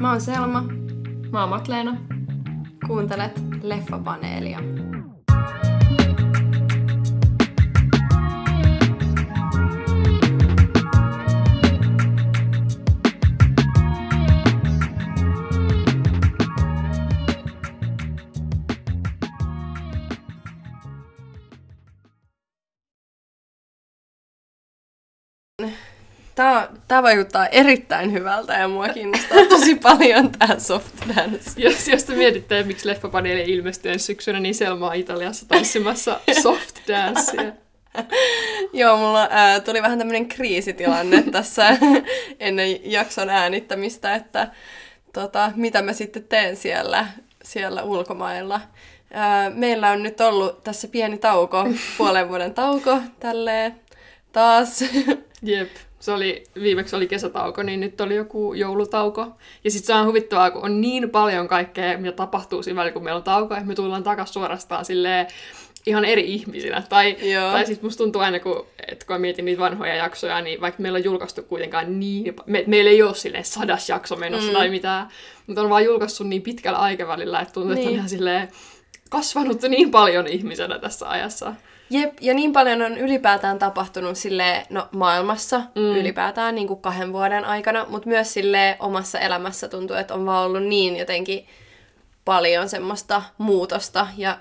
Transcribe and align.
Mä 0.00 0.10
oon 0.10 0.20
Selma. 0.20 0.64
Mä 1.32 1.40
oon 1.40 1.48
Matleena. 1.48 1.96
Kuuntelet 2.86 3.42
Leffapaneelia. 3.62 4.58
Tää, 26.34 26.68
tää 26.88 27.02
vaikuttaa 27.02 27.46
erittäin 27.46 28.12
hyvältä 28.12 28.52
ja 28.52 28.68
mua 28.68 28.88
kiinnostaa 28.88 29.38
tosi 29.48 29.74
paljon 29.74 30.32
tää 30.32 30.58
soft 30.58 30.94
dance. 31.16 31.50
Jos, 31.56 31.88
jos 31.88 32.04
te 32.04 32.14
mietitte, 32.14 32.62
miksi 32.62 32.88
Leffapaneeli 32.88 33.42
ilmestyy 33.52 33.92
ensi 33.92 34.06
syksynä, 34.06 34.40
niin 34.40 34.54
Selma 34.54 34.88
on 34.88 34.94
Italiassa 34.94 35.48
tanssimassa 35.48 36.20
soft 36.42 36.88
dancea. 36.88 37.52
Joo, 38.72 38.96
mulla 38.96 39.28
ää, 39.30 39.60
tuli 39.60 39.82
vähän 39.82 39.98
tämmönen 39.98 40.28
kriisitilanne 40.28 41.22
tässä 41.22 41.76
ennen 42.40 42.92
jakson 42.92 43.30
äänittämistä, 43.30 44.14
että 44.14 44.48
tota, 45.12 45.52
mitä 45.56 45.82
mä 45.82 45.92
sitten 45.92 46.24
teen 46.24 46.56
siellä, 46.56 47.06
siellä 47.44 47.82
ulkomailla. 47.82 48.60
Ää, 49.12 49.50
meillä 49.50 49.90
on 49.90 50.02
nyt 50.02 50.20
ollut 50.20 50.64
tässä 50.64 50.88
pieni 50.88 51.18
tauko, 51.18 51.66
puolen 51.98 52.28
vuoden 52.28 52.54
tauko 52.54 52.98
tälleen 53.20 53.80
taas. 54.32 54.84
Jep, 55.42 55.70
se 56.02 56.12
oli, 56.12 56.44
viimeksi 56.60 56.96
oli 56.96 57.06
kesätauko, 57.06 57.62
niin 57.62 57.80
nyt 57.80 58.00
oli 58.00 58.14
joku 58.14 58.54
joulutauko. 58.54 59.26
Ja 59.64 59.70
sitten 59.70 59.86
se 59.86 59.94
on 59.94 60.06
huvittavaa, 60.06 60.50
kun 60.50 60.64
on 60.64 60.80
niin 60.80 61.10
paljon 61.10 61.48
kaikkea, 61.48 61.98
mitä 61.98 62.12
tapahtuu 62.12 62.62
siinä 62.62 62.76
välillä, 62.76 62.92
kun 62.92 63.04
meillä 63.04 63.16
on 63.18 63.22
tauko, 63.22 63.54
että 63.54 63.66
me 63.66 63.74
tullaan 63.74 64.02
takaisin 64.02 64.32
suorastaan 64.32 64.84
silleen 64.84 65.26
ihan 65.86 66.04
eri 66.04 66.34
ihmisinä. 66.34 66.82
Tai, 66.88 67.16
Joo. 67.32 67.52
tai 67.52 67.66
sitten 67.66 67.86
musta 67.86 68.04
tuntuu 68.04 68.22
aina, 68.22 68.40
kun, 68.40 68.66
että 68.88 69.06
kun 69.06 69.20
mietin 69.20 69.44
niitä 69.44 69.60
vanhoja 69.60 69.94
jaksoja, 69.94 70.40
niin 70.40 70.60
vaikka 70.60 70.82
meillä 70.82 70.96
on 70.96 71.04
julkaistu 71.04 71.42
kuitenkaan 71.42 72.00
niin... 72.00 72.34
Me, 72.46 72.64
meillä 72.66 72.90
ei 72.90 73.02
ole 73.02 73.14
silleen 73.14 73.44
sadas 73.44 73.88
jakso 73.88 74.16
menossa 74.16 74.50
mm. 74.50 74.56
tai 74.56 74.68
mitään, 74.70 75.08
mutta 75.46 75.62
on 75.62 75.70
vaan 75.70 75.84
julkaissut 75.84 76.26
niin 76.28 76.42
pitkällä 76.42 76.78
aikavälillä, 76.78 77.40
että 77.40 77.54
tuntuu, 77.54 77.74
niin. 77.74 77.78
että 77.78 77.88
on 77.88 77.92
Niin. 77.92 77.96
ihan 77.96 78.08
silleen 78.08 78.48
kasvanut 79.10 79.62
niin 79.62 79.90
paljon 79.90 80.26
ihmisenä 80.26 80.78
tässä 80.78 81.08
ajassa. 81.08 81.54
Jep, 81.92 82.12
ja 82.20 82.34
niin 82.34 82.52
paljon 82.52 82.82
on 82.82 82.98
ylipäätään 82.98 83.58
tapahtunut 83.58 84.16
sille 84.16 84.66
no, 84.70 84.88
maailmassa 84.92 85.58
mm. 85.58 85.96
ylipäätään 85.96 86.54
niin 86.54 86.68
kuin 86.68 86.80
kahden 86.80 87.12
vuoden 87.12 87.44
aikana, 87.44 87.86
mutta 87.88 88.08
myös 88.08 88.32
sille 88.32 88.76
omassa 88.80 89.18
elämässä 89.18 89.68
tuntuu, 89.68 89.96
että 89.96 90.14
on 90.14 90.26
vaan 90.26 90.46
ollut 90.46 90.62
niin 90.62 90.96
jotenkin 90.96 91.46
paljon 92.24 92.68
semmoista 92.68 93.22
muutosta 93.38 94.06
ja 94.16 94.38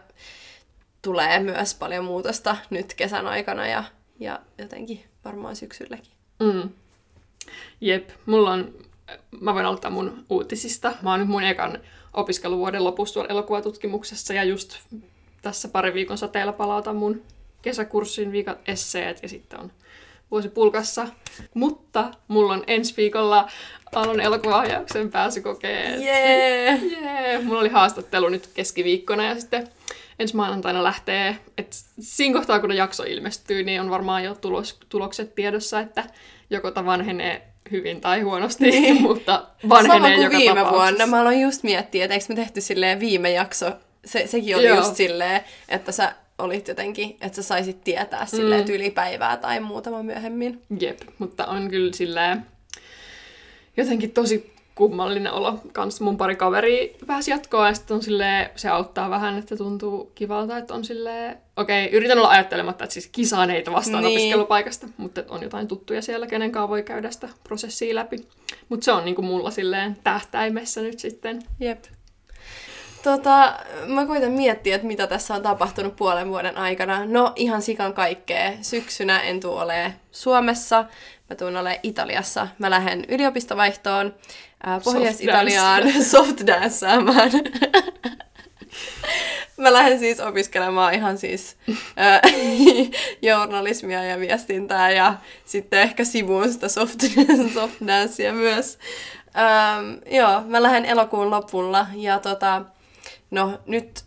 tulee 1.01 1.39
myös 1.39 1.75
paljon 1.75 2.05
muutosta 2.05 2.57
nyt 2.69 2.93
kesän 2.93 3.27
aikana 3.27 3.67
ja, 3.67 3.83
ja 4.19 4.39
jotenkin 4.57 5.03
varmaan 5.25 5.55
syksylläkin. 5.55 6.11
Mm. 6.39 6.69
Jep, 7.81 8.09
mulla 8.25 8.51
on, 8.51 8.73
mä 9.41 9.53
voin 9.53 9.65
aloittaa 9.65 9.91
mun 9.91 10.23
uutisista. 10.29 10.93
Mä 11.01 11.11
oon 11.11 11.19
nyt 11.19 11.29
mun 11.29 11.43
ekan 11.43 11.79
opiskeluvuoden 12.13 12.83
lopussa 12.83 13.13
tuolla 13.13 13.29
elokuvatutkimuksessa 13.29 14.33
ja 14.33 14.43
just 14.43 14.79
tässä 15.41 15.67
pari 15.67 15.93
viikon 15.93 16.17
sateella 16.17 16.53
palautan 16.53 16.95
mun 16.95 17.21
kesäkurssin 17.61 18.31
viikat 18.31 18.57
esseet 18.67 19.23
ja 19.23 19.29
sitten 19.29 19.59
on 19.59 19.71
vuosi 20.31 20.49
pulkassa. 20.49 21.07
Mutta 21.53 22.11
mulla 22.27 22.53
on 22.53 22.63
ensi 22.67 22.93
viikolla 22.97 23.49
Alon 23.95 24.19
elokuvaohjauksen 24.19 25.11
pääsykokeet. 25.11 26.01
Jee! 26.01 26.75
Jee! 26.75 27.41
Mulla 27.41 27.59
oli 27.59 27.69
haastattelu 27.69 28.29
nyt 28.29 28.49
keskiviikkona 28.53 29.23
ja 29.23 29.39
sitten 29.39 29.67
ensi 30.19 30.35
maanantaina 30.35 30.83
lähtee, 30.83 31.37
että 31.57 31.77
siinä 31.99 32.33
kohtaa 32.39 32.59
kun 32.59 32.75
jakso 32.75 33.03
ilmestyy, 33.03 33.63
niin 33.63 33.81
on 33.81 33.89
varmaan 33.89 34.23
jo 34.23 34.35
tulos, 34.35 34.79
tulokset 34.89 35.35
tiedossa, 35.35 35.79
että 35.79 36.03
joko 36.49 36.71
tämä 36.71 36.85
vanhenee 36.85 37.47
hyvin 37.71 38.01
tai 38.01 38.21
huonosti, 38.21 38.63
niin. 38.71 39.01
mutta 39.07 39.47
vanhenee 39.69 39.97
Sama 39.97 40.15
kuin 40.15 40.23
joka 40.23 40.37
viime 40.37 40.55
tapauksessa. 40.55 40.85
vuonna. 40.85 41.07
Mä 41.07 41.21
aloin 41.21 41.41
just 41.41 41.63
miettiä, 41.63 42.05
että 42.05 42.13
eikö 42.13 42.25
me 42.29 42.35
tehty 42.35 42.61
silleen 42.61 42.99
viime 42.99 43.31
jakso, 43.31 43.71
se, 44.05 44.27
sekin 44.27 44.55
oli 44.55 44.67
Joo. 44.67 44.77
just 44.77 44.95
silleen, 44.95 45.41
että 45.69 45.91
sä 45.91 46.15
olit 46.41 46.67
jotenkin, 46.67 47.17
että 47.21 47.35
sä 47.35 47.43
saisit 47.43 47.83
tietää 47.83 48.25
silleen 48.25 48.61
Mm. 48.61 48.65
tyylipäivää 48.65 49.37
tai 49.37 49.59
muutama 49.59 50.03
myöhemmin. 50.03 50.61
Jep, 50.79 50.99
mutta 51.17 51.45
on 51.45 51.69
kyllä 51.69 51.93
silleen 51.93 52.45
jotenkin 53.77 54.11
tosi 54.11 54.51
kummallinen 54.75 55.33
olo. 55.33 55.59
Kans 55.73 56.01
mun 56.01 56.17
pari 56.17 56.35
kaveri 56.35 56.95
pääsi 57.07 57.31
jatkoon 57.31 57.67
ja 57.67 57.73
sitten 57.73 57.95
on 57.95 58.03
silleen, 58.03 58.49
se 58.55 58.69
auttaa 58.69 59.09
vähän, 59.09 59.37
että 59.39 59.57
tuntuu 59.57 60.11
kivalta, 60.15 60.57
että 60.57 60.73
on 60.73 60.85
silleen, 60.85 61.37
okei, 61.57 61.89
yritän 61.91 62.17
olla 62.17 62.29
ajattelematta, 62.29 62.83
että 62.83 62.93
siis 62.93 63.07
kisaaneita 63.11 63.71
vastaan 63.71 64.03
Niin. 64.03 64.17
opiskelupaikasta, 64.17 64.87
mutta 64.97 65.23
on 65.29 65.43
jotain 65.43 65.67
tuttuja 65.67 66.01
siellä, 66.01 66.27
kenen 66.27 66.51
kanssa 66.51 66.69
voi 66.69 66.83
käydä 66.83 67.11
sitä 67.11 67.29
prosessia 67.43 67.95
läpi. 67.95 68.17
Mutta 68.69 68.85
se 68.85 68.91
on 68.91 69.05
niinku 69.05 69.21
mulla 69.21 69.51
silleen 69.51 69.97
tähtäimessä 70.03 70.81
nyt 70.81 70.99
sitten. 70.99 71.41
Jep. 71.59 71.83
Tota, 73.03 73.53
mä 73.87 74.05
koitan 74.05 74.31
miettiä, 74.31 74.75
että 74.75 74.87
mitä 74.87 75.07
tässä 75.07 75.33
on 75.33 75.41
tapahtunut 75.41 75.95
puolen 75.95 76.29
vuoden 76.29 76.57
aikana. 76.57 77.05
No, 77.05 77.33
ihan 77.35 77.61
sikan 77.61 77.93
kaikkea. 77.93 78.51
Syksynä 78.61 79.19
en 79.19 79.39
tuu 79.39 79.57
ole 79.57 79.93
Suomessa, 80.11 80.85
mä 81.29 81.35
tuun 81.35 81.57
ole 81.57 81.79
Italiassa. 81.83 82.47
Mä 82.59 82.69
lähden 82.69 83.05
yliopistovaihtoon 83.07 84.15
ää, 84.63 84.79
Pohjois-Italiaan 84.79 85.83
soft 86.11 86.47
danceaamaan. 86.47 87.31
Mä 89.57 89.73
lähden 89.73 89.99
siis 89.99 90.19
opiskelemaan 90.19 90.93
ihan 90.93 91.17
siis 91.17 91.57
ää, 91.95 92.21
journalismia 93.21 94.03
ja 94.03 94.19
viestintää 94.19 94.91
ja 94.91 95.15
sitten 95.45 95.81
ehkä 95.81 96.03
sivuun 96.03 96.53
sitä 96.53 96.67
soft, 96.67 96.99
soft 97.53 97.75
dancea 97.87 98.33
myös. 98.33 98.79
Ähm, 99.37 100.15
joo, 100.15 100.41
mä 100.45 100.63
lähden 100.63 100.85
elokuun 100.85 101.31
lopulla 101.31 101.87
ja 101.95 102.19
tota, 102.19 102.61
no 103.31 103.59
nyt 103.65 104.05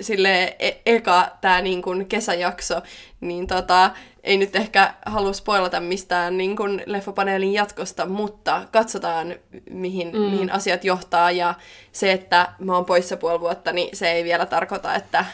sille 0.00 0.56
e- 0.58 0.80
eka 0.86 1.36
tää 1.40 1.62
niin 1.62 1.82
kun 1.82 2.06
kesäjakso, 2.06 2.82
niin 3.20 3.46
tota, 3.46 3.90
ei 4.22 4.36
nyt 4.36 4.56
ehkä 4.56 4.94
halua 5.06 5.32
spoilata 5.32 5.80
mistään 5.80 6.36
niin 6.36 6.56
kun 6.56 6.82
leffapaneelin 6.86 7.52
jatkosta, 7.52 8.06
mutta 8.06 8.66
katsotaan 8.72 9.34
mihin, 9.70 10.12
mm. 10.12 10.18
mihin 10.18 10.52
asiat 10.52 10.84
johtaa 10.84 11.30
ja 11.30 11.54
se, 11.92 12.12
että 12.12 12.52
mä 12.58 12.74
oon 12.74 12.84
poissa 12.84 13.16
puoli 13.16 13.40
vuotta, 13.40 13.72
niin 13.72 13.96
se 13.96 14.12
ei 14.12 14.24
vielä 14.24 14.46
tarkoita, 14.46 14.94
että 14.94 15.24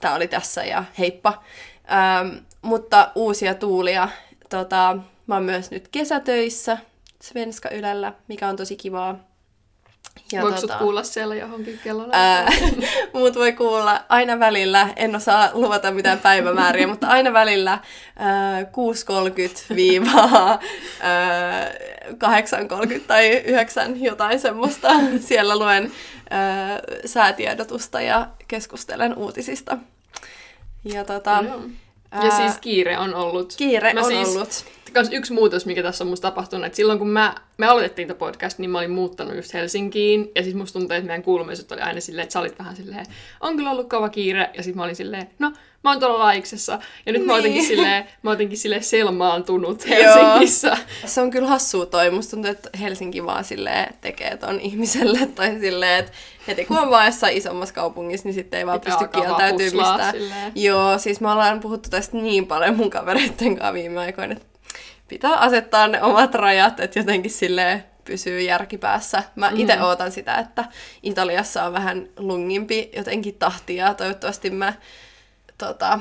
tää 0.00 0.14
oli 0.14 0.28
tässä 0.28 0.64
ja 0.64 0.84
heippa. 0.98 1.42
Ähm, 1.92 2.36
mutta 2.62 3.12
uusia 3.14 3.54
tuulia. 3.54 4.08
Tota, 4.50 4.98
mä 5.26 5.34
oon 5.34 5.44
myös 5.44 5.70
nyt 5.70 5.88
kesätöissä 5.88 6.78
Svenska 7.22 7.70
Ylellä, 7.70 8.12
mikä 8.28 8.48
on 8.48 8.56
tosi 8.56 8.76
kivaa. 8.76 9.18
Ja 10.32 10.42
Voiko 10.42 10.60
tota... 10.60 10.72
sut 10.72 10.80
kuulla 10.82 11.02
siellä 11.02 11.34
johonkin 11.34 11.80
kellolla? 11.84 12.08
Ää, 12.12 12.52
mut 13.14 13.34
voi 13.34 13.52
kuulla 13.52 14.04
aina 14.08 14.38
välillä, 14.38 14.88
en 14.96 15.16
osaa 15.16 15.50
luvata 15.52 15.90
mitään 15.90 16.18
päivämääriä, 16.18 16.86
mutta 16.86 17.06
aina 17.06 17.32
välillä 17.32 17.78
ää, 18.16 18.62
6.30-8.30 18.62 18.68
tai 23.06 23.28
9 23.28 24.02
jotain 24.02 24.40
semmoista. 24.40 24.88
Siellä 25.28 25.58
luen 25.58 25.92
ää, 26.30 26.80
säätiedotusta 27.04 28.00
ja 28.00 28.26
keskustelen 28.48 29.14
uutisista. 29.16 29.78
Ja 30.84 31.04
tota, 31.04 31.44
Joo. 31.48 31.60
Ja 32.24 32.30
siis 32.30 32.52
kiire 32.60 32.98
on 32.98 33.14
ollut. 33.14 33.54
kiire 33.56 33.94
Mä 33.94 34.00
on 34.00 34.06
siis- 34.06 34.28
ollut. 34.28 34.64
Kans 34.96 35.08
yksi 35.12 35.32
muutos, 35.32 35.66
mikä 35.66 35.82
tässä 35.82 36.04
on 36.04 36.08
musta 36.10 36.28
tapahtunut, 36.30 36.66
että 36.66 36.76
silloin 36.76 36.98
kun 36.98 37.08
mä, 37.08 37.34
me 37.58 37.66
aloitettiin 37.66 38.08
tätä 38.08 38.18
podcast, 38.18 38.58
niin 38.58 38.70
mä 38.70 38.78
olin 38.78 38.90
muuttanut 38.90 39.36
just 39.36 39.54
Helsinkiin, 39.54 40.30
ja 40.34 40.42
siis 40.42 40.54
musta 40.54 40.78
tuntuu, 40.78 40.96
että 40.96 41.06
meidän 41.06 41.22
kuulumiset 41.22 41.72
oli 41.72 41.80
aina 41.80 42.00
silleen, 42.00 42.22
että 42.22 42.32
sä 42.32 42.40
olit 42.40 42.58
vähän 42.58 42.76
silleen, 42.76 43.06
on 43.40 43.56
kyllä 43.56 43.70
ollut 43.70 43.88
kova 43.88 44.08
kiire, 44.08 44.50
ja 44.56 44.62
sitten 44.62 44.76
mä 44.76 44.84
olin 44.84 44.96
silleen, 44.96 45.30
no, 45.38 45.52
mä 45.84 45.90
oon 45.90 46.00
tuolla 46.00 46.18
laiksessa, 46.18 46.78
ja 47.06 47.12
nyt 47.12 47.24
mä 47.26 47.32
oon 47.32 47.38
jotenkin 47.38 47.58
Niin. 47.58 47.68
silleen, 47.68 48.04
mä 48.22 48.30
oon 48.30 48.34
jotenkin 48.34 48.58
silleen 48.58 48.82
selmaantunut 48.82 49.88
Helsingissä. 49.88 50.76
Se 51.06 51.20
on 51.20 51.30
kyllä 51.30 51.48
hassua 51.48 51.86
toi. 51.86 52.10
Musta 52.10 52.30
tuntuu, 52.30 52.50
että 52.50 52.70
Helsinki 52.80 53.24
vaan 53.24 53.44
silleen 53.44 53.94
tekee 54.00 54.36
ton 54.36 54.60
ihmiselle. 54.60 55.18
Tai 55.34 55.58
silleen, 55.60 55.98
että 55.98 56.12
heti 56.46 56.64
kun 56.64 56.78
on 56.78 56.90
vaan 56.90 57.06
jossain 57.06 57.36
isommassa 57.36 57.74
kaupungissa, 57.74 58.28
niin 58.28 58.34
sitten 58.34 58.58
ei 58.58 58.66
vaan 58.66 58.80
Pitää 58.80 58.98
pysty 58.98 59.12
silleen. 60.12 60.52
Joo, 60.54 60.98
siis 60.98 61.20
me 61.20 61.30
ollaan 61.30 61.60
puhuttu 61.60 61.90
tästä 61.90 62.16
niin 62.16 62.46
paljon 62.46 62.76
mun 62.76 62.90
kavereitten 62.90 63.56
kanssa 63.56 63.72
viime 63.72 64.00
aikoina, 64.00 64.32
että 64.32 64.46
pitää 65.08 65.34
asettaa 65.36 65.88
ne 65.88 66.02
omat 66.02 66.34
rajat, 66.34 66.80
että 66.80 66.98
jotenkin 66.98 67.30
silleen 67.30 67.84
pysyy 68.04 68.40
järki 68.40 68.78
päässä. 68.78 69.22
Mä 69.34 69.50
Mm. 69.50 69.56
itse 69.60 69.82
ootan 69.82 70.12
sitä, 70.12 70.34
että 70.34 70.64
Italiassa 71.02 71.64
on 71.64 71.72
vähän 71.72 72.08
lungimpi 72.18 72.90
jotenkin 72.96 73.34
tahti 73.34 73.76
ja 73.76 73.94
toivottavasti 73.94 74.50
mä 74.50 74.72
tota, 75.58 76.00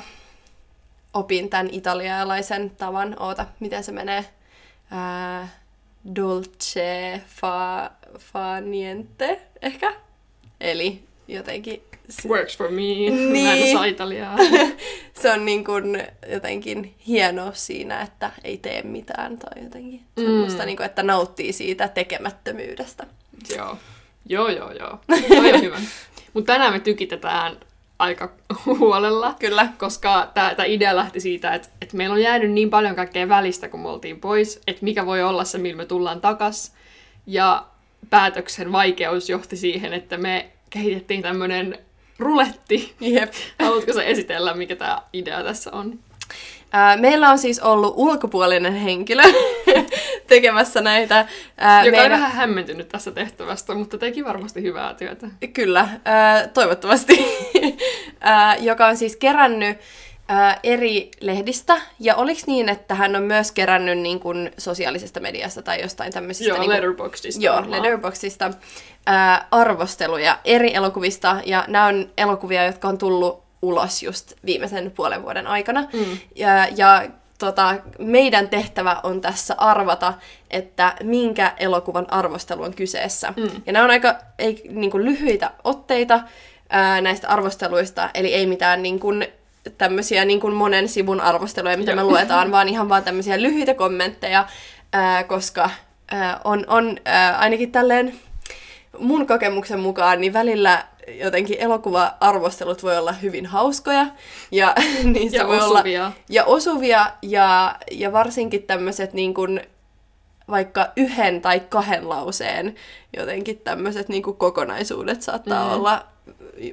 opin 1.14 1.50
tämän 1.50 1.70
italialaisen 1.72 2.70
tavan. 2.70 3.16
Oota, 3.20 3.46
miten 3.60 3.84
se 3.84 3.92
menee? 3.92 4.26
Ää, 4.92 5.48
dolce 6.16 7.22
fa, 7.28 7.92
fa 8.20 8.62
niente, 8.62 9.42
ehkä. 9.62 9.94
Eli 10.62 11.04
jotenkin... 11.28 11.84
Works 12.28 12.58
for 12.58 12.70
me. 12.70 12.76
Niin. 12.82 13.14
Mä 13.48 13.54
en 13.54 13.64
osaa 13.64 13.86
italiaa. 13.86 14.38
se 15.22 15.32
on 15.32 15.46
niin 15.46 15.64
kuin 15.66 16.04
jotenkin 16.32 16.96
hieno 17.08 17.52
siinä, 17.54 18.02
että 18.02 18.32
ei 18.44 18.58
tee 18.58 18.82
mitään 18.82 19.38
tai 19.38 19.64
jotenkin 19.64 20.02
Mm. 20.18 20.24
semmoista, 20.24 20.66
niin 20.66 20.78
kuin, 20.78 20.86
että 20.86 21.04
nauttii 21.04 21.54
siitä 21.54 21.88
tekemättömyydestä. 21.88 23.08
joo. 23.56 23.78
Joo, 24.30 24.50
joo, 24.50 24.72
joo. 24.72 25.00
Toi 25.28 25.54
on 25.54 25.62
hyvä. 25.62 25.78
Mutta 26.34 26.54
tänään 26.54 26.74
me 26.74 26.80
tykitetään 26.80 27.58
aika 28.00 28.32
huolella. 28.66 29.36
Kyllä. 29.40 29.68
koska 29.78 30.32
tämä 30.34 30.54
idea 30.66 30.96
lähti 30.96 31.20
siitä, 31.20 31.54
että, 31.54 31.68
että 31.82 31.98
meillä 31.98 32.14
on 32.14 32.22
jäänyt 32.22 32.52
niin 32.52 32.70
paljon 32.70 32.96
kaikkea 32.96 33.30
välistä, 33.30 33.70
kun 33.70 33.80
me 33.80 33.90
oltiin 33.90 34.20
pois, 34.20 34.62
että 34.68 34.84
mikä 34.84 35.06
voi 35.06 35.24
olla 35.24 35.44
se, 35.44 35.58
millä 35.58 35.78
me 35.78 35.86
tullaan 35.86 36.22
takas. 36.22 36.74
Ja 37.28 37.66
päätöksen 38.10 38.72
vaikeus 38.72 39.30
johti 39.30 39.58
siihen, 39.58 39.94
että 39.94 40.18
me 40.18 40.50
kehitettiin 40.70 41.22
tämmöinen 41.22 41.80
ruletti. 42.20 42.94
Jep. 43.00 43.34
Haluatko 43.60 43.94
sä 43.94 44.04
esitellä, 44.04 44.54
mikä 44.54 44.76
tämä 44.76 45.02
idea 45.14 45.44
tässä 45.44 45.72
on? 45.72 46.00
Ää, 46.72 46.98
meillä 46.98 47.30
on 47.30 47.40
siis 47.40 47.60
ollut 47.60 47.94
ulkopuolinen 47.98 48.76
henkilö 48.76 49.24
tekemässä 50.28 50.82
näitä. 50.82 51.28
Ää, 51.58 51.86
Joka 51.86 51.98
on 51.98 52.02
meidän- 52.04 52.20
vähän 52.20 52.32
hämmentynyt 52.32 52.90
tässä 52.90 53.12
tehtävästä, 53.12 53.74
mutta 53.74 53.98
teki 53.98 54.26
varmasti 54.26 54.62
hyvää 54.62 54.94
työtä. 54.94 55.28
Kyllä, 55.54 55.90
ää, 56.06 56.48
toivottavasti. 56.48 57.26
ää, 58.22 58.56
joka 58.56 58.88
on 58.88 58.98
siis 58.98 59.16
kerännyt 59.16 59.78
ää, 60.28 60.60
eri 60.64 61.12
lehdistä. 61.22 61.82
Ja 62.00 62.16
oliko 62.16 62.42
niin, 62.48 62.70
että 62.70 62.96
hän 62.96 63.16
on 63.16 63.24
myös 63.24 63.52
kerännyt 63.52 63.98
niin 63.98 64.20
kuin, 64.20 64.52
sosiaalisesta 64.58 65.20
mediasta 65.20 65.62
tai 65.62 65.82
jostain 65.82 66.14
tämmöisistä... 66.14 66.50
Joo, 66.50 66.58
niin 66.58 66.70
kuin, 66.70 66.74
Letterboxdista. 66.74 67.44
Joo, 67.44 67.56
varmaan. 67.56 67.82
Letterboxdista 67.82 68.52
ää, 69.06 69.48
arvosteluja 69.52 70.40
eri 70.46 70.76
elokuvista. 70.76 71.38
Ja 71.46 71.66
nämä 71.68 71.86
on 71.86 72.10
elokuvia, 72.18 72.66
jotka 72.66 72.88
on 72.88 72.98
tullut 72.98 73.44
ulos 73.62 74.04
just 74.04 74.34
viimeisen 74.46 74.92
puolen 74.92 75.24
vuoden 75.24 75.48
aikana. 75.48 75.82
Mm. 75.94 76.18
Ja, 76.36 76.68
ja 76.76 77.04
tota, 77.40 77.76
meidän 78.00 78.50
tehtävä 78.50 79.00
on 79.04 79.22
tässä 79.22 79.56
arvata, 79.58 80.14
että 80.52 80.96
minkä 81.04 81.54
elokuvan 81.58 82.14
arvostelu 82.14 82.64
on 82.64 82.74
kyseessä. 82.74 83.34
Mm. 83.38 83.50
Ja 83.66 83.74
nämä 83.74 83.86
on 83.86 83.92
aika 83.92 84.16
ei, 84.40 84.62
niin 84.70 84.92
kuin 84.92 85.06
lyhyitä 85.06 85.52
otteita 85.64 86.20
ää, 86.70 87.02
näistä 87.02 87.28
arvosteluista, 87.28 88.10
eli 88.14 88.34
ei 88.34 88.46
mitään 88.46 88.84
niin 88.84 89.00
kuin, 89.00 89.28
tämmöisiä 89.78 90.26
niin 90.26 90.40
kuin 90.40 90.54
monen 90.54 90.90
sivun 90.90 91.22
arvosteluja, 91.22 91.78
mitä 91.78 91.96
me 91.96 92.02
Joo. 92.02 92.10
luetaan, 92.10 92.52
vaan 92.52 92.70
ihan 92.70 92.90
vaan 92.90 93.04
tämmöisiä 93.04 93.42
lyhyitä 93.42 93.74
kommentteja, 93.74 94.48
ää, 94.94 95.24
koska 95.24 95.70
ää, 96.12 96.42
on, 96.44 96.66
on 96.68 96.98
ää, 97.06 97.38
ainakin 97.38 97.72
tälleen 97.72 98.20
mun 99.00 99.28
kokemuksen 99.28 99.80
mukaan, 99.80 100.22
niin 100.22 100.34
välillä 100.34 100.86
jotenkin 101.20 101.58
elokuva-arvostelut 101.60 102.84
voi 102.84 102.98
olla 102.98 103.12
hyvin 103.12 103.46
hauskoja, 103.46 104.08
ja 104.52 104.76
niissä 105.14 105.38
Ja 105.38 105.48
voi 105.48 105.58
osuvia. 105.58 106.06
olla 106.06 106.14
ja 106.30 106.46
osuvia, 106.46 107.12
ja, 107.22 107.76
ja 107.92 108.12
varsinkin 108.12 108.64
tämmöiset 108.64 109.14
niin 109.14 109.34
kuin, 109.34 109.62
vaikka 110.50 110.92
yhden 110.96 111.42
tai 111.42 111.60
kahden 111.60 112.10
lauseen 112.10 112.76
jotenkin 113.18 113.58
tämmöiset 113.58 114.10
niin 114.10 114.24
kuin 114.24 114.38
kokonaisuudet 114.38 115.22
saattaa 115.22 115.68
mm. 115.68 115.74
olla 115.74 116.06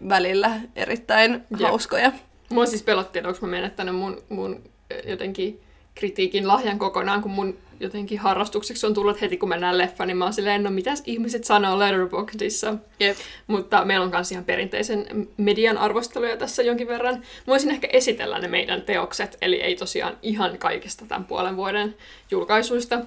välillä 0.08 0.50
erittäin 0.76 1.32
Jep. 1.32 1.60
hauskoja. 1.60 2.12
Mua 2.52 2.66
siis 2.66 2.82
pelotti, 2.82 3.18
että 3.18 3.28
onko 3.28 3.46
mä 3.46 3.50
menettänyt 3.50 3.94
mun, 3.94 4.22
mun 4.28 4.62
jotenkin 5.06 5.60
kritiikin 5.94 6.48
lahjan 6.48 6.78
kokonaan, 6.78 7.22
kun 7.22 7.30
mun 7.30 7.58
jotenkin 7.80 8.18
harrastukseksi 8.18 8.86
on 8.86 8.94
tullut 8.94 9.20
heti, 9.20 9.36
kun 9.36 9.48
mennään 9.48 9.78
leffaan, 9.78 10.08
niin 10.08 10.16
mä 10.16 10.24
oon 10.24 10.32
silleen, 10.32 10.62
no 10.62 10.70
mitäs 10.70 11.02
ihmiset 11.06 11.44
sanoo 11.44 11.78
Letterboxdissa. 11.78 12.74
Jep. 13.00 13.16
Mutta 13.46 13.84
meillä 13.84 14.04
on 14.04 14.10
myös 14.10 14.32
ihan 14.32 14.44
perinteisen 14.44 15.28
median 15.36 15.78
arvosteluja 15.78 16.36
tässä 16.36 16.62
jonkin 16.62 16.88
verran. 16.88 17.14
Mä 17.14 17.22
voisin 17.46 17.70
ehkä 17.70 17.88
esitellä 17.92 18.38
ne 18.38 18.48
meidän 18.48 18.82
teokset, 18.82 19.38
eli 19.42 19.62
ei 19.62 19.74
tosiaan 19.74 20.16
ihan 20.22 20.58
kaikesta 20.58 21.04
tämän 21.08 21.24
puolen 21.24 21.56
vuoden 21.56 21.94
julkaisuista 22.30 23.00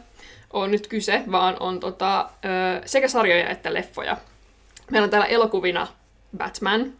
on 0.53 0.71
nyt 0.71 0.88
kyse, 0.88 1.24
vaan 1.31 1.57
on 1.59 1.80
tota, 1.80 2.30
sekä 2.86 3.07
sarjoja 3.07 3.50
että 3.50 3.74
leffoja. 3.74 4.18
Meillä 4.91 5.03
on 5.03 5.09
täällä 5.09 5.27
elokuvina 5.27 5.88
Batman, 6.38 6.94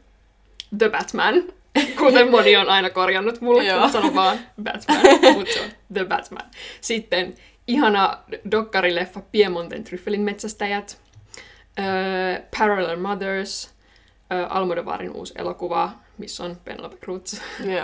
The 0.77 0.89
Batman, 0.89 1.44
kuten 2.00 2.31
moni 2.31 2.57
on 2.57 2.69
aina 2.69 2.89
korjannut 2.89 3.42
mulle, 3.42 3.63
kun 3.80 3.89
sanon 3.89 4.16
vaan 4.16 4.39
Batman, 4.63 4.98
mutta 5.38 5.54
se 5.54 5.62
on 5.62 5.69
The 5.94 6.06
Batman. 6.06 6.50
Sitten 6.81 7.36
ihana 7.68 8.18
dokkarileffa 8.51 9.22
Piemonten 9.31 9.83
tryffelin 9.83 10.22
metsästäjät, 10.22 11.01
äh, 11.80 12.42
Parallel 12.57 13.00
Mothers, 13.00 13.74
äh, 14.33 14.57
Almodovarin 14.57 15.12
uusi 15.12 15.33
elokuva, 15.38 15.92
missä 16.18 16.44
on 16.44 16.57
Penelope 16.66 16.98
Cruz, 16.98 17.39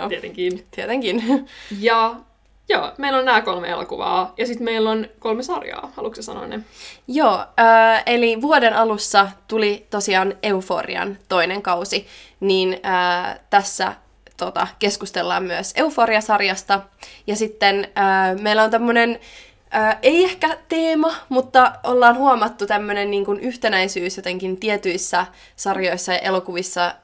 tietenkin. 0.08 0.66
Tietenkin. 0.70 1.48
Ja 1.80 2.16
joo, 2.72 2.92
meillä 2.98 3.18
on 3.18 3.24
nämä 3.24 3.42
kolme 3.42 3.68
elokuvaa, 3.68 4.34
ja 4.36 4.46
sitten 4.46 4.64
meillä 4.64 4.90
on 4.90 5.06
kolme 5.18 5.42
sarjaa. 5.42 5.92
Haluatko 5.96 6.22
sanoa 6.22 6.46
ne? 6.46 6.60
Joo, 7.08 7.46
äh, 7.60 8.02
eli 8.06 8.40
vuoden 8.40 8.74
alussa 8.74 9.28
tuli 9.48 9.86
tosiaan 9.90 10.34
Euforian 10.42 11.18
toinen 11.28 11.62
kausi, 11.62 12.06
niin 12.40 12.80
äh, 12.86 13.40
tässä 13.50 13.92
tota, 14.36 14.66
keskustellaan 14.78 15.42
myös 15.42 15.72
Euforia-sarjasta. 15.76 16.80
Ja 17.26 17.36
sitten 17.36 17.88
äh, 17.98 18.40
meillä 18.40 18.62
on 18.62 18.70
tämmöinen, 18.70 19.10
äh, 19.10 19.18
ei 20.02 20.24
ehkä 20.24 20.58
teema, 20.68 21.14
mutta 21.28 21.72
ollaan 21.84 22.16
huomattu 22.16 22.66
tämmöinen 22.66 23.10
niin 23.10 23.24
kuin 23.24 23.40
yhtenäisyys 23.40 24.16
jotenkin 24.16 24.56
tietyissä 24.56 25.26
sarjoissa 25.56 26.12
ja 26.12 26.18
elokuvissa, 26.18 26.86
äh, 26.86 26.94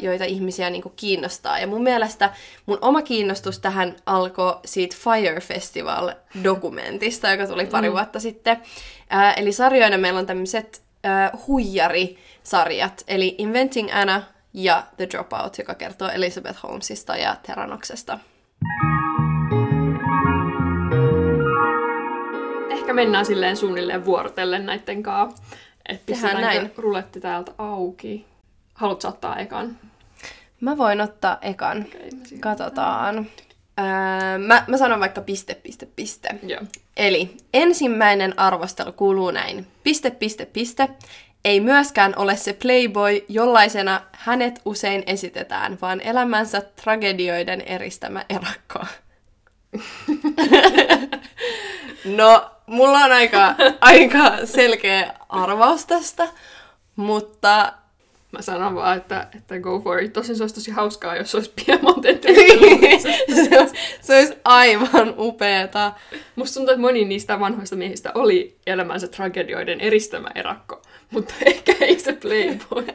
joita 0.00 0.24
ihmisiä 0.24 0.70
niin 0.70 0.82
kuin 0.82 0.92
kiinnostaa. 0.96 1.58
Ja 1.58 1.66
mun 1.66 1.82
mielestä 1.82 2.30
mun 2.66 2.78
oma 2.80 3.02
kiinnostus 3.02 3.58
tähän 3.58 3.96
alkoi 4.06 4.56
siitä 4.64 4.96
Fire 4.98 5.40
Festival-dokumentista, 5.40 7.30
joka 7.30 7.46
tuli 7.46 7.66
pari 7.66 7.92
vuotta 7.92 8.20
sitten. 8.20 8.56
Äh, 9.14 9.34
eli 9.36 9.52
sarjoina 9.52 9.98
meillä 9.98 10.20
on 10.20 10.26
tämmöiset 10.26 10.82
äh, 11.06 11.30
huijarisarjat, 11.46 13.04
eli 13.08 13.34
Inventing 13.38 13.88
Anna 13.92 14.22
ja 14.52 14.82
The 14.96 15.08
Dropout, 15.10 15.58
joka 15.58 15.74
kertoo 15.74 16.08
Elizabeth 16.08 16.62
Holmesista 16.62 17.16
ja 17.16 17.36
Terranoksesta. 17.46 18.18
Ehkä 22.84 22.92
mennään 22.92 23.26
silleen 23.26 23.56
suunnilleen 23.56 24.04
vuorotellen 24.04 24.66
näitten 24.66 25.02
kanssa. 25.02 25.42
Että 25.88 26.02
pistetäänkö 26.06 26.40
näin. 26.40 26.72
ruletti 26.76 27.20
täältä 27.20 27.52
auki. 27.58 28.26
Haluatko 28.74 29.08
ottaa 29.08 29.36
ekan? 29.38 29.76
Mä 30.60 30.76
voin 30.76 31.00
ottaa 31.00 31.38
ekan. 31.42 31.84
Siihen- 32.24 32.40
Katsotaan. 32.40 33.26
Öö, 33.80 34.38
mä, 34.38 34.64
mä 34.66 34.76
sanon 34.76 35.00
vaikka 35.00 35.20
piste, 35.20 35.54
piste, 35.54 35.88
piste. 35.96 36.28
Joo. 36.42 36.60
Eli 36.96 37.36
ensimmäinen 37.54 38.38
arvostelu 38.38 38.92
kuuluu 38.92 39.30
näin. 39.30 39.66
Piste, 39.82 40.10
piste, 40.10 40.46
piste. 40.46 40.88
Ei 41.44 41.60
myöskään 41.60 42.12
ole 42.16 42.36
se 42.36 42.52
playboy, 42.52 43.24
jollaisena 43.28 44.00
hänet 44.12 44.60
usein 44.64 45.02
esitetään, 45.06 45.78
vaan 45.82 46.00
elämänsä 46.00 46.60
tragedioiden 46.60 47.60
eristämä 47.60 48.24
erakko. 48.28 48.78
no, 52.16 52.50
mulla 52.66 52.98
on 52.98 53.12
aika, 53.12 53.54
aika 53.80 54.46
selkeä 54.46 55.14
arvaus 55.28 55.86
tästä, 55.86 56.28
mutta 56.96 57.72
Mä 58.34 58.42
sanon 58.42 58.74
vaan, 58.74 58.96
että, 58.96 59.26
että 59.36 59.58
go 59.58 59.80
for 59.80 60.02
it. 60.02 60.12
Tosin 60.12 60.36
se 60.36 60.42
olisi 60.42 60.54
tosi 60.54 60.70
hauskaa, 60.70 61.16
jos 61.16 61.30
se 61.30 61.36
olisi 61.36 61.52
Piemonten 61.66 62.20
se, 63.48 63.60
olisi, 63.60 63.74
se 64.00 64.18
olisi 64.18 64.34
aivan 64.44 65.14
upeeta. 65.18 65.92
Musta 66.36 66.54
tuntuu, 66.54 66.72
että 66.72 66.80
moni 66.80 67.04
niistä 67.04 67.40
vanhoista 67.40 67.76
miehistä 67.76 68.12
oli 68.14 68.56
elämänsä 68.66 69.08
tragedioiden 69.08 69.80
eristämä 69.80 70.28
erakko, 70.34 70.82
mutta 71.10 71.34
ehkä 71.46 71.74
ei 71.80 71.98
se 71.98 72.12
playboy. 72.12 72.86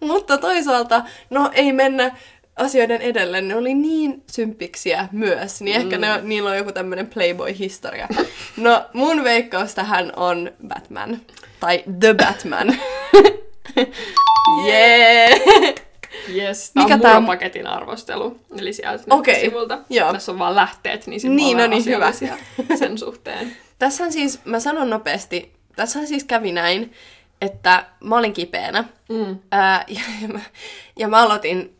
Mutta 0.00 0.38
toisaalta, 0.38 1.04
no 1.30 1.50
ei 1.54 1.72
mennä 1.72 2.16
asioiden 2.56 3.00
edelle, 3.02 3.40
ne 3.40 3.56
oli 3.56 3.74
niin 3.74 4.22
sympiksiä 4.30 5.08
myös, 5.12 5.60
niin 5.62 5.76
ehkä 5.76 5.98
ne, 5.98 6.12
on- 6.12 6.28
niillä 6.28 6.50
on 6.50 6.56
joku 6.56 6.72
tämmöinen 6.72 7.06
Playboy-historia. 7.06 8.08
No 8.56 8.84
mun 8.92 9.24
veikkaus 9.24 9.74
tähän 9.74 10.12
on 10.16 10.50
Batman. 10.68 11.20
Tai 11.60 11.84
The 12.00 12.14
Batman. 12.14 12.76
Jee! 14.66 15.40
Yes, 16.34 16.70
tämä 16.70 16.84
Mikä 16.84 16.94
on 16.94 17.00
tää- 17.00 17.14
muropaketin 17.20 17.66
arvostelu. 17.66 18.40
Eli 18.58 18.72
sieltä 18.72 19.04
Okei, 19.10 19.40
sivulta. 19.40 19.78
joo. 19.90 20.12
Tässä 20.12 20.32
on 20.32 20.38
vaan 20.38 20.54
lähteet, 20.56 21.06
niin 21.06 21.20
siinä 21.20 21.36
Niin, 21.36 21.56
no 21.56 21.66
niin, 21.66 21.84
hyvä. 21.84 22.12
sen 22.78 22.98
suhteen. 22.98 23.56
Tässähän 23.78 24.12
siis, 24.12 24.40
mä 24.44 24.60
sanon 24.60 24.90
nopeasti, 24.90 25.52
tässähän 25.76 26.08
siis 26.08 26.24
kävi 26.24 26.52
näin, 26.52 26.92
että 27.40 27.86
mä 28.04 28.16
olin 28.18 28.32
kipeänä. 28.32 28.84
Mm. 29.08 29.38
Ää, 29.52 29.84
ja, 29.88 30.00
ja, 30.22 30.28
mä, 30.28 30.40
ja 30.98 31.08
mä 31.08 31.22
aloitin 31.22 31.75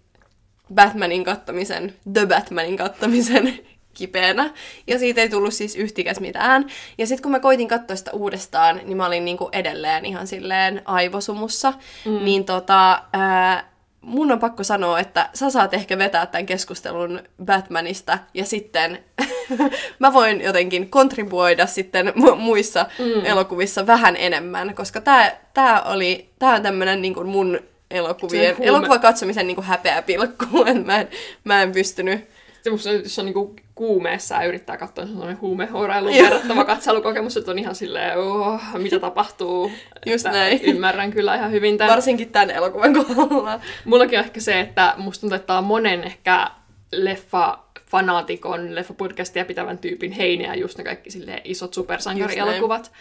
Batmanin 0.75 1.25
kattamisen, 1.25 1.94
The 2.12 2.26
Batmanin 2.26 2.76
kattamisen 2.76 3.58
kipeänä. 3.94 4.50
Ja 4.87 4.99
siitä 4.99 5.20
ei 5.20 5.28
tullut 5.28 5.54
siis 5.54 5.76
yhtikäs 5.76 6.20
mitään. 6.20 6.66
Ja 6.99 7.06
sitten 7.06 7.23
kun 7.23 7.32
mä 7.32 7.40
koitin 7.40 7.68
katsoa 7.68 7.96
sitä 7.96 8.11
uudestaan, 8.11 8.80
niin 8.85 8.96
mä 8.96 9.06
olin 9.06 9.25
niinku 9.25 9.49
edelleen 9.52 10.04
ihan 10.04 10.26
silleen 10.26 10.82
aivosumussa. 10.85 11.73
Mm. 12.04 12.25
Niin 12.25 12.44
tota, 12.44 13.02
ää, 13.12 13.70
mun 14.00 14.32
on 14.32 14.38
pakko 14.38 14.64
sanoa, 14.64 15.00
että 15.00 15.28
sä 15.35 15.50
saat 15.50 15.75
ehkä 15.75 15.99
vetää 15.99 16.26
tämän 16.26 16.46
keskustelun 16.46 17.23
Batmanista 17.44 18.18
ja 18.35 18.44
sitten 18.44 18.99
mä 19.99 20.12
voin 20.12 20.40
jotenkin 20.40 20.90
kontribuoida 20.90 21.66
sitten 21.66 22.08
mu- 22.08 22.35
muissa 22.35 22.87
mm. 22.99 23.25
elokuvissa 23.25 23.87
vähän 23.87 24.16
enemmän, 24.16 24.75
koska 24.75 25.00
tää, 25.00 25.40
tää, 25.54 25.82
oli, 25.82 26.30
tää 26.38 26.54
on 26.54 26.62
tämmönen 26.62 27.02
niin 27.02 27.14
kuin 27.14 27.28
mun 27.28 27.61
elokuvien, 27.90 28.56
elokuvakatsomisen 28.60 29.46
niin 29.46 29.54
kuin 29.54 29.66
häpeä 29.66 30.02
pilkku, 30.02 30.64
että 30.66 30.86
mä 30.86 31.00
en, 31.00 31.08
mä 31.44 31.62
en 31.62 31.72
pystynyt 31.72 32.28
se 32.66 32.70
musta, 32.70 32.90
jos 32.90 33.18
on 33.18 33.24
niinku 33.24 33.56
kuumeessa 33.74 34.34
ja 34.34 34.48
yrittää 34.48 34.76
katsoa, 34.76 35.04
niin 35.04 35.08
se 35.08 35.12
on 35.12 35.18
sellainen 35.18 35.40
huumehorailuun 35.40 36.14
verrattava 36.14 36.64
katselukokemus, 36.64 37.36
että 37.36 37.50
on 37.50 37.58
ihan 37.58 37.74
silleen, 37.74 38.18
oh, 38.18 38.60
mitä 38.78 38.98
tapahtuu. 38.98 39.70
Just 40.06 40.26
että 40.26 40.38
näin. 40.38 40.60
Ymmärrän 40.62 41.10
kyllä 41.10 41.34
ihan 41.34 41.50
hyvin 41.50 41.78
tämän. 41.78 41.92
Varsinkin 41.92 42.32
tämän 42.32 42.50
elokuvan 42.50 42.92
kohdalla. 42.94 43.60
Mullakin 43.84 44.18
on 44.18 44.24
ehkä 44.24 44.40
se, 44.40 44.60
että 44.60 44.94
musta 44.96 45.20
tuntuu, 45.20 45.36
että 45.36 45.46
tämä 45.46 45.58
on 45.58 45.64
monen 45.64 46.04
ehkä 46.04 46.50
leffa 46.92 47.58
fanaatikon, 47.86 48.74
leffapodcastia 48.74 49.44
pitävän 49.44 49.78
tyypin 49.78 50.12
heineä, 50.12 50.54
just 50.54 50.78
ne 50.78 50.84
kaikki 50.84 51.10
silleen 51.10 51.40
isot 51.44 51.74
supersankarielokuvat. 51.74 52.92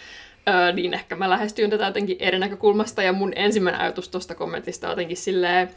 Öö, 0.49 0.71
niin 0.71 0.93
ehkä 0.93 1.15
mä 1.15 1.29
lähestyin 1.29 1.69
tätä 1.69 1.85
jotenkin 1.85 2.17
eri 2.19 2.39
näkökulmasta, 2.39 3.03
ja 3.03 3.13
mun 3.13 3.33
ensimmäinen 3.35 3.81
ajatus 3.81 4.09
tuosta 4.09 4.35
kommentista 4.35 4.87
jotenkin 4.87 5.17
silleen, 5.17 5.69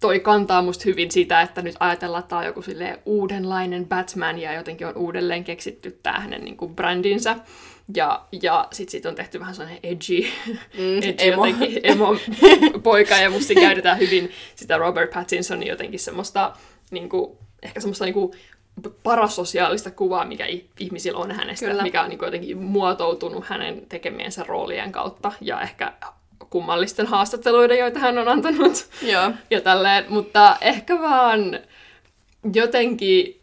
toi 0.00 0.20
kantaa 0.20 0.62
musta 0.62 0.82
hyvin 0.86 1.10
sitä, 1.10 1.42
että 1.42 1.62
nyt 1.62 1.74
ajatellaan, 1.80 2.20
että 2.20 2.28
tämä 2.28 2.40
on 2.40 2.46
joku 2.46 2.60
uudenlainen 3.04 3.86
Batman 3.86 4.38
ja 4.38 4.54
jotenkin 4.54 4.86
on 4.86 4.96
uudelleen 4.96 5.44
keksitty 5.44 5.98
tämä 6.02 6.20
hänen 6.20 6.44
niin 6.44 6.56
kuin 6.56 6.74
brändinsä. 6.74 7.36
Ja, 7.96 8.24
ja 8.42 8.68
sitten 8.72 8.90
siitä 8.90 9.08
on 9.08 9.14
tehty 9.14 9.40
vähän 9.40 9.54
sellainen 9.54 9.80
edgy, 9.82 10.26
mm, 10.78 10.98
edgy 11.02 11.14
emo. 11.18 11.46
Jotenkin, 11.46 11.80
emo 11.92 12.16
poika 12.82 13.14
ja 13.14 13.30
musta 13.30 13.54
käytetään 13.54 13.98
hyvin 13.98 14.30
sitä 14.54 14.78
Robert 14.78 15.10
Pattinsonin 15.10 15.68
jotenkin 15.68 16.00
semmoista 16.00 16.56
niin 16.90 17.08
kuin, 17.08 17.38
ehkä 17.62 17.80
semmoista 17.80 18.04
niin 18.04 18.14
kuin, 18.14 18.32
parasosiaalista 19.02 19.90
kuvaa, 19.90 20.24
mikä 20.24 20.46
ihmisillä 20.80 21.18
on 21.18 21.32
hänestä, 21.32 21.66
Kyllä. 21.66 21.82
mikä 21.82 22.02
on 22.02 22.08
niin 22.08 22.18
jotenkin 22.22 22.58
muotoutunut 22.58 23.44
hänen 23.44 23.82
tekemiensä 23.88 24.44
roolien 24.48 24.92
kautta 24.92 25.32
ja 25.40 25.60
ehkä 25.60 25.92
kummallisten 26.50 27.06
haastatteluiden, 27.06 27.78
joita 27.78 27.98
hän 27.98 28.18
on 28.18 28.28
antanut. 28.28 28.88
Joo. 29.02 29.32
ja 29.50 29.60
tälleen, 29.60 30.04
mutta 30.08 30.56
ehkä 30.60 31.00
vaan 31.00 31.60
jotenkin 32.54 33.40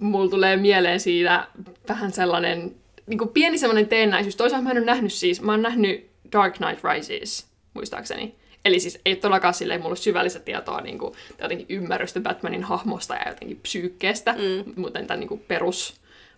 mulla 0.00 0.30
tulee 0.30 0.56
mieleen 0.56 1.00
siinä 1.00 1.46
vähän 1.88 2.12
sellainen 2.12 2.74
niin 3.06 3.18
kuin 3.18 3.30
pieni 3.30 3.58
sellainen 3.58 3.88
teennäisyys. 3.88 4.36
Toisaalta 4.36 4.64
mä 4.64 4.70
en 4.70 4.78
ole 4.78 4.86
nähnyt 4.86 5.12
siis, 5.12 5.42
mä 5.42 5.52
oon 5.52 5.62
nähnyt 5.62 6.10
Dark 6.32 6.54
Knight 6.54 6.84
Rises, 6.84 7.46
muistaakseni. 7.74 8.34
Eli 8.66 8.80
siis 8.80 8.98
ei 9.04 9.16
todellakaan 9.16 9.54
silleen 9.54 9.82
mulla 9.82 9.96
syvällistä 9.96 10.40
tietoa 10.40 10.80
niin 10.80 10.98
kuin, 10.98 11.14
jotenkin 11.42 11.66
ymmärrystä 11.68 12.20
Batmanin 12.20 12.62
hahmosta 12.62 13.14
ja 13.14 13.28
jotenkin 13.28 13.60
psyykkeestä, 13.62 14.32
mm. 14.32 14.72
muuten 14.76 15.06
tämän 15.06 15.20
niin 15.20 15.28
kuin 15.28 15.40
perus 15.48 15.94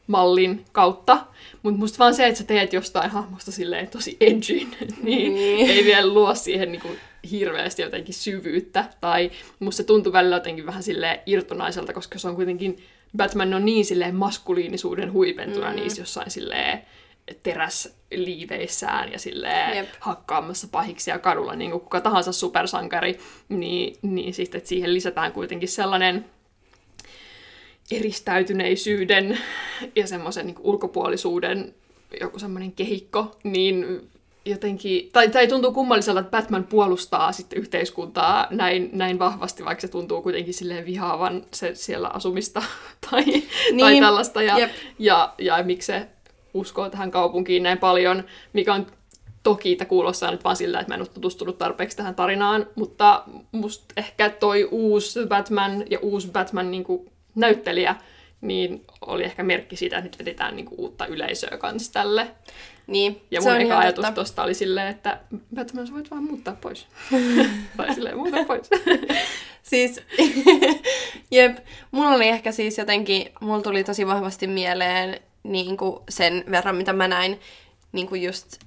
mallin 0.06 0.64
kautta. 0.72 1.18
Mutta 1.62 1.78
musta 1.80 1.98
vaan 1.98 2.14
se, 2.14 2.26
että 2.26 2.38
sä 2.38 2.44
teet 2.44 2.72
jostain 2.72 3.10
hahmosta 3.10 3.52
silleen 3.52 3.88
tosi 3.88 4.16
edgy, 4.20 4.54
niin, 5.02 5.34
niin 5.34 5.70
ei 5.70 5.84
vielä 5.84 6.12
luo 6.14 6.34
siihen 6.34 6.72
niinku 6.72 6.88
hirveästi 7.30 7.82
jotenkin 7.82 8.14
syvyyttä. 8.14 8.84
Tai 9.00 9.30
musta 9.60 9.76
se 9.76 9.84
tuntuu 9.84 10.12
välillä 10.12 10.36
jotenkin 10.36 10.66
vähän 10.66 10.82
silleen 10.82 11.20
irtonaiselta, 11.26 11.92
koska 11.92 12.18
se 12.18 12.28
on 12.28 12.36
kuitenkin, 12.36 12.76
Batman 13.16 13.54
on 13.54 13.64
niin 13.64 13.84
silleen 13.84 14.14
maskuliinisuuden 14.14 15.12
huipentuna 15.12 15.70
mm. 15.70 15.76
niissä 15.76 16.02
jossain 16.02 16.30
silleen 16.30 16.82
teräsliiveissään 17.42 19.12
ja 19.12 19.18
silleen 19.18 19.76
Jep. 19.76 19.88
hakkaamassa 20.00 20.68
pahiksia 20.70 21.18
kadulla, 21.18 21.54
niin 21.54 21.70
kuin 21.70 21.80
kuka 21.80 22.00
tahansa 22.00 22.32
supersankari, 22.32 23.18
niin, 23.48 23.96
niin 24.02 24.34
sitten 24.34 24.58
että 24.58 24.68
siihen 24.68 24.94
lisätään 24.94 25.32
kuitenkin 25.32 25.68
sellainen 25.68 26.24
eristäytyneisyyden 27.90 29.38
ja 29.96 30.06
semmoisen 30.06 30.46
niin 30.46 30.56
ulkopuolisuuden 30.60 31.74
joku 32.20 32.38
semmoinen 32.38 32.72
kehikko, 32.72 33.36
niin 33.44 34.08
jotenkin, 34.44 35.08
tai, 35.12 35.28
tai 35.28 35.46
tuntuu 35.46 35.72
kummalliselta, 35.72 36.20
että 36.20 36.30
Batman 36.30 36.64
puolustaa 36.64 37.32
sitten 37.32 37.58
yhteiskuntaa 37.58 38.46
näin, 38.50 38.90
näin 38.92 39.18
vahvasti, 39.18 39.64
vaikka 39.64 39.80
se 39.80 39.88
tuntuu 39.88 40.22
kuitenkin 40.22 40.54
silleen 40.54 40.86
vihaavan 40.86 41.44
se 41.54 41.74
siellä 41.74 42.08
asumista 42.08 42.62
tai, 43.10 43.24
niin, 43.24 43.80
tai 43.80 44.00
tällaista, 44.00 44.42
ja, 44.42 44.58
ja, 44.58 44.68
ja, 44.98 45.34
ja 45.38 45.62
miksi 45.62 45.86
se 45.86 46.06
uskoo 46.58 46.90
tähän 46.90 47.10
kaupunkiin 47.10 47.62
näin 47.62 47.78
paljon, 47.78 48.24
mikä 48.52 48.74
on 48.74 48.86
toki 49.42 49.72
että 49.72 49.84
kuulostaa 49.84 50.30
nyt 50.30 50.44
vaan 50.44 50.56
sillä, 50.56 50.80
että 50.80 50.90
mä 50.90 50.94
en 50.94 51.00
ole 51.00 51.08
tutustunut 51.08 51.58
tarpeeksi 51.58 51.96
tähän 51.96 52.14
tarinaan, 52.14 52.66
mutta 52.74 53.24
musta 53.52 53.84
ehkä 53.96 54.30
toi 54.30 54.68
uusi 54.70 55.26
Batman 55.26 55.84
ja 55.90 55.98
uusi 56.02 56.28
Batman 56.30 56.70
niin 56.70 56.84
kuin 56.84 57.10
näyttelijä, 57.34 57.96
niin 58.40 58.84
oli 59.06 59.24
ehkä 59.24 59.42
merkki 59.42 59.76
siitä, 59.76 59.98
että 59.98 60.08
nyt 60.08 60.18
vedetään 60.18 60.56
niinku 60.56 60.74
uutta 60.78 61.06
yleisöä 61.06 61.56
kanssa 61.58 61.92
tälle. 61.92 62.30
Niin, 62.86 63.20
ja 63.30 63.40
mun 63.40 63.60
eka 63.60 63.78
ajatus 63.78 64.06
tosta 64.14 64.42
oli 64.42 64.54
silleen, 64.54 64.88
että 64.88 65.20
Batman, 65.54 65.86
sä 65.86 65.92
voit 65.92 66.10
vaan 66.10 66.24
muuttaa 66.24 66.56
pois. 66.60 66.86
tai 67.76 67.94
silleen, 67.94 68.16
muuttaa 68.16 68.44
pois. 68.44 68.70
siis, 69.70 70.00
jep, 71.30 71.58
mulla 71.90 72.10
oli 72.10 72.28
ehkä 72.28 72.52
siis 72.52 72.78
jotenkin, 72.78 73.32
mulla 73.40 73.62
tuli 73.62 73.84
tosi 73.84 74.06
vahvasti 74.06 74.46
mieleen 74.46 75.20
niin 75.48 75.76
kuin 75.76 75.98
sen 76.08 76.44
verran, 76.50 76.76
mitä 76.76 76.92
mä 76.92 77.08
näin 77.08 77.40
niin 77.92 78.08
kuin 78.08 78.22
just 78.22 78.58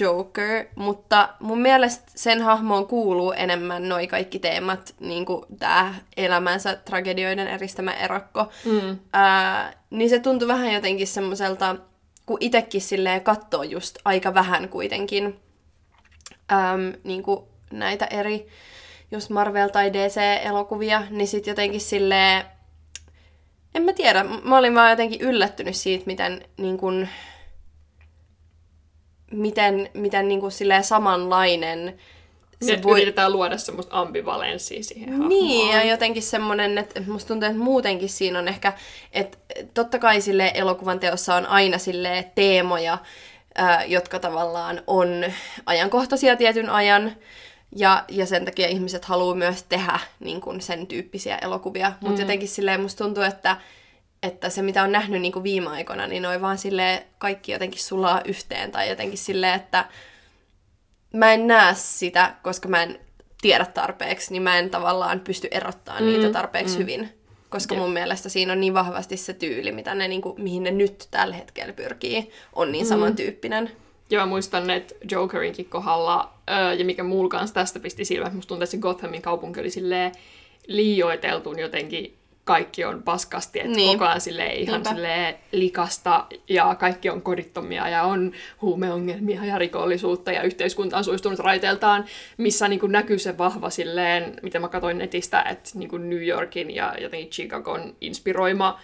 Joker, 0.00 0.66
mutta 0.74 1.28
mun 1.40 1.58
mielestä 1.60 2.12
sen 2.14 2.42
hahmoon 2.42 2.86
kuuluu 2.86 3.32
enemmän 3.32 3.88
noi 3.88 4.06
kaikki 4.06 4.38
teemat, 4.38 4.94
niin 5.00 5.26
kuin 5.26 5.44
tämä 5.58 5.94
elämänsä 6.16 6.76
tragedioiden 6.76 7.48
eristämä 7.48 7.92
erakko. 7.92 8.48
Mm. 8.64 8.98
Ää, 9.12 9.72
niin 9.90 10.10
se 10.10 10.18
tuntui 10.18 10.48
vähän 10.48 10.72
jotenkin 10.72 11.06
semmoiselta, 11.06 11.76
kun 12.26 12.38
itekin 12.40 12.80
silleen 12.80 13.20
katsoo 13.20 13.62
just 13.62 13.98
aika 14.04 14.34
vähän 14.34 14.68
kuitenkin 14.68 15.40
äm, 16.52 16.92
niin 17.04 17.22
kuin 17.22 17.40
näitä 17.72 18.04
eri 18.04 18.48
just 19.10 19.30
Marvel- 19.30 19.70
tai 19.72 19.92
DC-elokuvia, 19.92 21.02
niin 21.10 21.28
sitten 21.28 21.50
jotenkin 21.50 21.80
silleen, 21.80 22.44
en 23.76 23.82
mä 23.82 23.92
tiedä, 23.92 24.24
mä 24.24 24.58
olin 24.58 24.74
vaan 24.74 24.90
jotenkin 24.90 25.20
yllättynyt 25.20 25.76
siitä, 25.76 26.06
miten 26.06 26.44
niin 26.56 26.78
kuin, 26.78 27.08
miten, 29.30 29.90
miten 29.94 30.28
niin 30.28 30.40
kuin 30.40 30.52
samanlainen 30.82 31.98
se 32.62 32.82
voi... 32.82 32.92
yritetään 32.92 33.32
luoda 33.32 33.58
semmoista 33.58 34.00
ambivalenssia 34.00 34.82
siihen 34.82 35.08
hahmoon. 35.08 35.28
Niin, 35.28 35.72
ja 35.72 35.84
jotenkin 35.84 36.22
semmoinen, 36.22 36.78
että 36.78 37.02
musta 37.06 37.28
tuntuu, 37.28 37.48
että 37.48 37.62
muutenkin 37.62 38.08
siinä 38.08 38.38
on 38.38 38.48
ehkä, 38.48 38.72
että 39.12 39.38
totta 39.74 39.98
kai 39.98 40.20
sille 40.20 40.52
elokuvan 40.54 41.00
teossa 41.00 41.34
on 41.34 41.46
aina 41.46 41.78
sille 41.78 42.30
teemoja, 42.34 42.98
jotka 43.86 44.18
tavallaan 44.18 44.82
on 44.86 45.24
ajankohtaisia 45.66 46.36
tietyn 46.36 46.70
ajan, 46.70 47.16
ja, 47.76 48.04
ja 48.08 48.26
sen 48.26 48.44
takia 48.44 48.68
ihmiset 48.68 49.04
haluaa 49.04 49.34
myös 49.34 49.62
tehdä 49.62 49.98
niin 50.20 50.40
kuin 50.40 50.60
sen 50.60 50.86
tyyppisiä 50.86 51.36
elokuvia. 51.36 51.92
Mutta 52.00 52.16
mm. 52.16 52.20
jotenkin 52.20 52.48
silleen 52.48 52.80
musta 52.80 53.04
tuntuu, 53.04 53.22
että 53.22 53.56
että 54.22 54.50
se 54.50 54.62
mitä 54.62 54.82
on 54.82 54.92
nähnyt 54.92 55.22
niin 55.22 55.32
kuin 55.32 55.42
viime 55.42 55.70
aikoina, 55.70 56.06
niin 56.06 56.22
noin 56.22 56.40
vaan 56.40 56.58
sille 56.58 57.06
kaikki 57.18 57.52
jotenkin 57.52 57.80
sulaa 57.80 58.20
yhteen 58.24 58.72
tai 58.72 58.88
jotenkin 58.88 59.18
silleen, 59.18 59.54
että 59.54 59.84
mä 61.12 61.32
en 61.32 61.46
näe 61.46 61.74
sitä, 61.74 62.34
koska 62.42 62.68
mä 62.68 62.82
en 62.82 63.00
tiedä 63.40 63.64
tarpeeksi, 63.64 64.32
niin 64.32 64.42
mä 64.42 64.58
en 64.58 64.70
tavallaan 64.70 65.20
pysty 65.20 65.48
erottamaan 65.50 66.04
mm, 66.04 66.08
niitä 66.08 66.32
tarpeeksi 66.32 66.74
mm. 66.74 66.80
hyvin. 66.80 67.08
Koska 67.48 67.74
mun 67.74 67.92
mielestä 67.92 68.28
siinä 68.28 68.52
on 68.52 68.60
niin 68.60 68.74
vahvasti 68.74 69.16
se 69.16 69.32
tyyli, 69.32 69.72
mitä 69.72 69.94
ne, 69.94 70.08
niin 70.08 70.22
kuin, 70.22 70.42
mihin 70.42 70.62
ne 70.62 70.70
nyt 70.70 71.08
tällä 71.10 71.34
hetkellä 71.34 71.72
pyrkii, 71.72 72.30
on 72.52 72.72
niin 72.72 72.84
mm. 72.84 72.88
samantyyppinen. 72.88 73.70
Joo, 74.10 74.22
mä 74.22 74.26
muistan, 74.26 74.70
että 74.70 74.94
Jokerinkin 75.10 75.68
kohdalla, 75.68 76.32
öö, 76.50 76.72
ja 76.72 76.84
mikä 76.84 77.02
mulla 77.02 77.28
kanssa 77.28 77.54
tästä 77.54 77.80
pisti 77.80 78.04
silmään, 78.04 78.26
että 78.26 78.36
musta 78.36 78.48
tuntuu, 78.48 78.62
että 78.62 78.70
se 78.70 78.78
Gothamin 78.78 79.22
kaupunki 79.22 79.60
oli 79.60 79.70
silleen 79.70 80.12
liioiteltuun 80.66 81.58
jotenkin 81.58 82.18
kaikki 82.46 82.84
on 82.84 83.02
paskasti, 83.02 83.60
että 83.60 83.76
niin. 83.76 83.98
koko 83.98 84.04
ajan 84.04 84.20
silleen, 84.20 84.56
ihan 84.56 84.84
silleen 84.84 85.34
likasta 85.52 86.26
ja 86.48 86.74
kaikki 86.74 87.10
on 87.10 87.22
kodittomia 87.22 87.88
ja 87.88 88.02
on 88.02 88.32
huumeongelmia 88.62 89.44
ja 89.44 89.58
rikollisuutta 89.58 90.32
ja 90.32 90.42
yhteiskunta 90.42 90.96
on 90.96 91.04
suistunut 91.04 91.38
raiteeltaan, 91.38 92.04
missä 92.36 92.68
niin 92.68 92.80
kuin 92.80 92.92
näkyy 92.92 93.18
se 93.18 93.38
vahva 93.38 93.70
silleen, 93.70 94.34
mitä 94.42 94.58
mä 94.58 94.68
katsoin 94.68 94.98
netistä, 94.98 95.42
että 95.42 95.70
niin 95.74 95.88
kuin 95.88 96.10
New 96.10 96.26
Yorkin 96.26 96.74
ja 96.74 96.94
jotenkin 97.00 97.30
Chicagon 97.30 97.96
inspiroima 98.00 98.80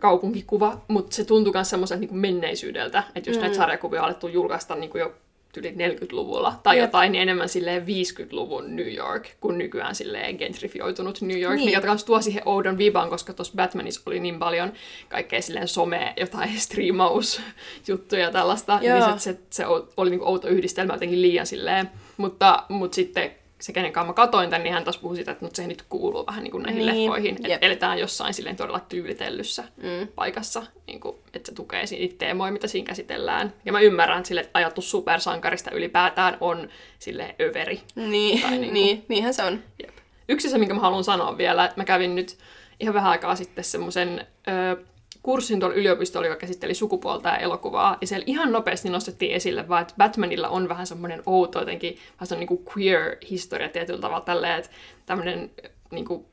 kaupunkikuva, 0.00 0.84
mutta 0.88 1.16
se 1.16 1.24
tuntuu 1.24 1.52
myös 1.52 1.70
semmoiselta 1.70 2.00
niin 2.00 2.16
menneisyydeltä, 2.16 3.02
että 3.14 3.30
just 3.30 3.40
mm. 3.40 3.42
näitä 3.42 3.56
sarjakuvia 3.56 4.00
on 4.00 4.06
alettu 4.06 4.28
julkaista 4.28 4.74
niin 4.74 4.90
kuin 4.90 5.00
jo 5.00 5.14
yli 5.56 5.70
40-luvulla, 5.70 6.60
tai 6.62 6.76
Jep. 6.76 6.84
jotain 6.84 7.12
niin 7.12 7.22
enemmän 7.22 7.48
silleen 7.48 7.86
50-luvun 7.86 8.76
New 8.76 8.94
York, 8.94 9.28
kuin 9.40 9.58
nykyään 9.58 9.94
silleen 9.94 10.36
gentrifioitunut 10.36 11.20
New 11.20 11.40
York, 11.40 11.56
Niin. 11.56 11.64
mikä 11.80 11.96
tuo 12.06 12.20
siihen 12.22 12.42
oudon 12.46 12.78
viban, 12.78 13.10
koska 13.10 13.32
tuossa 13.32 13.54
Batmanissa 13.56 14.00
oli 14.06 14.20
niin 14.20 14.38
paljon 14.38 14.72
kaikkea 15.08 15.42
silleen 15.42 15.68
some, 15.68 16.14
jotain 16.16 16.60
striimausjuttuja 16.60 18.22
ja 18.22 18.30
tällaista, 18.30 18.78
Joo. 18.82 19.08
niin 19.08 19.20
se, 19.20 19.32
se, 19.32 19.38
se 19.50 19.64
oli 19.96 20.10
niinku 20.10 20.26
outo 20.26 20.48
yhdistelmä 20.48 20.92
jotenkin 20.92 21.22
liian 21.22 21.46
silleen, 21.46 21.90
mutta, 22.16 22.62
mutta 22.68 22.94
sitten 22.94 23.30
se, 23.64 23.72
kenen 23.72 23.92
kanssa 23.92 24.06
mä 24.06 24.12
katoin 24.14 24.50
tämän, 24.50 24.62
niin 24.64 24.74
hän 24.74 24.84
taas 24.84 24.98
puhui 24.98 25.16
sitä, 25.16 25.30
että 25.32 25.44
no, 25.44 25.50
se 25.54 25.66
nyt 25.66 25.82
kuuluu 25.88 26.26
vähän 26.26 26.44
niin 26.44 26.50
kuin 26.50 26.62
näihin 26.62 26.86
Niin, 26.86 27.00
leffoihin, 27.04 27.36
että 27.44 27.66
eletään 27.66 27.98
jossain 27.98 28.34
silleen 28.34 28.56
todella 28.56 28.80
tyylitellyssä 28.80 29.64
Mm. 29.76 30.08
paikassa, 30.14 30.62
niin 30.86 31.00
kuin, 31.00 31.16
että 31.34 31.50
se 31.50 31.54
tukee 31.54 31.84
niitä 31.90 32.14
teemoja, 32.18 32.52
mitä 32.52 32.66
siinä 32.66 32.86
käsitellään. 32.86 33.52
Ja 33.64 33.72
mä 33.72 33.80
ymmärrän, 33.80 34.18
että, 34.18 34.28
sille, 34.28 34.40
että 34.40 34.50
ajatus 34.58 34.90
supersankarista 34.90 35.70
ylipäätään 35.70 36.36
on 36.40 36.68
sille 36.98 37.34
överi. 37.40 37.80
Niin, 37.94 38.42
Tai 38.42 38.50
niinku- 38.50 38.74
niin, 38.74 39.04
niinhän 39.08 39.34
se 39.34 39.42
on. 39.44 39.62
Jep. 39.82 39.94
Yksi 40.28 40.50
se, 40.50 40.58
minkä 40.58 40.74
mä 40.74 40.80
haluan 40.80 41.04
sanoa 41.04 41.38
vielä, 41.38 41.64
että 41.64 41.80
mä 41.80 41.84
kävin 41.84 42.14
nyt 42.14 42.38
ihan 42.80 42.94
vähän 42.94 43.10
aikaa 43.10 43.36
sitten 43.36 43.64
semmoisen 43.64 44.26
ö, 44.48 44.76
kurssin 45.24 45.60
tuolla 45.60 45.74
yliopistolla, 45.74 46.26
joka 46.26 46.40
käsitteli 46.40 46.74
sukupuolta 46.74 47.28
ja 47.28 47.36
elokuvaa, 47.36 47.96
ja 48.00 48.06
siellä 48.06 48.24
ihan 48.26 48.52
nopeasti 48.52 48.88
nostettiin 48.88 49.34
esille 49.34 49.68
vaan, 49.68 49.82
että 49.82 49.94
Batmanilla 49.98 50.48
on 50.48 50.68
vähän 50.68 50.86
semmoinen 50.86 51.22
outo 51.26 51.58
jotenkin, 51.58 51.98
vähän 52.14 52.26
semmoinen 52.26 52.56
niin 52.56 52.66
queer-historia 52.74 53.68
tietyllä 53.68 54.00
tavalla 54.00 54.24
tälleen, 54.24 54.58
että 54.58 54.70
tämmöinen 55.06 55.50
niin 55.90 56.04
kuin, 56.04 56.26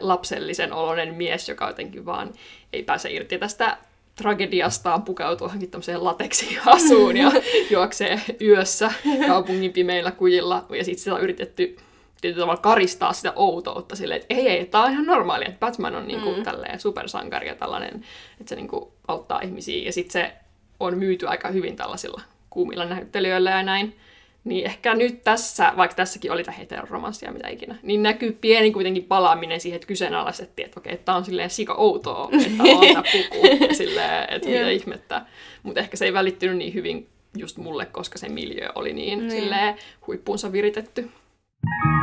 lapsellisen 0.00 0.72
oloinen 0.72 1.14
mies, 1.14 1.48
joka 1.48 1.66
jotenkin 1.66 2.06
vaan 2.06 2.32
ei 2.72 2.82
pääse 2.82 3.10
irti 3.10 3.38
tästä 3.38 3.78
tragediastaan 4.14 5.02
pukeutuu 5.02 5.46
johonkin 5.46 5.70
tämmöiseen 5.70 6.04
lateksiin 6.04 6.60
asuun 6.66 7.16
ja 7.16 7.32
juoksee 7.70 8.20
yössä 8.40 8.92
kaupungin 9.26 9.72
pimeillä 9.72 10.10
kujilla. 10.10 10.66
Ja 10.70 10.84
sitten 10.84 11.04
sitä 11.04 11.14
on 11.14 11.20
yritetty 11.20 11.76
tietyllä 12.20 12.42
tavalla 12.42 12.60
karistaa 12.60 13.12
sitä 13.12 13.32
outoutta 13.36 13.96
silleen, 13.96 14.20
että 14.20 14.34
ei, 14.34 14.48
ei, 14.48 14.66
tää 14.66 14.82
on 14.82 14.92
ihan 14.92 15.06
normaali, 15.06 15.44
että 15.44 15.60
Batman 15.66 15.94
on 15.94 16.06
niinku 16.06 16.34
mm. 16.36 16.42
tälleen 16.42 16.80
supersankari 16.80 17.48
ja 17.48 17.54
tällainen, 17.54 17.94
että 18.40 18.48
se 18.48 18.56
niinku 18.56 18.92
auttaa 19.08 19.40
ihmisiä. 19.40 19.84
Ja 19.84 19.92
sitten 19.92 20.12
se 20.12 20.32
on 20.80 20.98
myyty 20.98 21.28
aika 21.28 21.48
hyvin 21.48 21.76
tällaisilla 21.76 22.20
kuumilla 22.50 22.84
näyttelijöillä 22.84 23.50
ja 23.50 23.62
näin. 23.62 23.96
Niin 24.44 24.66
ehkä 24.66 24.94
nyt 24.94 25.24
tässä, 25.24 25.72
vaikka 25.76 25.94
tässäkin 25.94 26.32
oli 26.32 26.44
tämä 26.44 26.56
heteroromanssia 26.56 27.32
mitä 27.32 27.48
ikinä, 27.48 27.76
niin 27.82 28.02
näkyy 28.02 28.32
pieni 28.32 28.70
kuitenkin 28.70 29.04
palaaminen 29.04 29.60
siihen, 29.60 29.76
että 29.76 29.86
kyseenalaistettiin, 29.88 30.66
että 30.66 30.80
okei, 30.80 30.96
tämä 30.96 31.16
on 31.18 31.24
silleen 31.24 31.50
sika 31.50 31.74
outoa, 31.74 32.28
että 32.32 32.62
on 32.62 32.88
tämä 32.88 33.02
puku, 33.12 33.74
silleen, 33.74 34.26
että 34.34 34.48
mitä 34.48 34.70
ihmettä. 34.70 35.22
Mutta 35.62 35.80
ehkä 35.80 35.96
se 35.96 36.04
ei 36.04 36.12
välittynyt 36.12 36.56
niin 36.56 36.74
hyvin 36.74 37.08
just 37.36 37.56
mulle, 37.56 37.86
koska 37.86 38.18
se 38.18 38.28
miljö 38.28 38.68
oli 38.74 38.92
niin, 38.92 39.18
Niin. 39.18 39.30
silleen 39.30 39.76
huippuunsa 40.06 40.52
viritetty. 40.52 41.00
Okei, 41.02 41.95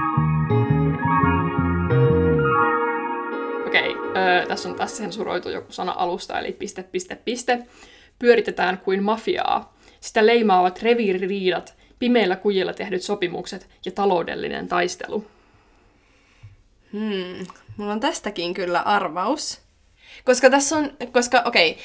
öö, 4.23 4.45
tässä 4.45 4.69
on 4.69 4.75
taas 4.75 4.97
sensuroitu 4.97 5.49
joku 5.49 5.71
sana 5.71 5.93
alusta, 5.97 6.39
eli 6.39 6.51
piste, 6.51 6.83
piste, 6.83 7.15
piste. 7.15 7.59
Pyöritetään 8.19 8.77
kuin 8.77 9.03
mafiaa. 9.03 9.73
Sitä 9.99 10.25
leimaavat 10.25 10.81
reviiririidat, 10.81 11.75
pimeillä 11.99 12.35
kujilla 12.35 12.73
tehdyt 12.73 13.01
sopimukset 13.01 13.69
ja 13.85 13.91
taloudellinen 13.91 14.67
taistelu. 14.67 15.25
Hmm. 16.93 17.45
Mulla 17.77 17.93
on 17.93 17.99
tästäkin 17.99 18.53
kyllä 18.53 18.79
arvaus. 18.79 19.61
Koska 20.25 20.49
tässä 20.49 20.77
on, 20.77 20.91
koska 21.11 21.41
okei, 21.45 21.71
okay, 21.71 21.83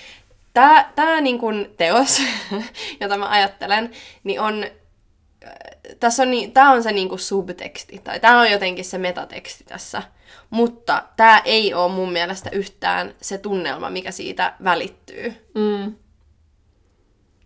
tää 0.94 1.20
niin 1.20 1.38
teos, 1.76 2.22
jota 3.00 3.18
mä 3.18 3.28
ajattelen, 3.28 3.90
niin 4.24 4.40
on, 4.40 4.64
tässä 6.00 6.22
on, 6.22 6.30
niin, 6.30 6.52
tää 6.52 6.70
on 6.70 6.82
se 6.82 6.92
niin 6.92 7.08
kuin 7.08 7.18
subteksti, 7.18 8.00
tai 8.04 8.20
tää 8.20 8.38
on 8.38 8.50
jotenkin 8.50 8.84
se 8.84 8.98
metateksti 8.98 9.64
tässä. 9.64 10.02
Mutta 10.50 11.02
tää 11.16 11.42
ei 11.44 11.74
ole 11.74 11.92
mun 11.92 12.12
mielestä 12.12 12.50
yhtään 12.52 13.14
se 13.20 13.38
tunnelma, 13.38 13.90
mikä 13.90 14.10
siitä 14.10 14.54
välittyy. 14.64 15.34
Mm. 15.54 15.94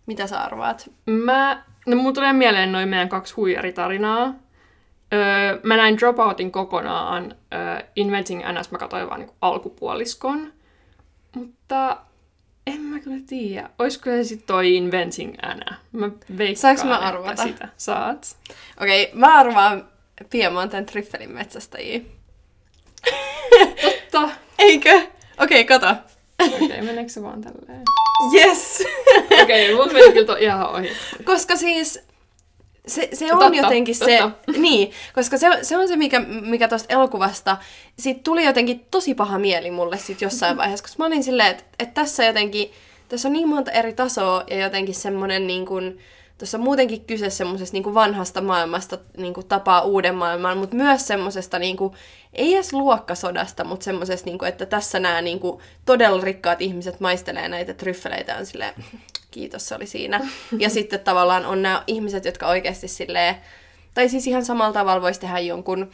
Mitä 0.05 0.27
sä 0.27 0.41
arvaat? 0.41 0.89
Mä, 1.05 1.63
no 1.87 1.95
mulla 1.95 2.13
tulee 2.13 2.33
mieleen 2.33 2.71
noin 2.71 2.89
meidän 2.89 3.09
kaksi 3.09 3.33
huijaritarinaa. 3.33 4.33
Öö, 5.13 5.59
mä 5.63 5.77
näin 5.77 5.97
Dropoutin 5.97 6.51
kokonaan. 6.51 7.35
Öö, 7.53 7.87
Inventing 7.95 8.41
NS 8.51 8.71
mä 8.71 8.77
katsoin 8.77 9.09
vaan 9.09 9.19
niinku 9.19 9.35
alkupuoliskon. 9.41 10.53
Mutta 11.35 11.97
en 12.67 12.81
mä 12.81 12.99
kyllä 12.99 13.23
tiedä. 13.27 13.69
Olisiko 13.79 14.05
se 14.05 14.23
sitten 14.23 14.47
toi 14.47 14.75
Inventing 14.75 15.35
Anna? 15.41 15.77
Mä 15.91 16.09
veikkaan 16.37 16.77
Saanko 16.77 16.85
mä 16.85 16.97
arvata? 16.97 17.43
sitä. 17.43 17.69
Saat. 17.77 18.37
Okei, 18.81 19.03
okay, 19.03 19.19
mä 19.19 19.33
arvaan 19.33 19.87
Piemonten 20.29 20.85
tryffelin 20.85 21.31
metsästäjiä. 21.31 21.99
Totta. 23.81 24.29
Eikö? 24.59 24.95
Okei, 25.39 25.61
okay, 25.61 25.63
kato. 25.63 25.95
Okei, 26.39 26.65
okay, 26.65 26.81
meneekö 26.81 27.09
se 27.09 27.21
vaan 27.21 27.41
tälleen? 27.41 27.81
Yes! 28.33 28.83
Okei, 29.41 29.73
okay, 29.73 29.85
mun 29.85 29.93
meni 29.93 30.13
kyllä 30.13 30.25
to 30.25 30.35
ihan 30.35 30.69
ohi. 30.69 30.91
Koska 31.23 31.55
siis 31.55 32.03
se, 32.87 33.09
se 33.13 33.33
on 33.33 33.39
Totta, 33.39 33.55
jotenkin 33.55 33.95
se, 33.95 34.17
totta. 34.21 34.51
niin, 34.61 34.91
koska 35.15 35.37
se, 35.37 35.47
se 35.61 35.77
on 35.77 35.87
se, 35.87 35.95
mikä, 35.95 36.19
mikä 36.41 36.67
tuosta 36.67 36.93
elokuvasta, 36.93 37.57
siitä 37.99 38.21
tuli 38.23 38.45
jotenkin 38.45 38.85
tosi 38.91 39.15
paha 39.15 39.39
mieli 39.39 39.71
mulle 39.71 39.97
sit 39.97 40.21
jossain 40.21 40.57
vaiheessa, 40.57 40.83
koska 40.83 41.03
mä 41.03 41.07
olin 41.07 41.23
silleen, 41.23 41.51
että, 41.51 41.63
että 41.79 42.01
tässä 42.01 42.25
jotenkin, 42.25 42.71
tässä 43.09 43.27
on 43.27 43.33
niin 43.33 43.47
monta 43.47 43.71
eri 43.71 43.93
tasoa 43.93 44.43
ja 44.49 44.57
jotenkin 44.57 44.95
semmoinen 44.95 45.47
niin 45.47 45.65
kuin, 45.65 45.99
tuossa 46.43 46.57
muutenkin 46.57 47.05
kyse 47.05 47.29
semmoisesta 47.29 47.77
niin 47.77 47.93
vanhasta 47.93 48.41
maailmasta 48.41 48.97
niin 49.17 49.33
kuin 49.33 49.47
tapaa 49.47 49.81
uuden 49.81 50.15
maailman, 50.15 50.57
mutta 50.57 50.75
myös 50.75 51.07
semmoisesta, 51.07 51.59
niin 51.59 51.77
kuin, 51.77 51.93
ei 52.33 52.53
edes 52.53 52.73
luokkasodasta, 52.73 53.63
mutta 53.63 53.83
semmoisesta, 53.83 54.25
niin 54.25 54.37
kuin, 54.37 54.49
että 54.49 54.65
tässä 54.65 54.99
nämä 54.99 55.21
niin 55.21 55.39
kuin, 55.39 55.61
todella 55.85 56.21
rikkaat 56.21 56.61
ihmiset 56.61 56.99
maistelee 56.99 57.49
näitä 57.49 57.73
tryffeleitä 57.73 58.37
on 58.37 58.45
silleen, 58.45 58.73
kiitos, 59.31 59.67
se 59.67 59.75
oli 59.75 59.85
siinä. 59.85 60.29
Ja 60.59 60.69
sitten 60.77 60.99
tavallaan 60.99 61.45
on 61.45 61.61
nämä 61.61 61.83
ihmiset, 61.87 62.25
jotka 62.25 62.47
oikeasti 62.47 62.87
silleen, 62.87 63.35
tai 63.93 64.09
siis 64.09 64.27
ihan 64.27 64.45
samalla 64.45 64.73
tavalla 64.73 65.01
voisi 65.01 65.19
tehdä 65.19 65.39
jonkun 65.39 65.91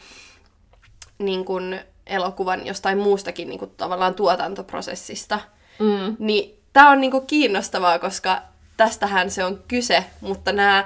niin 1.18 1.44
kuin, 1.44 1.80
elokuvan 2.06 2.66
jostain 2.66 2.98
muustakin 2.98 3.48
niin 3.48 3.58
kuin, 3.58 3.70
tavallaan 3.76 4.14
tuotantoprosessista. 4.14 5.40
Mm. 5.78 6.16
Niin 6.18 6.58
tämä 6.72 6.90
on 6.90 7.00
niin 7.00 7.10
kuin, 7.10 7.26
kiinnostavaa, 7.26 7.98
koska 7.98 8.42
tästähän 8.84 9.30
se 9.30 9.44
on 9.44 9.60
kyse, 9.68 10.04
mutta 10.20 10.52
nämä 10.52 10.84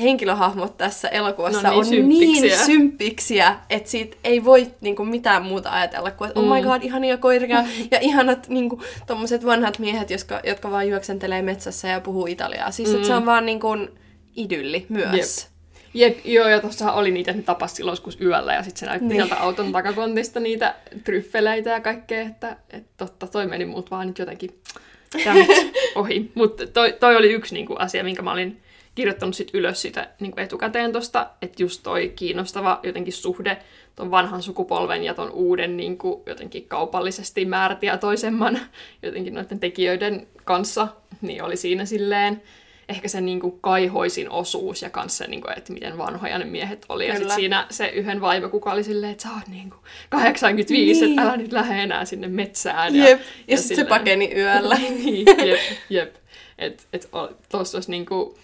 henkilöhahmot 0.00 0.76
tässä 0.76 1.08
elokuvassa 1.08 1.62
No 1.62 1.68
niin 1.70 1.78
on 1.78 1.84
symppiksiä. 1.84 2.56
niin 2.56 2.66
symppiksiä, 2.66 3.56
että 3.70 3.90
siitä 3.90 4.16
ei 4.24 4.44
voi 4.44 4.70
niin 4.80 4.96
kuin, 4.96 5.08
mitään 5.08 5.42
muuta 5.42 5.70
ajatella 5.70 6.10
kuin, 6.10 6.28
että 6.28 6.40
oh 6.40 6.46
my 6.54 6.60
Mm. 6.60 6.66
god, 6.68 6.82
ihania 6.82 7.16
koiria 7.16 7.64
ja 7.90 7.98
ihanat 8.00 8.48
niin 8.48 8.68
kuin, 8.68 8.80
tommoset 9.06 9.46
vanhat 9.46 9.78
miehet, 9.78 10.10
jotka, 10.10 10.40
jotka 10.44 10.70
vaan 10.70 10.88
juoksentelee 10.88 11.42
metsässä 11.42 11.88
ja 11.88 12.00
puhuu 12.00 12.26
italiaa. 12.26 12.70
Siis 12.70 12.88
mm. 12.88 12.94
että 12.94 13.06
se 13.06 13.14
on 13.14 13.26
vaan 13.26 13.46
niin 13.46 13.60
kuin, 13.60 13.88
idylli 14.36 14.86
myös. 14.88 15.48
Jep, 15.94 16.18
joo, 16.24 16.48
ja 16.48 16.60
tuossahan 16.60 16.94
oli 16.94 17.10
niitä, 17.10 17.30
että 17.30 17.40
ne 17.40 17.44
tapas 17.44 17.76
silloin 17.76 17.92
joskus 17.92 18.20
yöllä, 18.20 18.54
ja 18.54 18.62
sitten 18.62 18.80
se 18.80 18.86
näytti 18.86 19.08
Niin. 19.08 19.16
sieltä 19.16 19.40
auton 19.42 19.72
takakontista 19.72 20.40
niitä 20.40 20.74
tryffeleitä 21.04 21.70
ja 21.70 21.80
kaikkea, 21.80 22.20
että, 22.22 22.56
että 22.70 22.90
totta, 22.96 23.26
toi 23.26 23.46
meni 23.46 23.64
muut 23.64 23.90
vaan 23.90 24.06
nyt 24.06 24.18
jotenkin 24.18 24.60
dammit, 25.24 25.48
ohi. 25.94 26.30
Mutta 26.34 26.66
toi, 26.66 26.92
toi 27.00 27.16
oli 27.16 27.32
yksi 27.32 27.54
niinku, 27.54 27.74
asia, 27.78 28.04
minkä 28.04 28.22
mä 28.22 28.32
olin 28.32 28.62
kirjoittanut 28.94 29.34
sit 29.34 29.50
ylös 29.54 29.82
sitä 29.82 30.08
niinku 30.20 30.40
etukäteen 30.40 30.92
tosta, 30.92 31.30
että 31.42 31.62
just 31.62 31.82
toi 31.82 32.12
kiinnostava 32.16 32.80
jotenkin 32.82 33.12
suhde 33.12 33.58
ton 33.96 34.10
vanhan 34.10 34.42
sukupolven 34.42 35.04
ja 35.04 35.14
ton 35.14 35.30
uuden 35.30 35.76
niinku, 35.76 36.22
jotenkin 36.26 36.68
kaupallisesti 36.68 37.44
määrätietoisemman 37.44 38.60
jotenkin 39.02 39.34
noiden 39.34 39.60
tekijöiden 39.60 40.26
kanssa, 40.44 40.88
niin 41.20 41.42
oli 41.42 41.56
siinä 41.56 41.84
silleen 41.84 42.42
ehkä 42.88 43.08
se 43.08 43.20
niinku 43.20 43.50
kaihoisin 43.50 44.30
osuus 44.30 44.82
ja 44.82 44.90
kanssa 44.90 45.24
se, 45.24 45.30
niinku, 45.30 45.48
että 45.56 45.72
miten 45.72 45.98
vanhoja 45.98 46.38
ne 46.38 46.44
miehet 46.44 46.86
oli. 46.88 47.06
Ja 47.06 47.14
Kyllä. 47.14 47.20
sitten 47.28 47.36
siinä 47.36 47.66
se 47.70 47.86
yhden 47.86 48.20
vaimo, 48.20 48.48
kuka 48.48 48.72
oli 48.72 48.84
silleen, 48.84 49.12
että 49.12 49.22
sä 49.22 49.28
oot 49.34 49.48
niinku 49.48 49.76
85, 50.08 51.00
Niin. 51.00 51.10
että 51.10 51.22
älä 51.22 51.36
nyt 51.36 51.52
lähde 51.52 51.82
enää 51.82 52.04
sinne 52.04 52.28
metsään. 52.28 52.96
Jep. 52.96 53.20
Ja, 53.20 53.26
ja 53.48 53.58
sitten 53.58 53.76
se 53.76 53.84
pakeni 53.84 54.32
yöllä. 54.36 54.74
niin, 55.04 55.26
jep, 55.26 55.60
jep. 55.90 56.14
Et, 56.58 56.86
et, 56.92 57.08
tuossa 57.48 57.76
olisi 57.76 57.90
niinku, 57.90 58.38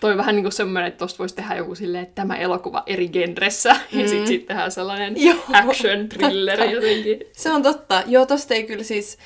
toi 0.00 0.16
vähän 0.16 0.34
niinku 0.34 0.50
semmoinen, 0.50 0.88
että 0.88 0.98
tosta 0.98 1.18
voisi 1.18 1.34
tehdä 1.34 1.54
joku 1.54 1.74
silleen, 1.74 2.02
että 2.02 2.14
tämä 2.14 2.36
elokuva 2.36 2.82
eri 2.86 3.08
genressä, 3.08 3.76
mm. 3.92 4.00
ja 4.00 4.08
sitten 4.08 4.26
sit 4.26 4.46
tehdään 4.46 4.70
sellainen 4.72 5.14
Joo. 5.16 5.36
action 5.52 6.08
thriller 6.08 6.64
jotenkin. 6.64 7.20
Se 7.32 7.50
on 7.52 7.62
totta. 7.62 8.02
Joo, 8.06 8.26
tosta 8.26 8.54
ei 8.54 8.64
kyllä 8.64 8.84
siis... 8.84 9.18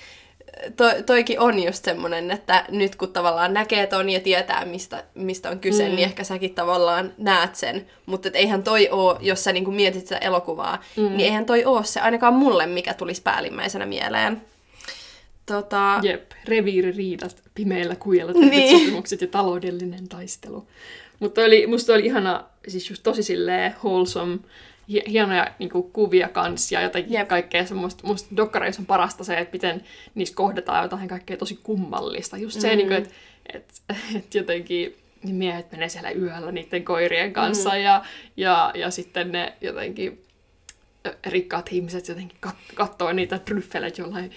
To, 0.77 0.85
toikin 1.07 1.41
on 1.41 1.63
just 1.63 1.85
semmonen, 1.85 2.31
että 2.31 2.65
nyt 2.69 2.97
kun 2.97 3.13
tavallaan 3.13 3.55
näkee 3.55 3.87
ton 3.87 4.11
ja 4.11 4.21
tietää, 4.21 4.65
mistä, 4.65 5.05
mistä 5.15 5.51
on 5.51 5.59
kyse, 5.61 5.89
Mm. 5.89 5.95
niin 5.95 6.05
ehkä 6.05 6.25
säkin 6.25 6.55
tavallaan 6.55 7.13
näet 7.19 7.57
sen. 7.57 7.87
Mutta 8.07 8.29
et 8.29 8.37
eihän 8.37 8.63
toi 8.63 8.89
oo, 8.91 9.19
jos 9.21 9.45
sä 9.45 9.53
niinku 9.53 9.71
mietit 9.71 10.03
sitä 10.07 10.19
elokuvaa, 10.19 10.83
Mm. 10.97 11.03
niin 11.03 11.21
eihän 11.21 11.47
toi 11.47 11.65
oo 11.65 11.83
se 11.83 12.01
ainakaan 12.01 12.35
mulle, 12.35 12.67
mikä 12.67 12.95
tulisi 12.95 13.23
päällimmäisenä 13.23 13.87
mieleen. 13.87 14.43
Tota, 15.47 16.01
Jep, 16.03 16.33
reviiririidat, 16.49 17.43
pimeillä 17.55 17.97
kujilla 17.97 18.33
Niin. 18.33 18.79
sopimukset 18.79 19.21
ja 19.21 19.27
taloudellinen 19.27 20.09
taistelu. 20.09 20.69
Mutta 21.21 21.41
oli, 21.41 21.67
musta 21.67 21.93
oli 21.93 22.07
ihana, 22.07 22.45
siis 22.69 22.91
just 22.91 23.03
tosi 23.03 23.23
silleen 23.23 23.75
wholesome, 23.85 24.39
hienoja 24.89 25.47
niin 25.59 25.71
kuin, 25.71 25.91
kuvia 25.93 26.29
kans 26.29 26.73
ja 26.73 26.81
jotenkin. 26.83 27.13
Jep. 27.13 27.29
kaikkea 27.29 27.67
semmoista. 27.67 28.07
Musta 28.07 28.37
dokkareissa 28.37 28.83
on 28.83 28.87
parasta 28.87 29.25
se, 29.25 29.39
että 29.39 29.53
miten 29.53 29.83
niissä 30.15 30.35
kohdataan 30.35 30.83
jotain 30.83 31.09
kaikkea 31.09 31.37
tosi 31.37 31.59
kummallista. 31.63 32.37
Just 32.37 32.61
se, 32.61 32.69
Mm. 32.69 32.73
mm. 32.73 32.77
niin 32.77 32.89
kuin, 32.89 32.99
että 32.99 33.11
et, 33.55 33.83
et 34.17 34.35
jotenkin 34.35 34.97
ne 35.25 35.33
miehet 35.33 35.73
menee 35.73 35.89
siellä 35.89 36.11
yöllä 36.11 36.53
niiden 36.53 36.85
koirien 36.85 37.33
kanssa 37.33 37.71
mm. 37.71 37.77
ja, 37.77 38.05
ja, 38.37 38.73
ja 38.75 38.91
sitten 38.91 39.33
ne 39.33 39.53
jotenkin 39.61 40.23
rikkaat 41.27 41.69
ihmiset 41.73 42.09
jotenkin 42.09 42.39
kat- 42.47 42.75
katsoo 42.75 43.13
niitä 43.13 43.39
tryffeleitä 43.39 44.03
jollain 44.03 44.31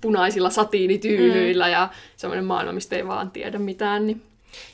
punaisilla 0.00 0.50
satiinityynyillä 0.50 1.66
mm. 1.66 1.72
ja 1.72 1.88
semmoinen 2.16 2.44
maailma, 2.44 2.72
mistä 2.72 2.96
ei 2.96 3.06
vaan 3.06 3.30
tiedä 3.30 3.58
mitään. 3.58 4.06
Niin. 4.06 4.22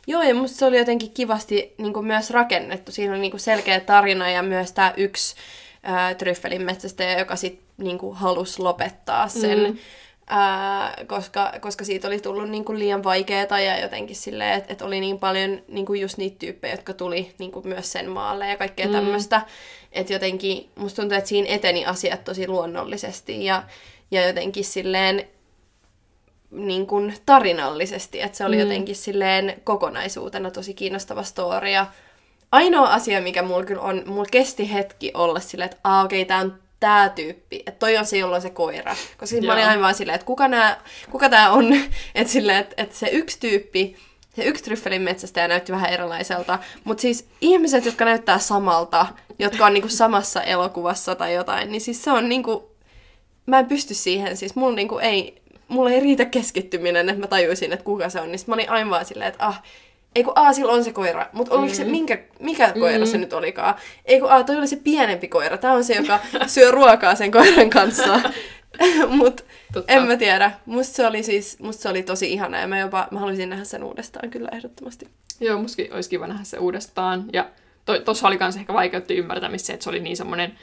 Joo, 0.07 0.23
ja 0.23 0.35
musta 0.35 0.59
se 0.59 0.64
oli 0.64 0.79
jotenkin 0.79 1.11
kivasti 1.11 1.75
niin 1.79 1.92
kuin 1.92 2.07
myös 2.07 2.31
rakennettu. 2.31 2.92
Siinä 2.92 3.12
oli 3.12 3.20
niin 3.20 3.31
kuin 3.31 3.40
selkeä 3.40 3.81
tarina 3.81 4.31
ja 4.31 4.42
myös 4.42 4.73
tämä 4.73 4.94
yksi 4.97 5.35
ää, 5.83 6.14
tryffelin 6.14 6.62
metsästäjä, 6.62 7.18
joka 7.18 7.37
sitten 7.37 7.64
niin 7.77 7.99
kuin 7.99 8.16
halusi 8.16 8.62
lopettaa 8.62 9.29
sen, 9.29 9.59
mm. 9.59 9.79
Ää, 10.27 10.94
koska, 11.07 11.53
koska 11.61 11.85
siitä 11.85 12.09
oli 12.09 12.20
tullut 12.20 12.51
niin 12.51 12.64
kuin 12.64 12.79
liian 12.79 13.05
vaikeaa 13.05 13.61
ja 13.61 13.81
jotenkin 13.81 14.16
silleen, 14.16 14.59
että 14.59 14.73
et 14.73 14.83
oli 14.83 15.01
niin 15.01 15.18
paljon 15.18 15.62
niin 15.68 15.87
kuin 15.87 16.01
just 16.01 16.18
niitä 16.18 16.37
tyyppejä, 16.38 16.75
jotka 16.75 16.92
tuli 16.92 17.35
niin 17.38 17.53
kuin 17.53 17.68
myös 17.68 17.92
sen 17.92 18.11
maalle 18.11 18.49
ja 18.49 18.57
kaikkea. 18.57 18.87
Mm. 18.87 18.92
tämmöistä. 18.92 19.42
Että 19.92 20.12
jotenkin 20.12 20.70
musta 20.77 21.03
tuntuu, 21.03 21.18
että 21.18 21.29
siinä 21.29 21.49
eteni 21.51 21.87
asiat 21.87 22.25
tosi 22.25 22.49
luonnollisesti 22.49 23.44
ja, 23.44 23.62
ja 24.11 24.27
jotenkin 24.27 24.64
silleen 24.64 25.29
niin 26.55 26.87
kuin 26.87 27.14
tarinallisesti, 27.27 28.21
että 28.21 28.38
se 28.38 28.45
oli 28.45 28.57
mm. 28.57 28.62
Jotenkin 28.62 28.97
silleen 28.97 29.61
kokonaisuutena 29.64 30.51
tosi 30.51 30.75
kiinnostava 30.75 31.23
story. 31.23 31.69
Ja 31.69 31.87
ainoa 32.53 32.88
asia, 32.88 33.21
mikä 33.21 33.43
mulla 33.43 33.64
kyllä 33.64 33.83
on, 33.83 34.03
mulla 34.07 34.29
kesti 34.31 34.73
hetki 34.73 35.11
olla 35.14 35.40
silleen, 35.40 35.71
että 35.71 35.81
aa 35.85 36.05
okei, 36.05 36.23
okay, 36.23 36.29
tää 36.29 36.40
on 36.40 36.59
tää 36.81 37.09
tyyppi, 37.09 37.62
että 37.67 37.79
toi 37.79 37.97
on 37.97 38.07
se, 38.07 38.19
jolla 38.19 38.37
on 38.37 38.43
se 38.43 38.51
koira. 38.51 38.97
Koska 39.19 39.37
mä 39.47 39.53
olin 39.53 39.67
aivan 39.67 39.95
silleen, 39.95 40.14
että 40.14 40.27
kuka, 40.27 40.49
nää, 40.49 40.81
kuka 41.11 41.29
tää 41.29 41.51
on, 41.51 41.73
että 42.14 42.33
silleen, 42.33 42.59
että, 42.59 42.75
että 42.83 42.97
se 42.97 43.09
yksi 43.12 43.40
tyyppi, 43.40 43.97
se 44.37 44.45
yksi 44.45 44.64
tryffelin 44.64 45.03
metsästäjä 45.03 45.49
näytti 45.49 45.73
vähän 45.73 45.90
erilaiselta, 45.90 46.59
mutta 46.85 47.03
siis 47.03 47.29
ihmiset, 47.40 47.85
jotka 47.85 48.05
näyttää 48.05 48.38
samalta, 48.38 49.07
jotka 49.38 49.67
on 49.67 49.75
niinku 49.75 49.88
samassa 49.88 50.43
elokuvassa 50.43 51.14
tai 51.14 51.35
jotain, 51.35 51.73
niin 51.73 51.81
siis 51.81 52.05
se 52.05 52.11
on 52.11 52.29
niinku, 52.29 52.71
mä 53.47 53.59
en 53.59 53.67
pysty 53.67 53.95
siihen, 53.95 54.37
siis 54.37 54.57
mulla 54.57 54.77
niinku 54.77 54.99
ei, 54.99 55.43
mulla 55.74 55.90
ei 55.90 56.00
riitä 56.00 56.24
keskittyminen, 56.24 57.08
että 57.08 57.20
mä 57.20 57.26
tajuisin, 57.26 57.72
että 57.72 57.84
kuka 57.84 58.08
se 58.08 58.20
on, 58.20 58.32
niin 58.32 58.40
mä 58.46 58.54
olin 58.54 58.70
aivan 58.70 58.90
vaan 58.90 59.04
silleen, 59.04 59.28
että 59.28 59.46
ah, 59.46 59.62
ei 60.14 60.24
kun 60.24 60.32
A, 60.37 60.52
sillä 60.52 60.72
on 60.72 60.84
se 60.84 60.92
koira, 60.92 61.26
mutta 61.32 61.54
oliko 61.54 61.74
se, 61.74 61.84
minkä, 61.84 62.18
mikä 62.40 62.72
koira 62.72 63.06
se 63.06 63.18
nyt 63.18 63.32
olikaan? 63.32 63.74
Ei 64.04 64.20
kun 64.20 64.30
A, 64.30 64.44
toi 64.44 64.56
oli 64.56 64.66
se 64.66 64.76
pienempi 64.76 65.28
koira, 65.28 65.58
tää 65.58 65.72
on 65.72 65.84
se, 65.84 65.94
joka 65.94 66.18
syö 66.46 66.70
ruokaa 66.70 67.14
sen 67.14 67.30
koiran 67.30 67.70
kanssa. 67.70 68.20
Mut 69.08 69.44
Totta. 69.72 69.92
en 69.92 70.02
mä 70.02 70.16
tiedä, 70.16 70.50
musta 70.66 70.94
se 70.94 71.06
oli 71.06 71.22
siis, 71.22 71.58
musta 71.58 71.82
se 71.82 71.88
oli 71.88 72.02
tosi 72.02 72.32
ihana 72.32 72.58
ja 72.58 72.66
mä 72.66 72.78
jopa, 72.78 73.08
mä 73.10 73.18
haluaisin 73.18 73.48
nähdä 73.48 73.64
sen 73.64 73.84
uudestaan 73.84 74.30
kyllä 74.30 74.48
ehdottomasti. 74.52 75.08
Joo, 75.40 75.58
muskin 75.58 75.92
olisi 75.94 76.10
kiva 76.10 76.26
nähdä 76.26 76.44
se 76.44 76.58
uudestaan. 76.58 77.24
Ja 77.32 77.50
to, 77.84 77.98
tossa 77.98 78.28
oli 78.28 78.38
myös 78.40 78.56
ehkä 78.56 78.72
vaikeutti 78.72 79.16
ymmärtämistä 79.16 79.66
se, 79.66 79.72
että 79.72 79.84
se 79.84 79.90
oli 79.90 80.00
niin 80.00 80.16
semmoinen 80.16 80.58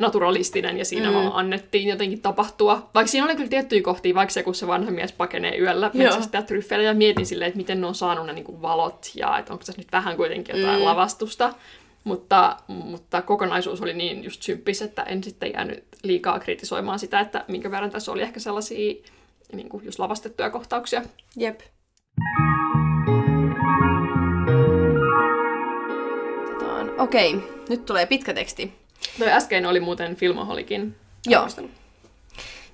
naturalistinen 0.00 0.78
ja 0.78 0.84
siinä 0.84 1.08
Mm. 1.08 1.14
vaan 1.14 1.32
annettiin 1.32 1.88
jotenkin 1.88 2.20
tapahtua. 2.20 2.90
Vaikka 2.94 3.10
siinä 3.10 3.24
oli 3.26 3.36
kyllä 3.36 3.48
tiettyjä 3.48 3.82
kohtia, 3.82 4.14
vaikka 4.14 4.32
se 4.32 4.42
kun 4.42 4.54
se 4.54 4.66
vanha 4.66 4.90
mies 4.90 5.12
pakenee 5.12 5.58
yöllä 5.58 5.90
Joo. 5.94 6.04
metsästä 6.04 6.42
tryffeillä 6.42 6.84
ja 6.84 6.94
mietin 6.94 7.26
silleen, 7.26 7.48
että 7.48 7.58
miten 7.58 7.80
ne 7.80 7.86
on 7.86 7.94
saanut 7.94 8.26
ne 8.26 8.32
niinku 8.32 8.62
valot 8.62 9.10
ja 9.14 9.38
että 9.38 9.52
onko 9.52 9.64
tässä 9.64 9.80
nyt 9.82 9.92
vähän 9.92 10.16
kuitenkin 10.16 10.56
jotain 10.60 10.78
Mm. 10.78 10.84
lavastusta. 10.84 11.54
Mutta, 12.04 12.56
mutta 12.68 13.22
kokonaisuus 13.22 13.82
oli 13.82 13.92
niin 13.94 14.24
just 14.24 14.42
symppis, 14.42 14.82
että 14.82 15.02
en 15.02 15.24
sitten 15.24 15.52
jäänyt 15.52 15.84
liikaa 16.02 16.40
kritisoimaan 16.40 16.98
sitä, 16.98 17.20
että 17.20 17.44
minkä 17.48 17.70
verran 17.70 17.90
tässä 17.90 18.12
oli 18.12 18.22
ehkä 18.22 18.40
sellaisia 18.40 18.94
niin 19.52 19.68
kuin 19.68 19.84
just 19.84 19.98
lavastettuja 19.98 20.50
kohtauksia. 20.50 21.02
Jep. 21.36 21.60
Okei, 26.98 27.36
nyt 27.68 27.86
tulee 27.86 28.06
pitkä 28.06 28.34
teksti. 28.34 28.79
Toi 29.18 29.30
äskeinen 29.32 29.70
oli 29.70 29.80
muuten 29.80 30.16
Filmoholikin 30.16 30.96
Joo. 31.26 31.48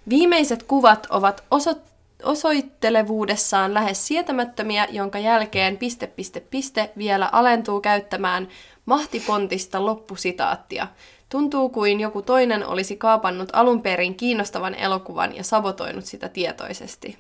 Viimeiset 0.09 0.63
kuvat 0.63 1.07
ovat 1.11 1.45
oso- 1.51 1.83
osoittelevuudessaan 2.23 3.75
lähes 3.75 4.07
sietämättömiä, 4.07 4.87
jonka 4.91 5.19
jälkeen 5.19 5.77
piste, 5.77 6.07
piste, 6.07 6.41
piste 6.41 6.93
vielä 6.99 7.29
alentuu 7.33 7.81
käyttämään 7.81 8.49
mahtipontista 8.87 9.87
loppusitaattia. 9.87 10.89
Tuntuu 11.29 11.69
kuin 11.69 12.01
joku 12.01 12.23
toinen 12.23 12.67
olisi 12.67 12.97
kaapannut 12.97 13.49
alun 13.53 13.83
perin 13.83 14.15
kiinnostavan 14.15 14.75
elokuvan 14.75 15.37
ja 15.37 15.45
sabotoinut 15.45 16.05
sitä 16.05 16.29
tietoisesti. 16.29 17.19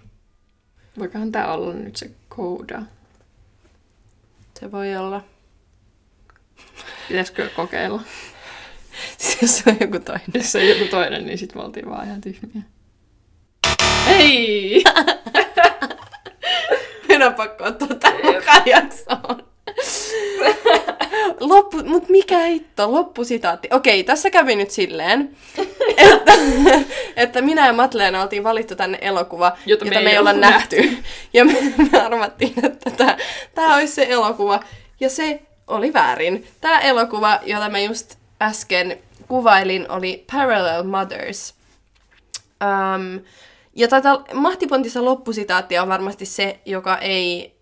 Voikohan 0.99 1.33
tää 1.33 1.53
olla 1.53 1.73
nyt 1.73 1.97
se 1.97 2.11
kooda? 2.29 2.83
Se 4.61 4.73
voi 4.73 4.97
olla. 4.97 5.23
Pitäisikö 7.09 7.51
kokeilla? 7.57 8.03
Siis 9.19 9.59
se 9.59 9.71
on 9.71 9.77
joku 9.81 9.99
toinen. 9.99 10.27
Jos 10.35 10.53
se 10.53 10.61
ei 10.61 10.69
joku 10.69 10.91
toinen, 10.91 11.27
niin 11.27 11.39
sit 11.39 11.55
me 11.55 11.63
oltiin 11.63 11.91
vaan 11.91 12.07
ihan 12.07 12.21
tyhmiä. 12.21 12.63
Ei! 14.09 14.85
Meidän 17.09 17.29
on 17.29 17.35
pakko 17.35 17.65
ottaa 17.65 17.89
tämän 17.89 18.27
mukaan 18.27 18.63
jaksoon. 18.67 19.47
Loppu, 21.41 21.85
mut 21.85 22.09
mikä 22.09 22.39
hitto, 22.39 22.93
loppusitaatti. 22.93 23.69
Okei, 23.73 24.05
tässä 24.05 24.31
kävi 24.31 24.57
nyt 24.57 24.71
silleen, 24.71 25.37
että, 25.97 26.33
että 27.17 27.43
minä 27.43 27.67
ja 27.67 27.73
Matleena 27.73 28.23
oltiin 28.23 28.45
valittu 28.45 28.77
tänne 28.77 28.99
elokuva, 29.01 29.57
jota, 29.67 29.85
jota 29.85 30.01
me 30.01 30.11
ei 30.11 30.19
olla 30.19 30.33
nähty. 30.33 30.97
Ja 31.33 31.45
me, 31.45 31.73
me 31.93 32.01
arvattiin, 32.01 32.65
että 32.65 32.91
tämä, 32.91 33.17
tämä 33.55 33.77
olisi 33.77 33.95
se 33.95 34.07
elokuva. 34.11 34.61
Ja 35.01 35.11
se 35.11 35.41
oli 35.67 35.93
väärin. 35.93 36.47
Tämä 36.61 36.79
elokuva, 36.79 37.41
jota 37.47 37.69
mä 37.69 37.79
just 37.79 38.15
äsken 38.42 38.99
kuvailin, 39.29 39.90
oli 39.90 40.25
Parallel 40.33 40.83
Mothers. 40.83 41.55
Um, 42.64 43.20
ja 43.75 43.88
tätä 43.88 44.18
Mahtipontissa 44.35 45.05
loppusitaattia 45.05 45.83
on 45.83 45.88
varmasti 45.88 46.27
se, 46.27 46.61
joka 46.64 46.99
ei 46.99 47.57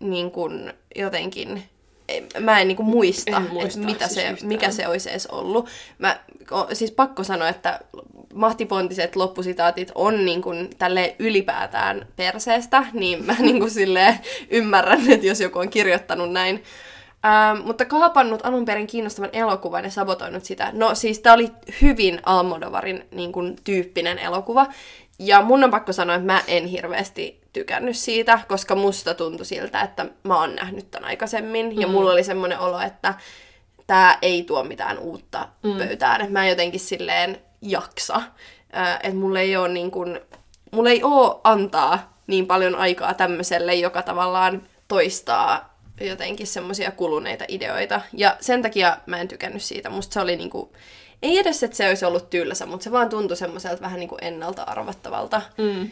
niin 0.00 0.30
kuin, 0.30 0.72
jotenkin 0.96 1.62
mä 2.40 2.60
en 2.60 2.68
niinku 2.68 2.82
muista, 2.82 3.36
En 3.36 3.42
että 3.42 3.52
muista 3.52 3.80
mitä 3.80 4.08
siis 4.08 4.14
se, 4.14 4.30
yhtään. 4.30 4.48
mikä 4.48 4.70
se 4.70 4.88
olisi 4.88 5.10
edes 5.10 5.26
ollut. 5.26 5.68
Mä, 5.98 6.20
o, 6.50 6.66
siis 6.72 6.90
pakko 6.90 7.24
sanoa, 7.24 7.48
että 7.48 7.80
mahtipontiset 8.34 9.16
loppusitaatit 9.16 9.92
on 9.94 10.24
niinku 10.24 10.50
tälle 10.78 11.16
ylipäätään 11.18 12.06
perseestä, 12.16 12.84
niin 12.92 13.24
mä 13.24 13.36
niinku 13.40 13.68
silleen 13.68 14.18
ymmärrän, 14.50 15.10
että 15.10 15.26
jos 15.26 15.40
joku 15.40 15.58
on 15.58 15.70
kirjoittanut 15.70 16.32
näin. 16.32 16.62
Ähm, 17.26 17.66
mutta 17.66 17.84
kaapannut 17.84 18.46
alun 18.46 18.64
perin 18.64 18.86
kiinnostavan 18.86 19.30
elokuvan 19.32 19.84
ja 19.84 19.90
sabotoinut 19.90 20.44
sitä. 20.44 20.70
No 20.72 20.94
siis 20.94 21.18
tää 21.18 21.34
oli 21.34 21.50
hyvin 21.82 22.20
Almodovarin 22.26 23.08
niin 23.10 23.32
kuin, 23.32 23.56
tyyppinen 23.64 24.18
elokuva. 24.18 24.66
Ja 25.18 25.42
mun 25.42 25.64
on 25.64 25.70
pakko 25.70 25.92
sanoa, 25.92 26.16
että 26.16 26.26
mä 26.26 26.42
en 26.46 26.66
hirveästi 26.66 27.40
tykännyt 27.52 27.96
siitä, 27.96 28.40
koska 28.48 28.74
musta 28.74 29.14
tuntui 29.14 29.46
siltä, 29.46 29.80
että 29.80 30.06
mä 30.22 30.40
oon 30.40 30.54
nähnyt 30.54 30.90
tämän 30.90 31.08
aikaisemmin. 31.08 31.74
Mm. 31.74 31.80
Ja 31.80 31.86
mulla 31.86 32.12
oli 32.12 32.24
semmoinen 32.24 32.58
olo, 32.58 32.80
että 32.80 33.14
tämä 33.86 34.18
ei 34.22 34.42
tuo 34.42 34.64
mitään 34.64 34.98
uutta 34.98 35.48
mm. 35.62 35.76
pöytään. 35.76 36.20
Että 36.20 36.32
mä 36.32 36.44
en 36.44 36.50
jotenkin 36.50 36.80
silleen 36.80 37.38
jaksa. 37.62 38.22
Että 39.02 39.18
mulla 39.18 39.40
ei 39.40 39.56
ole 39.56 39.68
niin 39.68 39.90
kuin, 39.90 40.20
mulla 40.72 40.90
ei 40.90 41.00
oo 41.02 41.40
antaa 41.44 42.18
niin 42.26 42.46
paljon 42.46 42.74
aikaa 42.74 43.14
tämmöiselle, 43.14 43.74
joka 43.74 44.02
tavallaan 44.02 44.62
toistaa 44.88 45.75
jotenkin 46.00 46.46
semmoisia 46.46 46.90
kuluneita 46.90 47.44
ideoita. 47.48 48.00
Ja 48.12 48.36
sen 48.40 48.62
takia 48.62 48.96
mä 49.06 49.20
en 49.20 49.28
tykännyt 49.28 49.62
siitä. 49.62 49.90
Musta 49.90 50.14
se 50.14 50.20
oli 50.20 50.36
niinku, 50.36 50.72
ei 51.22 51.38
edes, 51.38 51.62
että 51.62 51.76
se 51.76 51.88
olisi 51.88 52.04
ollut 52.04 52.30
tylsä, 52.30 52.66
mutta 52.66 52.84
se 52.84 52.92
vaan 52.92 53.08
tuntui 53.08 53.36
semmoiselta 53.36 53.82
vähän 53.82 54.00
niinku 54.00 54.18
ennalta 54.20 54.62
arvattavalta. 54.62 55.42
Mm. 55.58 55.90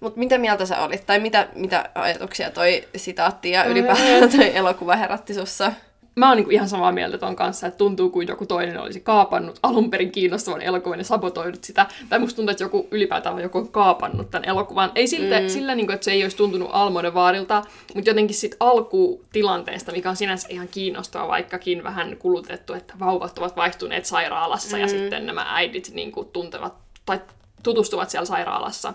Mutta 0.00 0.18
mitä 0.18 0.38
mieltä 0.38 0.66
sä 0.66 0.78
olit? 0.84 1.06
Tai 1.06 1.18
mitä, 1.18 1.48
mitä 1.54 1.90
ajatuksia 1.94 2.50
toi 2.50 2.88
sitaatti 2.96 3.50
ja 3.50 3.64
ylipäätään 3.64 4.30
toi 4.30 4.56
elokuva 4.56 4.96
herätti 4.96 5.34
sussa? 5.34 5.72
Mä 6.16 6.28
oon 6.28 6.36
niinku 6.36 6.50
ihan 6.50 6.68
samaa 6.68 6.92
mieltä 6.92 7.18
ton 7.18 7.36
kanssa, 7.36 7.66
että 7.66 7.78
tuntuu 7.78 8.10
kuin 8.10 8.28
joku 8.28 8.46
toinen 8.46 8.80
olisi 8.80 9.00
kaapannut 9.00 9.58
alun 9.62 9.90
perin 9.90 10.12
kiinnostavan 10.12 10.62
elokuvan 10.62 10.98
ja 10.98 11.04
sabotoinut 11.04 11.64
sitä. 11.64 11.86
Tai 12.08 12.18
musta 12.18 12.36
tuntuu, 12.36 12.50
että 12.50 12.64
joku 12.64 12.88
ylipäätään 12.90 13.40
joku 13.40 13.58
on 13.58 13.68
kaapannut 13.68 14.30
tämän 14.30 14.48
elokuvan. 14.48 14.92
Ei 14.94 15.06
siltä, 15.06 15.40
mm. 15.40 15.48
sillä 15.48 15.74
niinku, 15.74 15.92
että 15.92 16.04
se 16.04 16.12
ei 16.12 16.22
olisi 16.22 16.36
tuntunut 16.36 16.70
Almodovaarilta, 16.72 17.62
mutta 17.94 18.10
jotenkin 18.10 18.36
sit 18.36 18.56
alkutilanteesta, 18.60 19.92
mikä 19.92 20.10
on 20.10 20.16
sinänsä 20.16 20.48
ihan 20.50 20.68
kiinnostava, 20.68 21.28
vaikkakin 21.28 21.84
vähän 21.84 22.16
kulutettu, 22.16 22.72
että 22.72 22.94
vauvat 23.00 23.38
ovat 23.38 23.56
vaihtuneet 23.56 24.06
sairaalassa 24.06 24.76
mm. 24.76 24.80
ja 24.82 24.88
sitten 24.88 25.26
nämä 25.26 25.46
äidit 25.48 25.90
niinku 25.94 26.24
tuntevat 26.24 26.74
tai 27.06 27.20
tutustuvat 27.62 28.10
siellä 28.10 28.26
sairaalassa. 28.26 28.94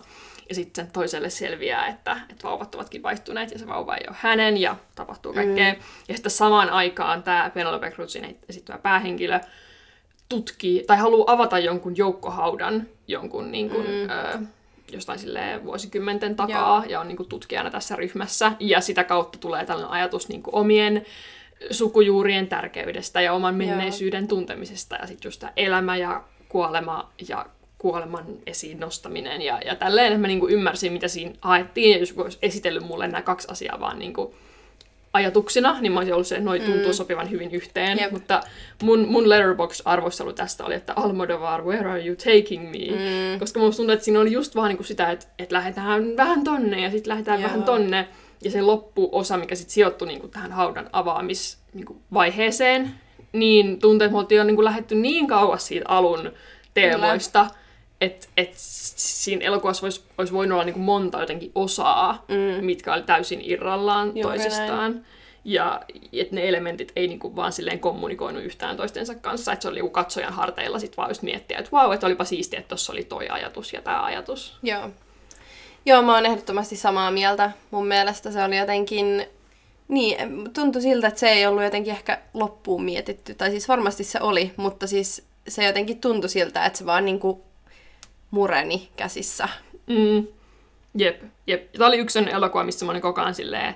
Ja 0.50 0.56
sitten 0.56 0.86
sen 0.86 0.94
toiselle 0.94 1.30
selviää, 1.30 1.88
että, 1.88 2.18
että 2.30 2.44
vauvat 2.44 2.76
ovatkin 2.76 3.04
vaihtuneet 3.04 3.52
ja 3.52 3.60
se 3.60 3.68
vauva 3.68 3.96
ei 3.96 4.06
ole 4.08 4.18
hänen 4.20 4.58
ja 4.58 4.76
tapahtuu 4.96 5.34
kaikkea. 5.34 5.74
Mm. 5.74 5.80
Ja 6.08 6.16
sitten 6.16 6.32
samaan 6.32 6.70
aikaan 6.70 7.24
tämä 7.24 7.52
Penelope 7.54 7.92
Cruzin 7.92 8.40
esittävä 8.50 8.78
päähenkilö 8.78 9.40
tutkii 10.30 10.84
tai 10.88 10.98
haluaa 10.98 11.34
avata 11.34 11.60
jonkun 11.60 11.98
joukkohaudan 11.98 12.88
jonkun 13.08 13.52
niin 13.52 13.70
kuin, 13.70 13.88
mm. 13.88 14.10
ö, 14.10 14.40
jostain 14.92 15.20
sille 15.20 15.60
vuosikymmenten 15.64 16.36
takaa 16.36 16.78
Joo. 16.78 16.92
ja 16.92 17.00
on 17.00 17.08
niin 17.08 17.18
kuin, 17.18 17.30
tutkijana 17.30 17.72
tässä 17.72 17.96
ryhmässä. 17.96 18.52
Ja 18.60 18.82
sitä 18.82 19.04
kautta 19.04 19.40
tulee 19.40 19.66
tällainen 19.66 19.92
ajatus 19.92 20.30
niin 20.30 20.44
kuin, 20.44 20.56
omien 20.56 21.06
sukujuurien 21.72 22.48
tärkeydestä 22.48 23.22
ja 23.22 23.34
oman 23.34 23.56
menneisyyden 23.56 24.24
Joo. 24.24 24.28
tuntemisesta 24.28 24.96
ja 24.96 25.08
sitten 25.08 25.28
just 25.28 25.40
tämä 25.40 25.54
elämä 25.58 25.98
ja 25.98 26.24
kuolema 26.50 27.12
ja 27.28 27.46
kuoleman 27.80 28.26
esiin 28.46 28.80
nostaminen 28.80 29.42
ja, 29.42 29.60
ja 29.66 29.76
tälleen, 29.76 30.08
että 30.08 30.20
mä 30.20 30.28
niin 30.28 30.40
kuin 30.40 30.54
ymmärsin, 30.54 30.94
mitä 30.94 31.08
siinä 31.08 31.36
haettiin, 31.42 31.92
ja 31.92 31.98
jos 31.98 32.14
olisi 32.18 32.38
esitellyt 32.42 32.84
mulle 32.84 33.08
nämä 33.08 33.22
kaksi 33.22 33.48
asiaa 33.52 33.80
vaan 33.80 34.00
niin 34.00 34.14
kuin 34.14 34.34
ajatuksina, 35.14 35.82
niin 35.82 35.92
mä 35.92 36.00
olisin 36.00 36.14
ollut 36.14 36.28
se, 36.28 36.36
että 36.36 36.46
noi 36.46 36.60
tuntuu 36.60 36.88
mm. 36.88 36.94
sopivan 36.94 37.30
hyvin 37.30 37.52
yhteen. 37.52 38.00
Yep. 38.00 38.12
Mutta 38.12 38.42
mun, 38.84 39.08
mun 39.08 39.30
letterbox-arvostelu 39.30 40.34
tästä 40.34 40.66
oli, 40.66 40.76
että 40.76 40.94
Almodovar, 40.96 41.66
where 41.66 41.90
are 41.90 42.06
you 42.06 42.16
taking 42.16 42.72
me? 42.72 42.78
Mm. 42.78 43.40
Koska 43.40 43.60
musta 43.60 43.78
tuntuu, 43.78 43.94
että 43.94 44.06
siinä 44.06 44.20
oli 44.20 44.32
just 44.32 44.56
vaan 44.56 44.70
niin 44.70 44.78
kuin 44.78 44.88
sitä, 44.88 45.12
että, 45.12 45.26
että 45.40 45.56
lähdetään 45.56 46.18
vähän 46.18 46.44
tonne 46.44 46.82
ja 46.82 46.92
sitten 46.92 47.10
lähdetään 47.10 47.42
Joo. 47.42 47.48
vähän 47.48 47.64
tonne. 47.64 48.08
Ja 48.44 48.52
se 48.52 48.62
loppuosa, 48.62 49.38
mikä 49.38 49.56
sitten 49.56 49.74
sijoittui 49.74 50.08
niin 50.08 50.20
kuin 50.20 50.32
tähän 50.32 50.52
haudan 50.52 50.90
avaamisvaiheeseen, 50.92 52.82
niin, 52.82 53.66
niin 53.66 53.80
tuntuu, 53.80 54.06
että 54.06 54.14
me 54.14 54.20
oltiin 54.20 54.38
jo 54.38 54.44
niin 54.44 54.56
kuin 54.56 54.66
lähdetty 54.66 54.96
niin 54.96 55.28
kauas 55.28 55.68
siitä 55.68 55.86
alun 55.90 56.32
teemoista, 56.74 57.48
että 58.02 58.28
et 58.38 58.52
siinä 58.56 59.46
elokuvassa 59.46 59.86
olisi, 59.86 60.04
olisi 60.18 60.34
voinut 60.34 60.54
olla 60.56 60.64
niin 60.64 60.80
monta 60.80 61.20
jotenkin 61.20 61.52
osaa, 61.56 62.26
mm. 62.28 62.66
mitkä 62.66 62.94
oli 62.94 63.04
täysin 63.04 63.42
irrallaan 63.44 64.08
Juuri 64.08 64.38
toisistaan. 64.38 64.92
Näin. 64.92 65.06
Ja 65.46 65.82
että 66.14 66.36
ne 66.36 66.50
elementit 66.50 66.92
ei 66.96 67.08
niinku 67.08 67.36
vaan 67.36 67.52
silleen 67.52 67.80
kommunikoinut 67.80 68.44
yhtään 68.44 68.78
toistensa 68.78 69.16
kanssa, 69.16 69.54
että 69.54 69.64
se 69.64 69.68
oli 69.68 69.76
niinku 69.76 69.90
katsojan 69.90 70.34
harteilla 70.34 70.80
sit 70.80 70.98
vaan 70.98 71.10
just 71.10 71.22
miettiä, 71.22 71.58
että 71.58 71.72
vau, 71.72 71.84
wow, 71.84 71.94
että 71.94 72.08
olipa 72.08 72.26
siistiä, 72.26 72.60
että 72.60 72.70
tuossa 72.70 72.94
oli 72.94 73.04
toi 73.04 73.30
ajatus 73.30 73.74
ja 73.74 73.82
tämä 73.82 74.04
ajatus. 74.04 74.58
Joo. 74.64 74.90
Joo, 75.86 76.02
mä 76.02 76.16
oon 76.16 76.26
ehdottomasti 76.26 76.76
samaa 76.76 77.12
mieltä. 77.12 77.52
Mun 77.72 77.88
mielestä 77.88 78.32
se 78.32 78.44
oli 78.44 78.58
jotenkin... 78.58 79.26
Niin, 79.88 80.18
tuntui 80.54 80.82
siltä, 80.82 81.08
että 81.08 81.20
se 81.20 81.30
ei 81.30 81.46
ollut 81.46 81.64
jotenkin 81.64 81.94
ehkä 81.94 82.22
loppuun 82.34 82.84
mietitty. 82.84 83.36
Tai 83.36 83.50
siis 83.50 83.68
varmasti 83.68 84.04
se 84.04 84.20
oli, 84.22 84.52
mutta 84.58 84.88
siis 84.88 85.26
se 85.48 85.66
jotenkin 85.66 86.02
tuntui 86.02 86.30
siltä, 86.30 86.66
että 86.66 86.80
se 86.80 86.86
vaan 86.86 87.06
niinku 87.06 87.49
mureni 88.32 88.90
käsissä. 88.96 89.50
Mm. 89.88 90.28
Jep, 90.98 91.24
jep. 91.48 91.72
Tämä 91.72 91.88
oli 91.88 91.98
yksi 91.98 92.20
elokuva, 92.20 92.64
missä 92.64 92.86
mä 92.86 92.92
olin 92.92 93.02
koko 93.02 93.22
ajan 93.22 93.36
silleen, 93.36 93.76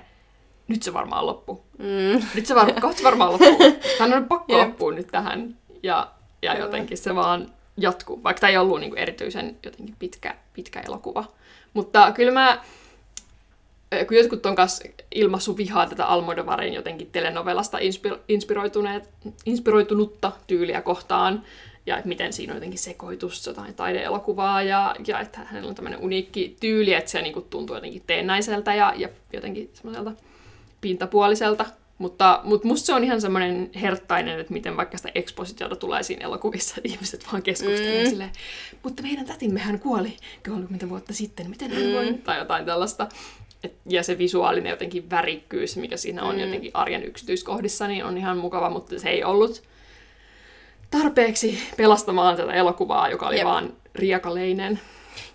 nyt 0.68 0.82
se 0.82 0.92
varmaan 0.94 1.26
loppu. 1.26 1.64
Mm. 1.78 2.22
Nyt 2.34 2.46
se, 2.46 2.54
var- 2.54 2.80
kohta 2.80 3.02
varmaan 3.04 3.32
loppu. 3.32 3.64
Hän 4.00 4.14
on 4.14 4.24
pakko 4.24 4.56
yep. 4.56 4.68
loppua 4.68 4.92
nyt 4.92 5.06
tähän. 5.06 5.56
Ja, 5.82 6.10
ja 6.42 6.58
jotenkin 6.58 6.98
se 6.98 7.14
vaan 7.14 7.52
jatkuu, 7.76 8.22
vaikka 8.22 8.40
tämä 8.40 8.50
ei 8.50 8.56
ollut 8.56 8.80
niinku 8.80 8.96
erityisen 8.96 9.56
jotenkin 9.64 9.96
pitkä, 9.98 10.34
pitkä 10.52 10.80
elokuva. 10.80 11.24
Mutta 11.74 12.12
kyllä 12.12 12.32
mä, 12.32 12.62
kun 14.08 14.16
jotkut 14.16 14.46
on 14.46 14.56
kanssa 14.56 14.84
ilmassu 15.14 15.56
vihaa 15.56 15.86
tätä 15.86 16.06
Almodovarin 16.06 16.74
jotenkin 16.74 17.10
telenovelasta 17.12 17.78
inspiro- 17.78 18.20
inspiroituneet, 18.28 19.10
inspiroitunutta 19.46 20.32
tyyliä 20.46 20.82
kohtaan, 20.82 21.44
ja 21.86 21.96
että 21.96 22.08
miten 22.08 22.32
siinä 22.32 22.52
on 22.52 22.56
jotenkin 22.56 22.78
sekoitus 22.78 23.46
jotain 23.46 23.74
taideelokuvaa, 23.74 24.62
ja, 24.62 24.96
ja 25.06 25.20
että 25.20 25.40
hänellä 25.44 25.68
on 25.68 25.74
tämmöinen 25.74 26.00
uniikki 26.00 26.56
tyyli, 26.60 26.94
että 26.94 27.10
se 27.10 27.22
niin 27.22 27.32
kuin 27.32 27.46
tuntuu 27.50 27.76
jotenkin 27.76 28.02
teennäiseltä 28.06 28.74
ja, 28.74 28.92
ja 28.96 29.08
jotenkin 29.32 29.70
semmoiselta 29.74 30.12
pintapuoliselta. 30.80 31.66
Mutta, 31.98 32.40
mutta 32.44 32.68
musta 32.68 32.86
se 32.86 32.94
on 32.94 33.04
ihan 33.04 33.20
semmoinen 33.20 33.70
herttainen, 33.74 34.40
että 34.40 34.52
miten 34.52 34.76
vaikka 34.76 34.96
sitä 34.96 35.10
ekspositiota 35.14 35.76
tulee 35.76 36.02
siinä 36.02 36.24
elokuvissa, 36.24 36.74
että 36.76 36.88
ihmiset 36.88 37.26
vaan 37.32 37.42
keskustelevat 37.42 38.04
mm. 38.04 38.10
silleen, 38.10 38.32
mutta 38.82 39.02
meidän 39.02 39.26
tätimmehän 39.26 39.78
kuoli 39.78 40.16
30 40.48 40.88
vuotta 40.88 41.12
sitten, 41.12 41.50
miten 41.50 41.70
hän 41.70 41.92
voi? 41.92 42.10
Mm. 42.10 42.18
Tai 42.18 42.38
jotain 42.38 42.64
tällaista. 42.66 43.08
Et, 43.64 43.74
ja 43.88 44.02
se 44.02 44.18
visuaalinen 44.18 44.70
jotenkin 44.70 45.10
värikkyys, 45.10 45.76
mikä 45.76 45.96
siinä 45.96 46.22
on 46.22 46.34
mm. 46.34 46.40
jotenkin 46.40 46.70
arjen 46.74 47.04
yksityiskohdissa, 47.04 47.88
niin 47.88 48.04
on 48.04 48.18
ihan 48.18 48.38
mukava, 48.38 48.70
mutta 48.70 48.98
se 48.98 49.08
ei 49.08 49.24
ollut 49.24 49.62
tarpeeksi 50.98 51.58
pelastamaan 51.76 52.36
tätä 52.36 52.52
elokuvaa, 52.52 53.08
joka 53.08 53.26
oli 53.26 53.36
Jep. 53.36 53.44
vaan 53.44 53.72
riekaleinen. 53.94 54.80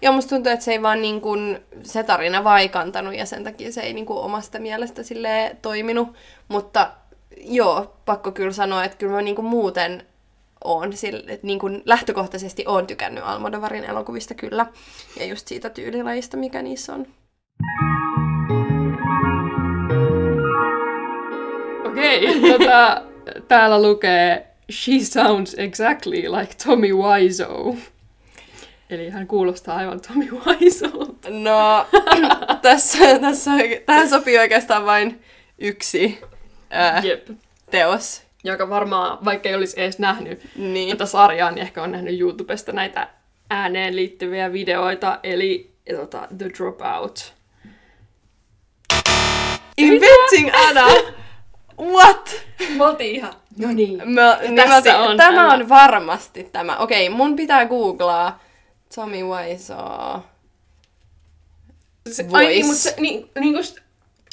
Joo, 0.01 0.13
musta 0.13 0.29
tuntuu, 0.29 0.51
että 0.51 0.65
se 0.65 0.71
ei 0.71 0.81
vaan 0.81 1.01
niin 1.01 1.21
kuin, 1.21 1.59
se 1.83 2.03
tarina 2.03 2.43
vaikantanut 2.43 3.15
ja 3.15 3.25
sen 3.25 3.43
takia 3.43 3.71
se 3.71 3.81
ei 3.81 3.93
niin 3.93 4.05
kuin, 4.05 4.19
omasta 4.19 4.59
mielestä 4.59 5.03
sille 5.03 5.55
toiminut. 5.61 6.07
Mutta 6.47 6.91
joo, 7.37 7.97
pakko 8.05 8.31
kyllä 8.31 8.51
sanoa, 8.51 8.83
että 8.83 8.97
kyllä 8.97 9.13
mä 9.13 9.21
niin 9.21 9.35
kuin, 9.35 9.45
muuten 9.45 10.05
on, 10.63 10.93
sille, 10.93 11.23
että 11.27 11.47
niin 11.47 11.59
kuin, 11.59 11.81
lähtökohtaisesti 11.85 12.63
on 12.67 12.87
tykännyt 12.87 13.23
Almodovarin 13.23 13.83
elokuvista 13.83 14.33
kyllä. 14.33 14.65
Ja 15.19 15.25
just 15.25 15.47
siitä 15.47 15.69
tyylilajista, 15.69 16.37
mikä 16.37 16.61
niissä 16.61 16.93
on. 16.93 17.05
Okei, 21.85 22.37
okay, 22.37 22.51
tota, 22.51 23.01
täällä 23.47 23.81
lukee 23.81 24.48
She 24.69 24.99
sounds 24.99 25.55
exactly 25.57 26.21
like 26.21 26.53
Tommy 26.65 26.93
Wiseau. 26.93 27.75
Eli 28.89 29.09
hän 29.09 29.27
kuulostaa 29.27 29.75
aivan 29.75 30.01
Tommy 30.01 30.29
Wiseaulta. 30.31 31.29
No, 31.29 31.87
tässä, 32.61 33.19
tässä, 33.19 33.51
tähän 33.85 34.09
sopii 34.09 34.37
oikeastaan 34.37 34.85
vain 34.85 35.21
yksi 35.59 36.19
ää, 36.69 37.01
Jep. 37.03 37.29
teos. 37.71 38.23
Joka 38.43 38.69
varmaan, 38.69 39.25
vaikka 39.25 39.49
ei 39.49 39.55
olisi 39.55 39.81
edes 39.81 39.99
nähnyt 39.99 40.41
niin. 40.55 40.89
tätä 40.97 41.05
sarjaa, 41.05 41.51
niin 41.51 41.61
ehkä 41.61 41.83
on 41.83 41.91
nähnyt 41.91 42.19
YouTubesta 42.19 42.71
näitä 42.71 43.07
ääneen 43.49 43.95
liittyviä 43.95 44.53
videoita, 44.53 45.19
eli 45.23 45.71
tota, 45.95 46.27
The 46.37 46.49
Dropout. 46.57 47.33
Inventing 49.77 50.49
Anna! 50.53 50.85
What? 51.79 52.35
Me 52.77 52.85
oltiin 52.85 53.15
ihan, 53.15 53.33
no 53.57 53.71
niin. 53.71 54.09
Mä, 54.09 54.37
niin 54.41 54.55
tässä 54.55 54.91
mä 54.91 55.03
on 55.03 55.17
tämä, 55.17 55.35
tämä 55.35 55.53
on 55.53 55.69
varmasti 55.69 56.43
tämä. 56.43 56.77
Okei, 56.77 57.09
mun 57.09 57.35
pitää 57.35 57.65
googlaa 57.65 58.39
Tommy 58.95 59.23
Wiseau. 59.23 60.19
Se, 62.11 62.23
voice. 62.23 62.37
Ai 62.37 62.47
niin, 62.47 62.65
mutta 62.65 62.81
se, 62.81 62.95
niin, 62.97 63.29
niin 63.39 63.53
just, 63.53 63.77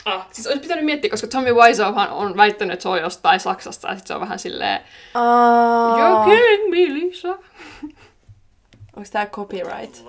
ah, 0.05 0.27
siis 0.33 0.47
olisi 0.47 0.61
pitänyt 0.61 0.85
miettiä, 0.85 1.11
koska 1.11 1.27
Tommy 1.27 1.53
Wiseauhan 1.53 2.11
on 2.11 2.37
väittänyt, 2.37 2.73
että 2.73 2.83
se 2.83 2.89
on 2.89 3.01
jostain 3.01 3.41
Saksasta, 3.41 3.89
ja 3.89 3.95
sitten 3.95 4.09
se 4.09 4.15
on 4.15 4.21
vähän 4.21 4.39
silleen, 4.39 4.81
uh... 5.15 5.99
You're 5.99 6.25
killing 6.25 6.71
me, 6.71 6.95
Lisa. 6.95 7.29
Onko 8.97 9.09
tää 9.13 9.27
copyright? 9.27 10.05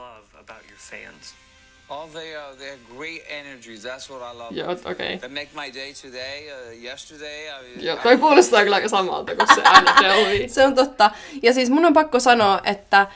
All 1.89 2.08
they 2.08 2.36
are, 2.36 2.56
they 2.56 2.69
have 2.69 2.97
great 2.97 3.21
energies. 3.30 3.84
That's 3.84 4.10
what 4.10 4.21
I 4.21 4.38
love. 4.38 4.56
Joo, 4.56 4.71
okei. 4.71 4.91
Okay. 4.91 5.17
They 5.17 5.30
make 5.30 5.50
my 5.56 5.73
day 5.73 5.93
today, 5.93 6.47
uh, 6.52 6.84
yesterday. 6.84 7.47
I, 7.47 7.86
Joo, 7.86 7.97
toi 7.97 8.17
kuulostaa 8.17 8.63
kyllä 8.63 8.76
aika 8.76 8.89
samalta 8.89 9.36
kuin 9.36 9.56
se 9.56 9.62
Anna 9.63 9.95
Se 10.47 10.65
on 10.65 10.76
totta. 10.76 11.12
Ja 11.41 11.54
siis 11.54 11.69
mun 11.69 11.86
on 11.86 11.93
pakko 11.93 12.19
sanoa, 12.19 12.62
että 12.63 13.08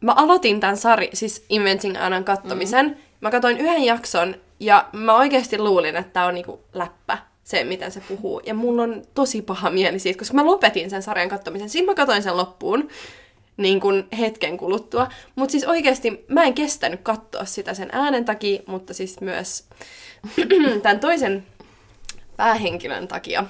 mä 0.00 0.12
aloitin 0.12 0.60
tämän 0.60 0.76
sari, 0.76 1.10
siis 1.12 1.44
Inventing 1.48 1.96
Annan 2.00 2.24
kattomisen. 2.24 2.86
Mm. 2.86 2.96
Mä 3.20 3.30
katsoin 3.30 3.58
yhden 3.58 3.84
jakson 3.84 4.36
ja 4.60 4.88
mä 4.92 5.16
oikeasti 5.16 5.58
luulin, 5.58 5.96
että 5.96 6.12
tää 6.12 6.26
on 6.26 6.34
niinku 6.34 6.60
läppä 6.74 7.18
se, 7.44 7.64
miten 7.64 7.92
se 7.92 8.00
puhuu. 8.08 8.40
Ja 8.46 8.54
mulla 8.54 8.82
on 8.82 9.02
tosi 9.14 9.42
paha 9.42 9.70
mieli 9.70 9.98
siitä, 9.98 10.18
koska 10.18 10.34
mä 10.34 10.46
lopetin 10.46 10.90
sen 10.90 11.02
sarjan 11.02 11.28
kattomisen. 11.28 11.68
Siinä 11.68 11.86
mä 11.86 11.94
katsoin 11.94 12.22
sen 12.22 12.36
loppuun 12.36 12.88
niin 13.56 13.80
kuin 13.80 14.08
hetken 14.18 14.56
kuluttua. 14.56 15.08
Mutta 15.34 15.52
siis 15.52 15.64
oikeasti 15.64 16.24
mä 16.28 16.44
en 16.44 16.54
kestänyt 16.54 17.00
katsoa 17.02 17.44
sitä 17.44 17.74
sen 17.74 17.88
äänen 17.92 18.24
takia, 18.24 18.62
mutta 18.66 18.94
siis 18.94 19.20
myös 19.20 19.68
tämän 20.82 21.00
toisen 21.00 21.46
päähenkilön 22.36 23.08
takia. 23.08 23.44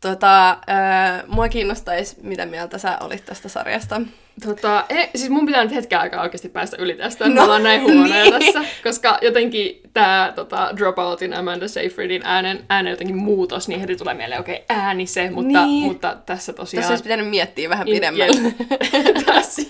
Tota, 0.00 0.50
äh, 0.50 1.22
mua 1.26 1.48
kiinnostaisi, 1.48 2.16
mitä 2.22 2.46
mieltä 2.46 2.78
sä 2.78 2.98
olit 3.00 3.24
tästä 3.24 3.48
sarjasta. 3.48 4.00
Tota, 4.42 4.84
he, 4.90 5.10
siis 5.14 5.30
mun 5.30 5.46
pitää 5.46 5.64
nyt 5.64 5.74
hetken 5.74 6.00
aikaa 6.00 6.22
oikeasti 6.22 6.48
päästä 6.48 6.76
yli 6.80 6.94
tästä, 6.94 7.24
että 7.24 7.34
no, 7.34 7.44
ollaan 7.44 7.62
näin 7.62 7.82
huonoja 7.82 8.22
niin. 8.24 8.32
tässä, 8.32 8.64
koska 8.82 9.18
jotenkin 9.22 9.80
tämä 9.92 10.32
tota, 10.36 10.70
Dropoutin 10.76 11.34
Amanda 11.34 11.68
Seyfriedin 11.68 12.22
äänen, 12.24 12.64
äänen 12.68 12.90
jotenkin 12.90 13.16
muutos, 13.16 13.68
niin 13.68 13.80
heti 13.80 13.96
tulee 13.96 14.14
mieleen, 14.14 14.40
okei, 14.40 14.54
okay, 14.54 14.78
ääni 14.78 15.06
se, 15.06 15.30
mutta, 15.30 15.66
niin. 15.66 15.84
mutta 15.84 16.16
tässä 16.26 16.52
tosiaan... 16.52 16.82
Tässä 16.82 16.92
olisi 16.92 17.04
pitänyt 17.04 17.28
miettiä 17.28 17.68
vähän 17.68 17.86
pidemmälle. 17.86 18.54
tässä, 19.26 19.62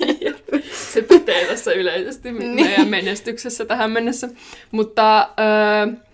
se 0.92 1.02
pätee 1.02 1.46
tässä 1.46 1.72
yleisesti 1.72 2.32
niin. 2.32 2.54
meidän 2.54 2.88
menestyksessä 2.88 3.64
tähän 3.64 3.90
mennessä. 3.90 4.28
Mutta... 4.70 5.28
Öö, 5.40 6.04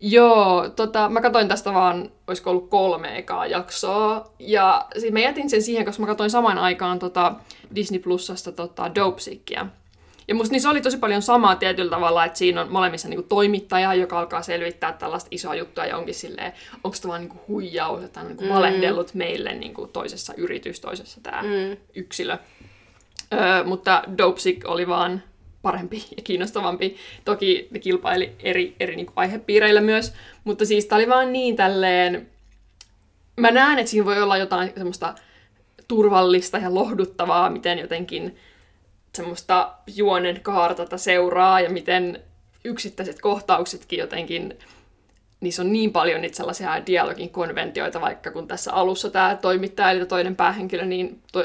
Joo, 0.00 0.68
tota, 0.68 1.08
mä 1.08 1.20
katsoin 1.20 1.48
tästä 1.48 1.72
vaan, 1.74 2.10
olisiko 2.26 2.50
ollut 2.50 2.68
kolme 2.68 3.18
ekaa 3.18 3.46
jaksoa. 3.46 4.30
Ja 4.38 4.86
mä 5.12 5.20
jätin 5.20 5.50
sen 5.50 5.62
siihen, 5.62 5.84
koska 5.84 6.00
mä 6.00 6.06
katsoin 6.06 6.30
samaan 6.30 6.58
aikaan 6.58 6.98
tota 6.98 7.34
Disney 7.74 8.00
Plusasta 8.00 8.52
tota 8.52 8.94
Dopesikia. 8.94 9.66
Ja 10.28 10.34
musta 10.34 10.52
niissä 10.52 10.70
oli 10.70 10.80
tosi 10.80 10.98
paljon 10.98 11.22
samaa 11.22 11.56
tietyllä 11.56 11.90
tavalla, 11.90 12.24
että 12.24 12.38
siinä 12.38 12.60
on 12.60 12.72
molemmissa 12.72 13.08
niinku 13.08 13.26
toimittaja, 13.28 13.94
joka 13.94 14.18
alkaa 14.18 14.42
selvittää 14.42 14.92
tällaista 14.92 15.28
isoa 15.30 15.54
juttua 15.54 15.86
ja 15.86 15.96
onkin 15.96 16.14
silleen, 16.14 16.52
onko 16.84 16.96
tämä 17.02 17.10
vaan 17.10 17.20
niinku 17.20 17.40
huijaus, 17.48 18.04
että 18.04 18.20
on 18.20 18.26
niinku 18.26 18.48
valehdellut 18.48 19.14
meille 19.14 19.54
niinku 19.54 19.86
toisessa 19.86 20.34
yritys, 20.36 20.80
toisessa 20.80 21.20
tämä 21.22 21.42
mm. 21.42 21.76
yksilö. 21.94 22.38
Öö, 23.34 23.64
mutta 23.64 24.02
Dopesick 24.18 24.68
oli 24.68 24.88
vaan 24.88 25.22
parempi 25.62 26.04
ja 26.16 26.22
kiinnostavampi. 26.22 26.96
Toki 27.24 27.68
ne 27.70 27.78
kilpaili 27.78 28.32
eri, 28.38 28.76
eri 28.80 28.96
niin 28.96 29.06
aihepiireillä 29.16 29.80
myös, 29.80 30.12
mutta 30.44 30.64
siis 30.64 30.86
tää 30.86 30.96
oli 30.96 31.08
vaan 31.08 31.32
niin 31.32 31.56
tälleen... 31.56 32.28
Mä 33.36 33.50
näen, 33.50 33.78
että 33.78 33.90
siinä 33.90 34.06
voi 34.06 34.22
olla 34.22 34.36
jotain 34.36 34.72
semmoista 34.76 35.14
turvallista 35.88 36.58
ja 36.58 36.74
lohduttavaa, 36.74 37.50
miten 37.50 37.78
jotenkin 37.78 38.36
semmoista 39.14 39.74
juonen 39.96 40.40
kaartata 40.40 40.98
seuraa 40.98 41.60
ja 41.60 41.70
miten 41.70 42.22
yksittäiset 42.64 43.20
kohtauksetkin 43.20 43.98
jotenkin 43.98 44.58
niissä 45.40 45.62
on 45.62 45.72
niin 45.72 45.92
paljon 45.92 46.20
niitä 46.20 46.36
sellaisia 46.36 46.86
dialogin 46.86 47.30
konventioita, 47.30 48.00
vaikka 48.00 48.30
kun 48.30 48.48
tässä 48.48 48.72
alussa 48.72 49.10
tämä 49.10 49.38
toimittaja, 49.42 49.90
eli 49.90 50.06
toinen 50.06 50.36
päähenkilö, 50.36 50.84
niin 50.84 51.22
to, 51.32 51.44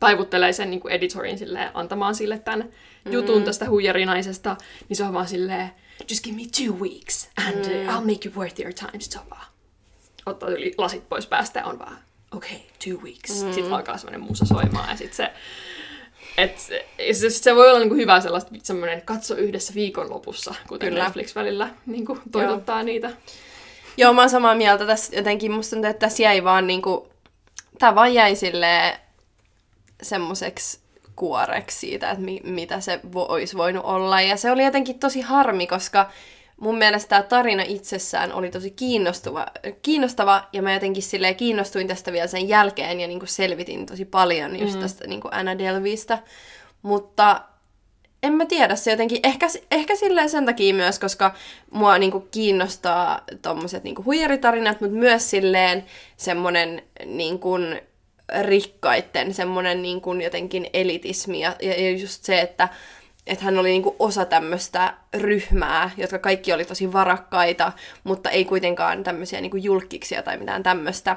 taivuttelee 0.00 0.52
sen 0.52 0.70
niin 0.70 0.80
kuin 0.80 0.92
editorin 0.92 1.38
silleen, 1.38 1.70
antamaan 1.74 2.14
sille 2.14 2.38
tämän. 2.38 2.68
Jutun 3.10 3.44
tästä 3.44 3.68
huijarinaisesta, 3.70 4.56
niin 4.88 4.96
se 4.96 5.04
on 5.04 5.12
vaan 5.12 5.28
silleen, 5.28 5.70
just 6.10 6.24
give 6.24 6.36
me 6.36 6.42
two 6.42 6.88
weeks 6.88 7.30
and 7.36 7.64
mm. 7.64 7.88
I'll 7.88 8.12
make 8.12 8.28
you 8.28 8.34
worth 8.36 8.60
your 8.60 8.72
time, 8.72 8.90
sitten 9.00 9.12
se 9.12 9.18
on 9.18 9.30
vaan, 9.30 9.46
ottaa 10.26 10.48
yli 10.48 10.74
lasit 10.78 11.08
pois 11.08 11.26
päästä 11.26 11.60
ja 11.60 11.66
on 11.66 11.78
vaan, 11.78 11.98
okay, 12.32 12.58
two 12.84 13.02
weeks. 13.02 13.42
Mm. 13.42 13.52
Sitten 13.52 13.72
alkaa 13.72 13.98
semmoinen 13.98 14.20
musa 14.20 14.44
soimaan 14.44 14.90
ja 14.90 14.96
sitten 14.96 15.16
se, 15.16 15.32
et, 16.38 16.58
se, 17.12 17.30
se 17.30 17.54
voi 17.54 17.68
olla 17.68 17.78
niinku 17.78 17.94
hyvä 17.94 18.20
sellaista, 18.20 18.50
semmoinen 18.62 19.02
katso 19.02 19.34
yhdessä 19.34 19.74
viikonlopussa, 19.74 20.54
kuten 20.68 20.88
Kyllä. 20.88 21.04
Netflix 21.04 21.34
välillä 21.34 21.70
niinku 21.86 22.18
toivottaa 22.32 22.76
Joo. 22.76 22.86
niitä. 22.86 23.10
Joo, 23.96 24.12
mä 24.12 24.22
oon 24.22 24.30
samaa 24.30 24.54
mieltä 24.54 24.86
tässä 24.86 25.16
jotenkin. 25.16 25.52
Musta 25.52 25.76
tuntuu, 25.76 25.90
että 25.90 26.06
tässä 26.06 26.22
jäi 26.22 26.44
vaan 26.44 26.66
niinku, 26.66 27.08
tää 27.78 27.94
vaan 27.94 28.14
jäi 28.14 28.36
silleen 28.36 28.98
semmoiseksi 30.02 30.80
kuoreksi 31.16 31.78
siitä, 31.78 32.10
että 32.10 32.24
mi- 32.24 32.40
mitä 32.44 32.80
se 32.80 33.00
vo- 33.04 33.26
olisi 33.28 33.56
voinut 33.56 33.84
olla. 33.84 34.20
Ja 34.20 34.36
se 34.36 34.50
oli 34.50 34.64
jotenkin 34.64 34.98
tosi 34.98 35.20
harmi, 35.20 35.66
koska 35.66 36.10
mun 36.60 36.78
mielestä 36.78 37.08
tämä 37.08 37.22
tarina 37.22 37.62
itsessään 37.66 38.32
oli 38.32 38.50
tosi 38.50 38.70
kiinnostava, 38.70 39.46
kiinnostava 39.82 40.48
ja 40.52 40.62
mä 40.62 40.72
jotenkin 40.72 41.02
silleen 41.02 41.36
kiinnostuin 41.36 41.88
tästä 41.88 42.12
vielä 42.12 42.26
sen 42.26 42.48
jälkeen 42.48 43.00
ja 43.00 43.08
niinku 43.08 43.26
selvitin 43.26 43.86
tosi 43.86 44.04
paljon 44.04 44.60
just 44.60 44.74
mm. 44.74 44.80
tästä 44.80 45.06
niinku 45.06 45.28
Anna 45.32 45.58
Delvistä. 45.58 46.18
Mutta 46.82 47.40
en 48.22 48.32
mä 48.32 48.46
tiedä, 48.46 48.76
se 48.76 48.90
jotenkin, 48.90 49.20
ehkä, 49.24 49.46
ehkä 49.70 49.96
silleen 49.96 50.30
sen 50.30 50.46
takia 50.46 50.74
myös, 50.74 50.98
koska 50.98 51.34
mua 51.70 51.98
niinku 51.98 52.20
kiinnostaa 52.20 53.20
tommoset 53.42 53.84
niinku 53.84 54.04
huijaritarinat, 54.04 54.80
mutta 54.80 54.96
myös 54.96 55.30
silleen 55.30 55.84
semmonen 56.16 56.82
niinku 57.04 57.58
rikkaitten 58.40 59.34
semmonen 59.34 59.82
niinku 59.82 60.14
jotenkin 60.14 60.66
elitismi 60.72 61.40
ja, 61.40 61.56
ja 61.62 61.90
just 61.90 62.24
se, 62.24 62.40
että 62.40 62.68
että 63.26 63.44
hän 63.44 63.58
oli 63.58 63.68
niinku 63.68 63.96
osa 63.98 64.24
tämmöistä 64.24 64.94
ryhmää, 65.14 65.90
jotka 65.96 66.18
kaikki 66.18 66.52
oli 66.52 66.64
tosi 66.64 66.92
varakkaita, 66.92 67.72
mutta 68.04 68.30
ei 68.30 68.44
kuitenkaan 68.44 69.04
tämmöisiä 69.04 69.40
niinku 69.40 69.56
julkkiksia 69.56 70.22
tai 70.22 70.36
mitään 70.36 70.62
tämmöistä. 70.62 71.16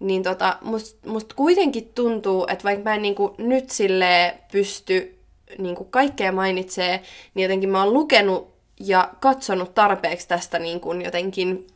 Niin 0.00 0.22
tota, 0.22 0.56
must, 0.60 1.06
must 1.06 1.32
kuitenkin 1.32 1.90
tuntuu, 1.94 2.46
että 2.50 2.64
vaikka 2.64 2.84
mä 2.84 2.94
en 2.94 3.02
niinku 3.02 3.34
nyt 3.38 3.70
sille 3.70 4.34
pysty 4.52 5.18
niinku 5.58 5.84
kaikkea 5.84 6.32
mainitsee, 6.32 7.02
niin 7.34 7.42
jotenkin 7.42 7.70
mä 7.70 7.82
oon 7.84 7.92
lukenut 7.92 8.54
ja 8.80 9.10
katsonut 9.20 9.74
tarpeeksi 9.74 10.28
tästä 10.28 10.58
niinku 10.58 10.92
jotenkin 10.92 11.66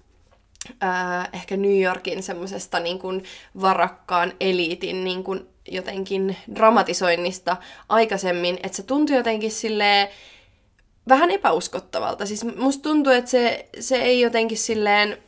äh, 0.83 1.29
ehkä 1.33 1.57
New 1.57 1.83
Yorkin 1.83 2.23
semmoisesta 2.23 2.81
niinku 2.81 3.09
varakkaan 3.61 4.33
eliitin 4.41 5.05
niinku 5.05 5.37
jotenkin 5.69 6.37
dramatisoinnista 6.55 7.57
aikaisemmin, 7.89 8.59
että 8.63 8.77
se 8.77 8.83
tuntui 8.83 9.17
jotenkin 9.17 9.51
silleen 9.51 10.09
vähän 11.09 11.31
epäuskottavalta. 11.31 12.27
Siis 12.27 12.45
musta 12.45 12.83
tuntuu, 12.83 13.13
että 13.13 13.31
se, 13.31 13.69
se 13.81 13.97
ei 13.97 14.21
jotenkin 14.21 14.59
silleen, 14.59 15.19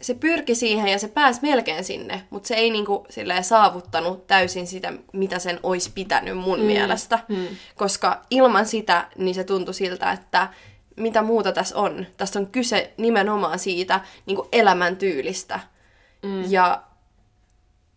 se 0.00 0.14
pyrki 0.14 0.54
siihen 0.54 0.88
ja 0.88 0.98
se 0.98 1.08
pääsi 1.08 1.40
melkein 1.42 1.84
sinne, 1.84 2.22
mutta 2.30 2.46
se 2.46 2.54
ei 2.54 2.70
niinku 2.70 3.06
silleen 3.10 3.44
saavuttanut 3.44 4.26
täysin 4.26 4.66
sitä, 4.66 4.92
mitä 5.12 5.38
sen 5.38 5.60
olisi 5.62 5.90
pitänyt 5.94 6.38
mun 6.38 6.58
mm. 6.58 6.66
mielestä. 6.66 7.18
Mm. 7.28 7.46
Koska 7.76 8.22
ilman 8.30 8.66
sitä, 8.66 9.08
niin 9.18 9.34
se 9.34 9.44
tuntui 9.44 9.74
siltä, 9.74 10.12
että 10.12 10.48
mitä 10.96 11.22
muuta 11.22 11.52
tässä 11.52 11.76
on. 11.76 12.06
Tässä 12.16 12.38
on 12.38 12.46
kyse 12.46 12.92
nimenomaan 12.96 13.58
siitä 13.58 14.00
niin 14.26 14.38
elämäntyylistä. 14.52 15.60
Mm. 16.22 16.50
Ja 16.50 16.82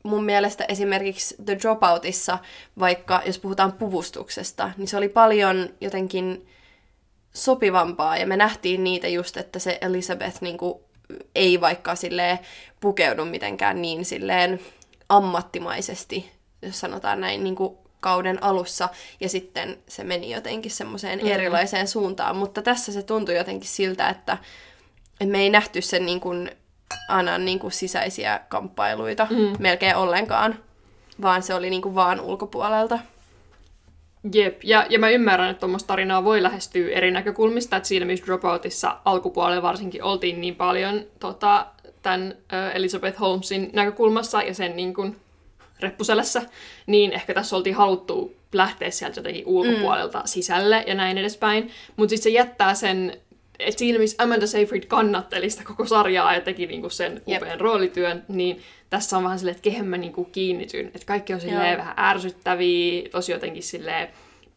mun 0.03 0.23
mielestä 0.23 0.65
esimerkiksi 0.67 1.35
The 1.45 1.57
Dropoutissa, 1.61 2.37
vaikka 2.79 3.21
jos 3.25 3.39
puhutaan 3.39 3.73
puvustuksesta, 3.73 4.71
niin 4.77 4.87
se 4.87 4.97
oli 4.97 5.09
paljon 5.09 5.69
jotenkin 5.81 6.47
sopivampaa, 7.33 8.17
ja 8.17 8.27
me 8.27 8.37
nähtiin 8.37 8.83
niitä 8.83 9.07
just, 9.07 9.37
että 9.37 9.59
se 9.59 9.77
Elizabeth 9.81 10.41
niin 10.41 10.57
kuin, 10.57 10.79
ei 11.35 11.61
vaikka 11.61 11.95
silleen 11.95 12.39
pukeudu 12.79 13.25
mitenkään 13.25 13.81
niin 13.81 14.05
silleen 14.05 14.59
ammattimaisesti, 15.09 16.31
jos 16.61 16.79
sanotaan 16.79 17.21
näin 17.21 17.43
niin 17.43 17.55
kuin 17.55 17.77
kauden 18.05 18.43
alussa, 18.43 18.89
ja 19.19 19.29
sitten 19.29 19.77
se 19.87 20.03
meni 20.03 20.31
jotenkin 20.31 20.71
semmoiseen 20.71 21.19
mm. 21.19 21.27
erilaiseen 21.27 21.87
suuntaan, 21.87 22.35
mutta 22.35 22.61
tässä 22.61 22.91
se 22.91 23.03
tuntui 23.03 23.35
jotenkin 23.35 23.69
siltä, 23.69 24.09
että, 24.09 24.37
että 25.21 25.31
me 25.31 25.39
ei 25.39 25.49
nähty 25.49 25.81
sen 25.81 26.05
niin 26.05 26.19
kuin 26.19 26.51
Anan 27.09 27.45
niin 27.45 27.59
kuin 27.59 27.71
sisäisiä 27.71 28.39
kamppailuita 28.49 29.27
mm. 29.29 29.55
melkein 29.59 29.95
ollenkaan, 29.95 30.59
vaan 31.21 31.43
se 31.43 31.53
oli 31.53 31.69
niin 31.69 31.81
kuin 31.81 31.95
vaan 31.95 32.21
ulkopuolelta. 32.21 32.99
Jep, 34.33 34.63
ja, 34.63 34.85
ja 34.89 34.99
mä 34.99 35.09
ymmärrän, 35.09 35.49
että 35.49 35.59
tuommoista 35.59 35.87
tarinaa 35.87 36.23
voi 36.23 36.43
lähestyä 36.43 36.91
eri 36.91 37.11
näkökulmista, 37.11 37.77
että 37.77 37.89
siinä 37.89 38.05
missä 38.05 38.25
Dropoutissa 38.25 38.97
alkupuolella 39.05 39.61
varsinkin 39.61 40.03
oltiin 40.03 40.41
niin 40.41 40.55
paljon 40.55 41.01
tota, 41.19 41.65
tämän 42.01 42.35
Elizabeth 42.73 43.19
Holmesin 43.19 43.69
näkökulmassa 43.73 44.41
ja 44.41 44.53
sen 44.53 44.75
niin 44.75 44.93
kuin, 44.93 45.15
reppuselässä, 45.79 46.41
niin 46.87 47.11
ehkä 47.11 47.33
tässä 47.33 47.55
oltiin 47.55 47.75
haluttu 47.75 48.35
lähteä 48.53 48.91
sieltä 48.91 49.19
jotenkin 49.19 49.45
ulkopuolelta 49.45 50.19
mm. 50.19 50.27
sisälle 50.27 50.83
ja 50.87 50.95
näin 50.95 51.17
edespäin. 51.17 51.71
Mutta 51.95 52.09
sitten 52.09 52.23
se 52.23 52.29
jättää 52.29 52.73
sen 52.73 53.17
että 53.59 53.79
siinä 53.79 53.99
missä 53.99 54.23
Amanda 54.23 54.47
Seyfried 54.47 54.85
kannatteli 54.85 55.49
sitä 55.49 55.63
koko 55.63 55.85
sarjaa 55.85 56.33
ja 56.33 56.41
teki 56.41 56.65
niinku 56.65 56.89
sen 56.89 57.21
yep. 57.29 57.41
upean 57.41 57.59
roolityön, 57.59 58.25
niin 58.27 58.61
tässä 58.89 59.17
on 59.17 59.23
vähän 59.23 59.39
silleen, 59.39 59.55
että 59.55 59.63
kehen 59.69 59.87
mä 59.87 59.97
niinku 59.97 60.25
kiinnityn. 60.25 60.87
Että 60.87 61.05
kaikki 61.05 61.33
on 61.33 61.41
silleen 61.41 61.77
vähän 61.77 61.93
ärsyttäviä, 61.97 63.09
tosi 63.09 63.31
jotenkin 63.31 63.63
silleen 63.63 64.07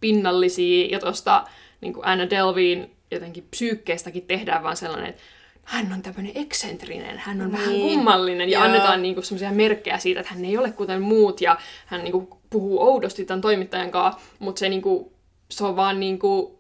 pinnallisia, 0.01 0.87
ja 0.91 0.99
tuosta 0.99 1.45
niinku 1.81 2.01
Anna 2.05 2.31
Delvin 2.31 2.91
jotenkin 3.11 3.47
psyykkeestäkin 3.51 4.23
tehdään 4.23 4.63
vaan 4.63 4.77
sellainen, 4.77 5.11
että 5.11 5.23
hän 5.69 5.93
on 5.93 6.03
tämmöinen 6.03 6.33
eksentrinen, 6.35 7.19
hän 7.19 7.41
on 7.41 7.51
niin. 7.51 7.59
vähän 7.59 7.81
kummallinen, 7.81 8.49
ja 8.49 8.59
Joo. 8.59 8.67
annetaan 8.67 9.03
niinku 9.03 9.23
semmoisia 9.23 9.53
merkkejä 9.53 9.99
siitä, 9.99 10.21
että 10.21 10.35
hän 10.35 10.45
ei 10.45 10.59
ole 10.59 10.73
kuten 10.73 11.03
muut, 11.03 11.41
ja 11.41 11.59
hän 11.87 12.05
niinku 12.05 12.39
puhuu 12.51 12.83
oudosti 12.83 13.25
tämän 13.25 13.41
toimittajan 13.41 13.91
kanssa, 13.91 14.21
mutta 14.39 14.59
se, 14.59 14.69
niinku, 14.69 15.13
se 15.51 15.65
on 15.65 15.77
vaan 15.77 16.01
niinku 16.01 16.59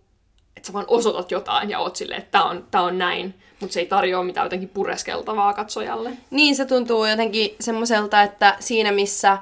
että 0.56 0.66
sä 0.66 0.72
vaan 0.72 0.84
osoitat 0.88 1.30
jotain 1.30 1.70
ja 1.70 1.78
oot 1.78 1.96
silleen, 1.96 2.18
että 2.18 2.30
tää 2.30 2.44
on, 2.44 2.66
tää 2.70 2.82
on 2.82 2.98
näin, 2.98 3.34
mutta 3.60 3.74
se 3.74 3.80
ei 3.80 3.86
tarjoa 3.86 4.24
mitään 4.24 4.44
jotenkin 4.44 4.68
pureskeltavaa 4.68 5.52
katsojalle. 5.52 6.10
Niin, 6.30 6.56
se 6.56 6.64
tuntuu 6.64 7.04
jotenkin 7.04 7.56
semmoiselta, 7.60 8.22
että 8.22 8.56
siinä 8.60 8.92
missä 8.92 9.38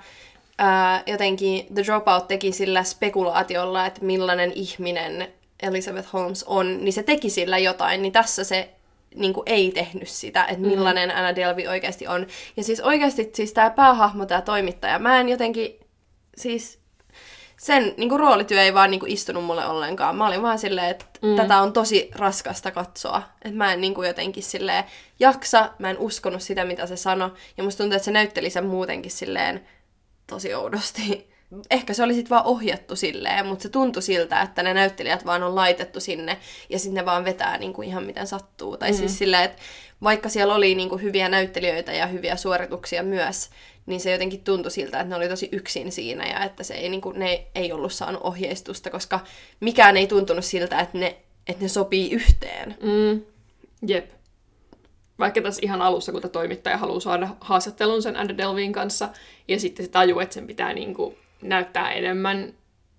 ää, 0.58 1.02
jotenkin 1.06 1.66
The 1.74 1.84
Dropout 1.84 2.28
teki 2.28 2.52
sillä 2.52 2.84
spekulaatiolla, 2.84 3.86
että 3.86 4.04
millainen 4.04 4.52
ihminen 4.54 5.28
Elizabeth 5.62 6.12
Holmes 6.12 6.44
on, 6.44 6.84
niin 6.84 6.92
se 6.92 7.02
teki 7.02 7.30
sillä 7.30 7.58
jotain, 7.58 8.02
niin 8.02 8.12
tässä 8.12 8.44
se 8.44 8.75
niin 9.16 9.34
kuin 9.34 9.42
ei 9.46 9.72
tehnyt 9.72 10.08
sitä, 10.08 10.44
että 10.44 10.54
mm-hmm. 10.54 10.68
millainen 10.68 11.08
mm. 11.08 11.16
Anna 11.16 11.36
Delvey 11.36 11.66
oikeasti 11.66 12.06
on. 12.06 12.26
Ja 12.56 12.64
siis 12.64 12.80
oikeasti 12.80 13.30
siis 13.34 13.52
tämä 13.52 13.70
päähahmo, 13.70 14.26
tämä 14.26 14.40
toimittaja, 14.40 14.98
mä 14.98 15.20
en 15.20 15.28
jotenkin, 15.28 15.80
siis 16.36 16.86
sen 17.56 17.94
niin 17.96 18.08
kuin, 18.08 18.20
roolityö 18.20 18.62
ei 18.62 18.74
vaan 18.74 18.90
niin 18.90 19.00
kuin, 19.00 19.12
istunut 19.12 19.44
mulle 19.44 19.66
ollenkaan. 19.66 20.16
Mä 20.16 20.26
olin 20.26 20.42
vaan 20.42 20.58
silleen, 20.58 20.90
että 20.90 21.04
mm. 21.22 21.36
tätä 21.36 21.62
on 21.62 21.72
tosi 21.72 22.10
raskasta 22.14 22.70
katsoa. 22.70 23.22
Että 23.42 23.56
mä 23.56 23.72
en 23.72 23.80
niin 23.80 23.94
kuin, 23.94 24.08
jotenkin 24.08 24.42
silleen 24.42 24.84
jaksa, 25.18 25.70
mä 25.78 25.90
en 25.90 25.98
uskonut 25.98 26.42
sitä, 26.42 26.64
mitä 26.64 26.86
se 26.86 26.96
sanoi. 26.96 27.30
Ja 27.56 27.64
musta 27.64 27.82
tuntuu, 27.82 27.96
että 27.96 28.04
se 28.04 28.10
näytteli 28.10 28.50
sen 28.50 28.66
muutenkin 28.66 29.10
silleen 29.10 29.68
tosi 30.26 30.54
oudosti. 30.54 31.35
Ehkä 31.70 31.94
se 31.94 32.02
oli 32.02 32.14
sitten 32.14 32.30
vaan 32.30 32.46
ohjattu 32.46 32.96
silleen, 32.96 33.46
mutta 33.46 33.62
se 33.62 33.68
tuntui 33.68 34.02
siltä, 34.02 34.42
että 34.42 34.62
ne 34.62 34.74
näyttelijät 34.74 35.26
vaan 35.26 35.42
on 35.42 35.54
laitettu 35.54 36.00
sinne 36.00 36.38
ja 36.70 36.78
sitten 36.78 36.94
ne 36.94 37.04
vaan 37.04 37.24
vetää 37.24 37.58
niin 37.58 37.72
kuin 37.72 37.88
ihan 37.88 38.04
miten 38.04 38.26
sattuu. 38.26 38.76
Tai 38.76 38.90
mm. 38.90 38.96
siis 38.96 39.18
silleen, 39.18 39.44
että 39.44 39.62
vaikka 40.02 40.28
siellä 40.28 40.54
oli 40.54 40.74
niin 40.74 40.88
kuin 40.88 41.02
hyviä 41.02 41.28
näyttelijöitä 41.28 41.92
ja 41.92 42.06
hyviä 42.06 42.36
suorituksia 42.36 43.02
myös, 43.02 43.50
niin 43.86 44.00
se 44.00 44.12
jotenkin 44.12 44.44
tuntui 44.44 44.70
siltä, 44.70 45.00
että 45.00 45.08
ne 45.08 45.16
oli 45.16 45.28
tosi 45.28 45.48
yksin 45.52 45.92
siinä 45.92 46.26
ja 46.26 46.44
että 46.44 46.62
se 46.62 46.74
ei, 46.74 46.88
niin 46.88 47.00
kuin, 47.00 47.18
ne 47.18 47.46
ei 47.54 47.72
ollut 47.72 47.92
saanut 47.92 48.22
ohjeistusta, 48.22 48.90
koska 48.90 49.20
mikään 49.60 49.96
ei 49.96 50.06
tuntunut 50.06 50.44
siltä, 50.44 50.80
että 50.80 50.98
ne, 50.98 51.16
että 51.48 51.62
ne 51.62 51.68
sopii 51.68 52.10
yhteen. 52.10 52.76
Mm. 52.82 53.22
Jep. 53.86 54.10
Vaikka 55.18 55.40
tässä 55.40 55.60
ihan 55.64 55.82
alussa, 55.82 56.12
kun 56.12 56.22
toimittaja 56.32 56.76
haluaa 56.76 57.00
saada 57.00 57.28
haastattelun 57.40 58.02
sen 58.02 58.16
Andy 58.16 58.38
Delvin 58.38 58.72
kanssa, 58.72 59.08
ja 59.48 59.60
sitten 59.60 59.86
se 59.86 59.92
tajuu, 59.92 60.20
että 60.20 60.34
sen 60.34 60.46
pitää 60.46 60.74
niin 60.74 60.94
kuin 60.94 61.16
näyttää 61.42 61.92
enemmän 61.92 62.54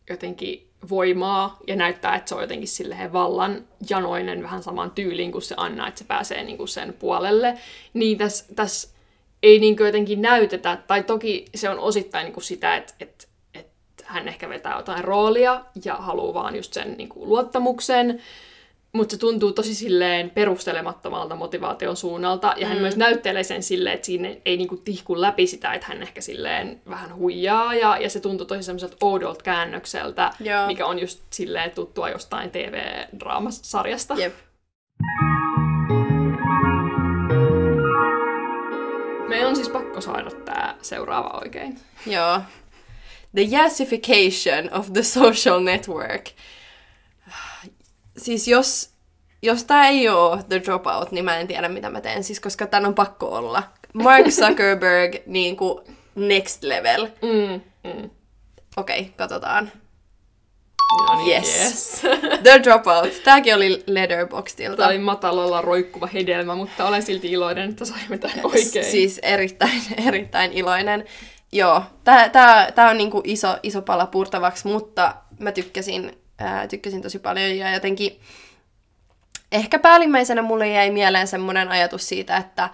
jotenkin 0.10 0.68
voimaa 0.90 1.60
ja 1.68 1.76
näyttää, 1.76 2.16
että 2.16 2.30
se 2.30 2.36
on 2.36 2.42
jotenkin 2.42 2.68
silleen 2.68 3.14
vallan 3.14 3.66
janoinen 3.90 4.44
vähän 4.44 4.64
samaan 4.64 4.92
tyyliin 4.92 5.32
kuin 5.32 5.42
se 5.42 5.56
Anna, 5.58 5.88
että 5.88 6.00
se 6.00 6.06
pääsee 6.06 6.44
niin 6.44 6.58
kuin 6.58 6.68
sen 6.68 6.94
puolelle. 6.94 7.58
Niin 7.94 8.18
tässä 8.18 8.46
täs 8.56 8.94
ei 9.44 9.60
niin 9.60 9.78
kuin 9.78 9.86
jotenkin 9.86 10.22
näytetä, 10.22 10.78
tai 10.88 11.04
toki 11.04 11.46
se 11.56 11.70
on 11.70 11.80
osittain 11.80 12.24
niin 12.24 12.34
kuin 12.34 12.44
sitä, 12.44 12.76
että, 12.76 12.94
että, 13.00 13.26
että 13.54 14.04
hän 14.06 14.28
ehkä 14.28 14.50
vetää 14.50 14.78
jotain 14.78 15.04
roolia 15.04 15.66
ja 15.86 15.96
haluaa 15.96 16.34
vaan 16.34 16.56
just 16.56 16.74
sen 16.74 16.96
niin 16.98 17.10
kuin 17.10 17.30
luottamuksen, 17.30 18.22
mutta 18.94 19.12
se 19.12 19.20
tuntuu 19.20 19.52
tosi 19.52 19.76
silleen 19.76 20.30
perustelemattomalta 20.30 21.36
motivaation 21.36 21.98
suunnalta, 21.98 22.54
ja 22.58 22.68
hän 22.68 22.78
mm. 22.78 22.82
myös 22.82 22.98
näyttelee 22.98 23.44
sen 23.44 23.64
silleen, 23.64 23.96
että 23.96 24.06
siinä 24.06 24.36
ei 24.46 24.58
niinku 24.58 24.78
tihku 24.78 25.22
läpi 25.22 25.48
sitä, 25.48 25.74
että 25.74 25.88
hän 25.88 26.02
ehkä 26.02 26.22
silleen 26.22 26.82
vähän 26.90 27.16
huijaa, 27.16 27.76
ja, 27.76 27.98
ja 27.98 28.10
se 28.10 28.20
tuntuu 28.20 28.46
tosi 28.46 28.64
semmoiselta 28.64 28.98
oudolta 29.02 29.44
käännökseltä, 29.44 30.32
Joo. 30.40 30.68
mikä 30.68 30.86
on 30.86 31.00
just 31.00 31.20
silleen 31.30 31.72
tuttua 31.72 32.10
jostain 32.10 32.52
TV-draamasarjasta. 32.52 34.16
Jep. 34.18 34.34
Meidän 39.28 39.50
on 39.50 39.56
siis 39.56 39.70
pakko 39.70 40.02
saada 40.02 40.32
tämä 40.46 40.76
seuraava 40.82 41.40
oikein. 41.44 41.80
Joo. 42.06 42.42
The 43.36 43.48
yassification 43.52 44.74
of 44.74 44.94
the 44.94 45.04
social 45.04 45.60
network. 45.60 46.26
Siis 48.18 48.48
jos, 48.48 48.90
jos 49.42 49.64
tämä 49.64 49.88
ei 49.88 50.10
ole 50.10 50.44
The 50.50 50.62
Dropout, 50.66 51.12
niin 51.12 51.26
mä 51.26 51.38
en 51.38 51.48
tiedä 51.48 51.70
mitä 51.70 51.90
mä 51.90 52.02
teen, 52.02 52.24
siis 52.24 52.40
koska 52.40 52.68
tämän 52.68 52.86
on 52.86 52.96
pakko 52.96 53.28
olla. 53.28 53.64
Mark 53.94 54.28
Zuckerberg, 54.28 55.16
niin 55.26 55.58
kuin 55.58 55.80
next 56.16 56.64
level. 56.64 57.08
Mm, 57.22 57.62
mm. 57.84 58.10
Okei, 58.78 59.00
okay, 59.00 59.14
katsotaan. 59.16 59.72
No 61.08 61.16
niin, 61.16 61.38
Yes. 61.38 61.62
yes. 61.62 62.02
The 62.44 62.64
Dropout. 62.64 63.24
Tääkin 63.24 63.56
oli 63.56 63.84
Letterboxdilta. 63.88 64.78
Tämä 64.78 64.90
oli 64.90 65.00
matalalla 65.00 65.62
roikkuva 65.62 66.08
hedelmä, 66.08 66.56
mutta 66.56 66.88
olen 66.88 67.04
silti 67.04 67.32
iloinen, 67.32 67.70
että 67.70 67.86
saimme 67.86 68.18
tämän 68.18 68.40
oikein. 68.44 68.86
Siis 68.86 69.20
erittäin, 69.24 69.82
erittäin 70.08 70.54
iloinen. 70.54 71.06
Joo, 71.52 71.84
tää, 72.04 72.30
tää, 72.30 72.72
tää 72.72 72.90
on 72.90 72.98
niinku 72.98 73.22
iso, 73.24 73.58
iso 73.64 73.82
pala 73.82 74.06
purtavaksi, 74.06 74.68
mutta 74.68 75.16
mä 75.40 75.52
tykkäsin, 75.52 76.18
ää, 76.38 76.68
tykkäsin 76.68 77.02
tosi 77.02 77.20
paljon 77.20 77.58
ja 77.58 77.74
jotenkin 77.74 78.20
ehkä 79.52 79.80
päällimmäisenä 79.80 80.42
mulle 80.42 80.68
jäi 80.68 80.92
mieleen 80.92 81.28
semmoinen 81.28 81.70
ajatus 81.70 82.10
siitä, 82.10 82.38
että 82.38 82.70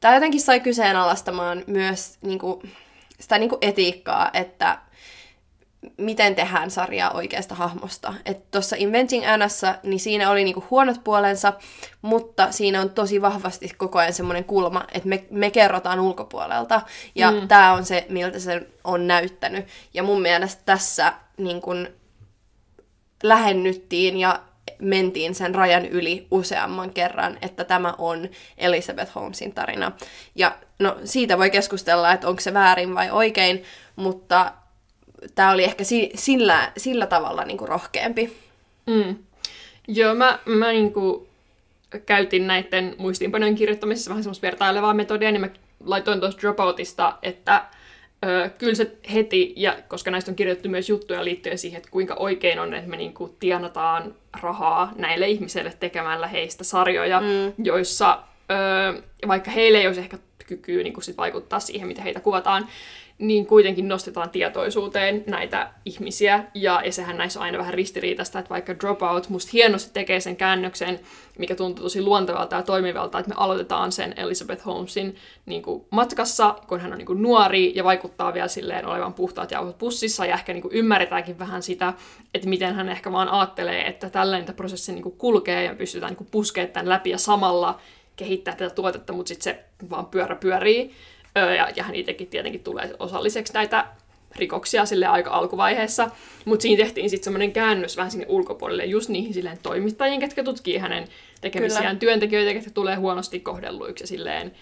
tämä 0.00 0.14
jotenkin 0.14 0.40
sai 0.40 0.60
kyseenalaistamaan 0.60 1.64
myös 1.66 2.18
niinku, 2.22 2.62
sitä 3.20 3.38
niinku 3.38 3.58
etiikkaa, 3.60 4.30
että 4.32 4.78
miten 5.96 6.34
tehdään 6.34 6.70
sarjaa 6.70 7.10
oikeasta 7.10 7.54
hahmosta. 7.54 8.14
Että 8.26 8.44
tuossa 8.50 8.76
Inventing 8.78 9.28
Annassa, 9.28 9.74
niin 9.82 10.00
siinä 10.00 10.30
oli 10.30 10.44
niinku 10.44 10.64
huonot 10.70 11.04
puolensa, 11.04 11.52
mutta 12.02 12.52
siinä 12.52 12.80
on 12.80 12.90
tosi 12.90 13.22
vahvasti 13.22 13.68
koko 13.76 13.98
ajan 13.98 14.12
semmoinen 14.12 14.44
kulma, 14.44 14.84
että 14.92 15.08
me, 15.08 15.24
me 15.30 15.50
kerrotaan 15.50 16.00
ulkopuolelta. 16.00 16.82
Ja 17.14 17.30
mm. 17.30 17.48
tämä 17.48 17.72
on 17.72 17.84
se, 17.84 18.06
miltä 18.08 18.38
se 18.38 18.66
on 18.84 19.06
näyttänyt. 19.06 19.66
Ja 19.94 20.02
mun 20.02 20.22
mielestä 20.22 20.62
tässä 20.64 21.12
niin 21.36 21.60
kun, 21.60 21.88
lähennyttiin 23.24 24.16
ja 24.16 24.40
mentiin 24.78 25.34
sen 25.34 25.54
rajan 25.54 25.86
yli 25.86 26.26
useamman 26.30 26.90
kerran, 26.90 27.38
että 27.42 27.64
tämä 27.64 27.94
on 27.98 28.28
Elizabeth 28.58 29.14
Holmesin 29.14 29.52
tarina. 29.52 29.92
Ja 30.34 30.56
no, 30.78 30.96
siitä 31.04 31.38
voi 31.38 31.50
keskustella, 31.50 32.12
että 32.12 32.28
onko 32.28 32.40
se 32.40 32.54
väärin 32.54 32.94
vai 32.94 33.10
oikein, 33.10 33.62
mutta 33.96 34.52
tämä 35.34 35.50
oli 35.50 35.64
ehkä 35.64 35.84
si- 35.84 36.10
sillä, 36.14 36.72
sillä 36.76 37.06
tavalla 37.06 37.44
niin 37.44 37.58
kuin 37.58 37.68
rohkeampi. 37.68 38.36
Mm. 38.86 39.16
Joo, 39.88 40.14
mä, 40.14 40.38
mä 40.44 40.72
niinku 40.72 41.28
käytin 42.06 42.46
näiden 42.46 42.94
muistiinpanojen 42.98 43.54
kirjoittamisessa 43.54 44.08
vähän 44.08 44.22
semmoista 44.22 44.46
vertailevaa 44.46 44.94
metodia, 44.94 45.32
niin 45.32 45.40
mä 45.40 45.48
laitoin 45.84 46.20
tuosta 46.20 46.40
Dropoutista, 46.40 47.18
että 47.22 47.64
kyllä 48.58 48.74
se 48.74 48.92
heti, 49.14 49.52
ja 49.56 49.76
koska 49.88 50.10
näistä 50.10 50.30
on 50.30 50.36
kirjoitettu 50.36 50.68
myös 50.68 50.88
juttuja 50.88 51.24
liittyen 51.24 51.58
siihen, 51.58 51.76
että 51.76 51.90
kuinka 51.90 52.14
oikein 52.14 52.58
on, 52.58 52.74
että 52.74 52.90
me 52.90 52.96
niinku 52.96 53.36
tienataan 53.40 54.14
rahaa 54.40 54.92
näille 54.96 55.28
ihmisille 55.28 55.74
tekemällä 55.80 56.26
heistä 56.26 56.64
sarjoja, 56.64 57.20
mm. 57.20 57.64
joissa 57.64 58.22
vaikka 59.28 59.50
heille 59.50 59.78
ei 59.78 59.86
olisi 59.86 60.00
ehkä 60.00 60.18
kykyä 60.46 60.82
niin 60.82 61.02
sit 61.02 61.16
vaikuttaa 61.16 61.60
siihen, 61.60 61.88
miten 61.88 62.04
heitä 62.04 62.20
kuvataan, 62.20 62.68
niin 63.18 63.46
kuitenkin 63.46 63.88
nostetaan 63.88 64.30
tietoisuuteen 64.30 65.24
näitä 65.26 65.70
ihmisiä, 65.84 66.44
ja, 66.54 66.82
ja 66.84 66.92
sehän 66.92 67.16
näissä 67.16 67.40
on 67.40 67.44
aina 67.44 67.58
vähän 67.58 67.74
ristiriitaista, 67.74 68.38
että 68.38 68.50
vaikka 68.50 68.74
Dropout 68.80 69.28
musta 69.28 69.50
hienosti 69.52 69.90
tekee 69.92 70.20
sen 70.20 70.36
käännöksen, 70.36 71.00
mikä 71.38 71.54
tuntuu 71.54 71.82
tosi 71.82 72.02
luontevalta 72.02 72.56
ja 72.56 72.62
toimivalta, 72.62 73.18
että 73.18 73.28
me 73.28 73.34
aloitetaan 73.38 73.92
sen 73.92 74.14
Elizabeth 74.16 74.66
Holmesin 74.66 75.16
niin 75.46 75.62
kuin 75.62 75.84
matkassa, 75.90 76.54
kun 76.68 76.80
hän 76.80 76.92
on 76.92 76.98
niin 76.98 77.06
kuin 77.06 77.22
nuori 77.22 77.72
ja 77.74 77.84
vaikuttaa 77.84 78.34
vielä 78.34 78.48
silleen 78.48 78.86
olevan 78.86 79.14
puhtaat 79.14 79.50
jauhot 79.50 79.78
pussissa, 79.78 80.26
ja 80.26 80.34
ehkä 80.34 80.52
niin 80.52 80.62
kuin 80.62 80.74
ymmärretäänkin 80.74 81.38
vähän 81.38 81.62
sitä, 81.62 81.92
että 82.34 82.48
miten 82.48 82.74
hän 82.74 82.88
ehkä 82.88 83.12
vaan 83.12 83.28
ajattelee, 83.28 83.86
että 83.86 84.10
tällainen 84.10 84.54
prosessi 84.54 84.92
niin 84.92 85.02
kuin 85.02 85.16
kulkee 85.18 85.64
ja 85.64 85.74
pystytään 85.74 86.16
niin 86.18 86.28
puskemaan 86.30 86.72
tämän 86.72 86.88
läpi 86.88 87.10
ja 87.10 87.18
samalla 87.18 87.80
kehittää 88.16 88.54
tätä 88.54 88.74
tuotetta, 88.74 89.12
mutta 89.12 89.28
sitten 89.28 89.54
se 89.54 89.64
vaan 89.90 90.06
pyörä 90.06 90.36
pyörii. 90.36 90.94
Ja, 91.34 91.68
ja 91.76 91.84
hän 91.84 91.94
itsekin 91.94 92.26
tietenkin 92.26 92.62
tulee 92.62 92.94
osalliseksi 92.98 93.52
näitä 93.52 93.86
rikoksia 94.36 94.86
sille 94.86 95.06
aika 95.06 95.30
alkuvaiheessa, 95.30 96.10
mutta 96.44 96.62
siinä 96.62 96.84
tehtiin 96.84 97.10
sitten 97.10 97.24
semmoinen 97.24 97.52
käännös 97.52 97.96
vähän 97.96 98.10
sinne 98.10 98.26
ulkopuolelle 98.28 98.84
just 98.84 99.08
niihin 99.08 99.34
silleen 99.34 99.58
toimittajiin, 99.62 100.20
ketkä 100.20 100.44
tutkii 100.44 100.78
hänen 100.78 101.08
tekemisiään 101.40 101.84
Kyllä. 101.84 101.98
työntekijöitä, 101.98 102.52
ketkä 102.52 102.70
tulee 102.70 102.96
huonosti 102.96 103.40
kohdelluiksi 103.40 104.02
ja 104.02 104.08
silleen 104.08 104.52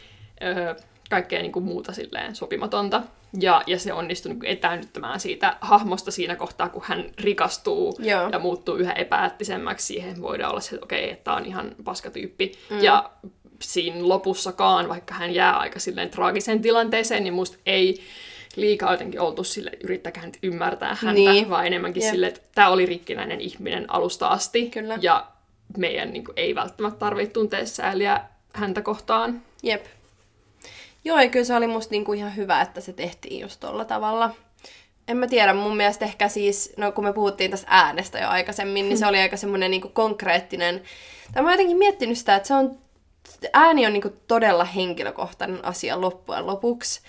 öö, 0.43 0.75
kaikkea 1.11 1.43
niin 1.43 1.53
kuin 1.53 1.65
muuta 1.65 1.93
silleen 1.93 2.37
sopimatonta. 2.37 3.03
Ja, 3.41 3.63
ja 3.67 3.79
se 3.79 3.93
onnistui 3.93 4.33
niin 4.33 4.45
etäännyttämään 4.45 5.21
siitä 5.21 5.57
hahmosta 5.61 6.11
siinä 6.11 6.37
kohtaa, 6.37 6.69
kun 6.69 6.83
hän 6.87 7.05
rikastuu 7.19 7.97
Joo. 7.99 8.29
ja 8.33 8.39
muuttuu 8.39 8.77
yhä 8.77 8.93
epäättisemmäksi. 8.93 9.87
Siihen 9.87 10.23
voidaan 10.23 10.51
olla 10.51 10.61
se, 10.61 10.75
että 10.75 10.85
okei, 10.85 11.05
okay, 11.05 11.13
että 11.13 11.25
tämä 11.25 11.37
on 11.37 11.47
ihan 11.47 11.75
paskatyyppi. 11.85 12.53
Mm. 12.71 12.83
Ja 12.83 13.11
siinä 13.63 14.09
lopussakaan, 14.09 14.89
vaikka 14.89 15.15
hän 15.15 15.35
jää 15.35 15.57
aika 15.57 15.79
silleen 15.79 16.11
traagiseen 16.11 16.63
tilanteeseen, 16.63 17.25
niin 17.25 17.35
musta 17.35 17.57
ei 17.67 18.03
liikaa 18.57 18.93
jotenkin 18.93 19.21
oltu 19.21 19.45
sille, 19.45 19.71
yrittäkään 19.85 20.27
nyt 20.27 20.39
ymmärtää 20.43 20.97
häntä, 21.01 21.13
Niin. 21.21 21.51
vaan 21.51 21.67
enemmänkin 21.67 22.03
Jep. 22.03 22.11
sille, 22.13 22.27
että 22.27 22.41
tämä 22.55 22.69
oli 22.69 22.87
rikkinäinen 22.87 23.41
ihminen 23.41 23.91
alusta 23.91 24.29
asti. 24.29 24.71
Kyllä. 24.71 24.99
Ja 25.01 25.27
meidän 25.77 26.13
niin 26.13 26.25
kuin, 26.25 26.35
ei 26.37 26.55
välttämättä 26.55 26.99
tarvitse 26.99 27.33
tuntea 27.33 27.67
sääliä 27.67 28.21
häntä 28.55 28.83
kohtaan. 28.83 29.43
Jep. 29.63 29.85
Joo, 31.05 31.21
ja 31.21 31.29
kyllä 31.29 31.45
se 31.45 31.57
oli 31.57 31.67
musta 31.67 31.91
niinku 31.91 32.13
ihan 32.13 32.37
hyvä, 32.37 32.61
että 32.61 32.81
se 32.81 32.93
tehtiin 32.93 33.41
just 33.41 33.61
tolla 33.61 33.85
tavalla. 33.85 34.31
En 35.09 35.17
mä 35.17 35.27
tiedä, 35.27 35.55
mun 35.55 35.77
mielestä 35.77 36.05
ehkä 36.05 36.29
siis, 36.29 36.73
no 36.77 36.93
kun 36.93 37.05
me 37.05 37.13
puhuttiin 37.13 37.51
tästä 37.51 37.67
äänestä 37.71 38.19
jo 38.19 38.29
aikaisemmin, 38.29 38.89
niin 38.89 38.99
se 38.99 39.07
oli 39.07 39.19
aika 39.19 39.37
semmoinen 39.37 39.71
niinku 39.71 39.89
konkreettinen. 39.89 40.83
Tai 41.35 41.43
mä 41.43 41.49
oon 41.49 41.53
jotenkin 41.53 41.77
miettinyt 41.77 42.19
sitä, 42.19 42.37
että 42.37 42.47
se 42.49 42.55
on, 42.55 42.79
ääni 43.53 43.87
on 43.87 43.93
niinku 43.93 44.13
todella 44.29 44.65
henkilökohtainen 44.65 45.65
asia 45.65 46.01
loppujen 46.01 46.47
lopuksi. 46.47 47.01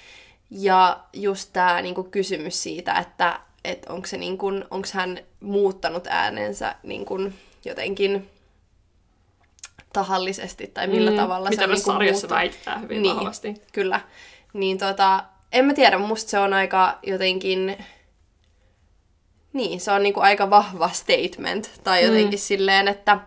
Ja 0.52 1.00
just 1.14 1.50
tämä 1.54 1.82
niinku 1.82 2.04
kysymys 2.04 2.64
siitä, 2.64 2.94
että 3.00 3.40
et 3.64 3.86
onko 3.90 4.08
se 4.08 4.18
niinku, 4.18 4.48
onko 4.48 4.88
hän 4.94 5.20
muuttanut 5.40 6.08
äänensä 6.08 6.76
niinku 6.84 7.20
jotenkin 7.66 8.30
tahallisesti 9.94 10.68
tai 10.68 10.88
millä 10.88 11.12
Mm, 11.12 11.18
tavalla 11.18 11.50
Mitä 11.50 11.62
se 11.62 11.64
on 11.66 11.70
niinku 11.70 11.92
sarjassa 11.92 12.28
muuttunut. 12.28 12.38
väitetään 12.42 12.82
hyvin 12.82 13.02
Niin. 13.02 13.16
vahvasti. 13.16 13.54
Kyllä. 13.74 14.02
Niin 14.54 14.78
tota, 14.78 15.24
en 15.52 15.66
mä 15.66 15.74
tiedä, 15.74 15.98
musta 15.98 16.30
se 16.32 16.40
on 16.40 16.54
aika 16.54 17.00
jotenkin... 17.04 17.86
Niin, 19.54 19.80
se 19.82 19.92
on 19.92 20.04
niinku 20.04 20.20
aika 20.20 20.50
vahva 20.50 20.90
statement. 20.90 21.72
Tai 21.84 22.04
jotenkin 22.04 22.40
mm. 22.40 22.44
silleen, 22.44 22.88
että, 22.88 23.18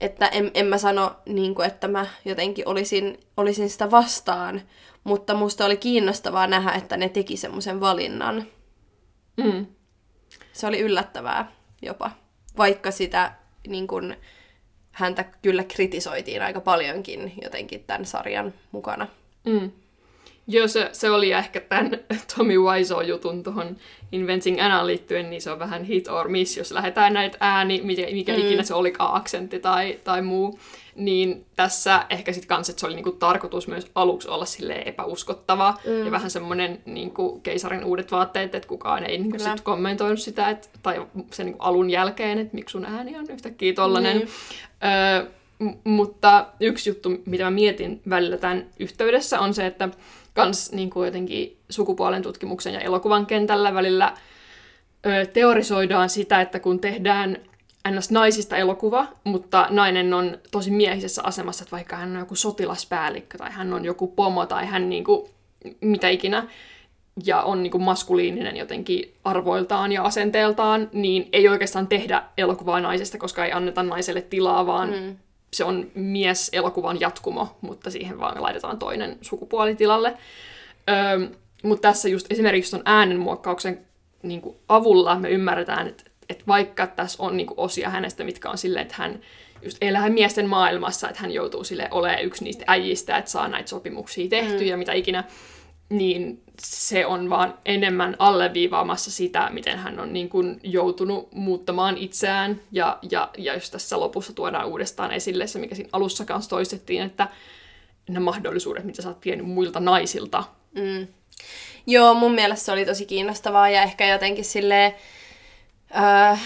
että 0.00 0.26
en, 0.26 0.50
en 0.54 0.66
mä 0.66 0.78
sano, 0.78 1.16
niinku, 1.26 1.62
että 1.62 1.88
mä 1.88 2.06
jotenkin 2.24 2.68
olisin, 2.68 3.20
olisin 3.36 3.70
sitä 3.70 3.90
vastaan. 3.90 4.62
Mutta 5.04 5.34
musta 5.34 5.64
oli 5.64 5.76
kiinnostavaa 5.76 6.46
nähdä, 6.46 6.72
että 6.72 6.96
ne 6.96 7.08
teki 7.08 7.36
semmoisen 7.36 7.80
valinnan. 7.80 8.46
Mm. 9.36 9.66
Se 10.52 10.66
oli 10.66 10.80
yllättävää 10.80 11.52
jopa, 11.82 12.10
vaikka 12.58 12.90
sitä 12.90 13.32
niin 13.68 13.86
kun, 13.86 14.16
häntä 14.92 15.24
kyllä 15.42 15.64
kritisoitiin 15.64 16.42
aika 16.42 16.60
paljonkin 16.60 17.32
jotenkin 17.42 17.84
tämän 17.84 18.04
sarjan 18.04 18.54
mukana. 18.72 19.06
Mm. 19.46 19.70
Joo, 20.48 20.68
se, 20.68 20.88
se 20.92 21.10
oli 21.10 21.32
ehkä 21.32 21.60
tämän 21.60 21.90
Tommy 22.36 22.58
Wiseau-jutun 22.58 23.42
tuohon 23.42 23.76
Inventing 24.12 24.62
Anna 24.62 24.86
liittyen, 24.86 25.30
niin 25.30 25.42
se 25.42 25.50
on 25.50 25.58
vähän 25.58 25.84
hit 25.84 26.08
or 26.08 26.28
miss, 26.28 26.56
jos 26.56 26.72
lähdetään 26.72 27.12
näitä 27.12 27.38
ääni, 27.40 27.80
mikä, 27.84 28.06
mikä 28.12 28.32
mm. 28.32 28.38
ikinä 28.38 28.62
se 28.62 28.74
olikaan, 28.74 29.16
aksentti 29.16 29.58
tai, 29.58 30.00
tai 30.04 30.22
muu, 30.22 30.58
niin 30.96 31.46
tässä 31.56 32.06
ehkä 32.10 32.32
sitten 32.32 32.48
kans, 32.48 32.68
että 32.68 32.80
se 32.80 32.86
oli 32.86 32.94
niinku 32.94 33.12
tarkoitus 33.12 33.68
myös 33.68 33.90
aluksi 33.94 34.28
olla 34.28 34.44
sille 34.44 34.82
epäuskottava 34.86 35.74
mm. 35.86 36.04
ja 36.04 36.10
vähän 36.10 36.30
semmoinen 36.30 36.82
niinku 36.84 37.40
keisarin 37.42 37.84
uudet 37.84 38.12
vaatteet, 38.12 38.54
että 38.54 38.68
kukaan 38.68 39.04
ei 39.04 39.18
niinku 39.18 39.38
sit 39.38 39.60
kommentoinut 39.60 40.20
sitä, 40.20 40.50
et, 40.50 40.70
tai 40.82 41.06
sen 41.30 41.46
niinku 41.46 41.62
alun 41.62 41.90
jälkeen, 41.90 42.38
että 42.38 42.54
miksi 42.54 42.72
sun 42.72 42.84
ääni 42.84 43.18
on 43.18 43.26
yhtäkkiä 43.30 43.72
tollanen. 43.72 44.16
Mm. 44.16 44.26
Öö, 44.88 45.26
m- 45.58 45.90
mutta 45.90 46.46
yksi 46.60 46.90
juttu, 46.90 47.10
mitä 47.26 47.44
mä 47.44 47.50
mietin 47.50 48.00
välillä 48.10 48.36
tämän 48.36 48.66
yhteydessä, 48.78 49.40
on 49.40 49.54
se, 49.54 49.66
että 49.66 49.88
kans 50.36 50.72
niin 50.72 50.90
kuin 50.90 51.06
jotenkin 51.06 51.56
sukupuolen 51.70 52.22
tutkimuksen 52.22 52.74
ja 52.74 52.80
elokuvan 52.80 53.26
kentällä 53.26 53.74
välillä 53.74 54.14
ö, 55.06 55.26
teorisoidaan 55.26 56.08
sitä, 56.08 56.40
että 56.40 56.60
kun 56.60 56.80
tehdään 56.80 57.36
ns. 57.90 58.10
naisista 58.10 58.56
elokuva, 58.56 59.06
mutta 59.24 59.66
nainen 59.70 60.14
on 60.14 60.38
tosi 60.50 60.70
miehisessä 60.70 61.22
asemassa, 61.24 61.62
että 61.62 61.76
vaikka 61.76 61.96
hän 61.96 62.12
on 62.12 62.18
joku 62.18 62.34
sotilaspäällikkö 62.34 63.38
tai 63.38 63.50
hän 63.50 63.74
on 63.74 63.84
joku 63.84 64.08
pomo 64.08 64.46
tai 64.46 64.66
hän 64.66 64.88
niin 64.88 65.04
kuin, 65.04 65.30
mitä 65.80 66.08
ikinä, 66.08 66.48
ja 67.24 67.42
on 67.42 67.62
niin 67.62 67.70
kuin 67.70 67.82
maskuliininen 67.82 68.56
jotenkin 68.56 69.14
arvoiltaan 69.24 69.92
ja 69.92 70.02
asenteeltaan, 70.02 70.88
niin 70.92 71.28
ei 71.32 71.48
oikeastaan 71.48 71.86
tehdä 71.86 72.22
elokuvaa 72.38 72.80
naisesta, 72.80 73.18
koska 73.18 73.44
ei 73.44 73.52
anneta 73.52 73.82
naiselle 73.82 74.22
tilaa, 74.22 74.66
vaan 74.66 74.90
mm 74.90 75.16
se 75.56 75.64
on 75.64 75.90
mies-elokuvan 75.94 77.00
jatkumo, 77.00 77.56
mutta 77.60 77.90
siihen 77.90 78.18
vaan 78.18 78.42
laitetaan 78.42 78.78
toinen 78.78 79.18
sukupuoli 79.20 79.74
tilalle. 79.74 80.14
Öö, 80.90 81.28
mutta 81.62 81.88
tässä 81.88 82.08
just 82.08 82.26
esimerkiksi 82.30 82.70
tuon 82.70 82.82
äänenmuokkauksen 82.84 83.86
niin 84.22 84.40
kuin 84.40 84.56
avulla 84.68 85.18
me 85.18 85.30
ymmärretään, 85.30 85.88
että, 85.88 86.04
että 86.28 86.44
vaikka 86.46 86.86
tässä 86.86 87.22
on 87.22 87.36
niin 87.36 87.46
kuin 87.46 87.60
osia 87.60 87.90
hänestä, 87.90 88.24
mitkä 88.24 88.50
on 88.50 88.58
silleen, 88.58 88.82
että 88.82 88.94
hän 88.98 89.20
just 89.62 89.78
elää 89.80 90.08
miesten 90.08 90.48
maailmassa, 90.48 91.08
että 91.08 91.20
hän 91.20 91.32
joutuu 91.32 91.64
sille 91.64 91.88
olemaan 91.90 92.24
yksi 92.24 92.44
niistä 92.44 92.64
äijistä, 92.66 93.18
että 93.18 93.30
saa 93.30 93.48
näitä 93.48 93.68
sopimuksia 93.68 94.28
tehtyä 94.28 94.60
mm. 94.60 94.66
ja 94.66 94.76
mitä 94.76 94.92
ikinä, 94.92 95.24
niin 95.88 96.42
se 96.62 97.06
on 97.06 97.30
vaan 97.30 97.58
enemmän 97.64 98.16
alleviivaamassa 98.18 99.10
sitä, 99.10 99.48
miten 99.52 99.78
hän 99.78 100.00
on 100.00 100.12
niin 100.12 100.28
kuin 100.28 100.60
joutunut 100.62 101.32
muuttamaan 101.32 101.96
itseään. 101.96 102.60
Ja, 102.72 102.98
ja, 103.10 103.30
ja 103.38 103.54
jos 103.54 103.70
tässä 103.70 104.00
lopussa 104.00 104.32
tuodaan 104.32 104.66
uudestaan 104.66 105.12
esille 105.12 105.46
se, 105.46 105.58
mikä 105.58 105.74
siinä 105.74 105.90
alussa 105.92 106.24
kanssa 106.24 106.50
toistettiin, 106.50 107.02
että 107.02 107.28
ne 108.08 108.20
mahdollisuudet, 108.20 108.84
mitä 108.84 109.02
sä 109.02 109.08
oot 109.08 109.24
vienyt 109.24 109.46
muilta 109.46 109.80
naisilta. 109.80 110.44
Mm. 110.74 111.06
Joo, 111.86 112.14
mun 112.14 112.34
mielestä 112.34 112.64
se 112.64 112.72
oli 112.72 112.84
tosi 112.84 113.06
kiinnostavaa 113.06 113.68
ja 113.68 113.82
ehkä 113.82 114.06
jotenkin 114.06 114.44
silleen... 114.44 114.94
Äh, 115.96 116.42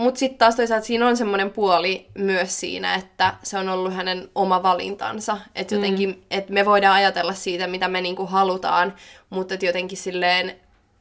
mutta 0.00 0.18
sitten 0.18 0.38
taas 0.38 0.56
toisaalta 0.56 0.86
siinä 0.86 1.08
on 1.08 1.16
semmoinen 1.16 1.50
puoli 1.50 2.06
myös 2.18 2.60
siinä, 2.60 2.94
että 2.94 3.34
se 3.42 3.58
on 3.58 3.68
ollut 3.68 3.94
hänen 3.94 4.28
oma 4.34 4.62
valintansa. 4.62 5.38
Että 5.54 5.74
mm. 5.74 5.78
jotenkin, 5.80 6.08
mm. 6.08 6.22
että 6.30 6.52
me 6.52 6.64
voidaan 6.64 6.96
ajatella 6.96 7.34
siitä, 7.34 7.66
mitä 7.66 7.88
me 7.88 8.00
niinku 8.00 8.26
halutaan, 8.26 8.94
mutta 9.30 9.54
jotenkin 9.60 9.98
silleen, 9.98 10.56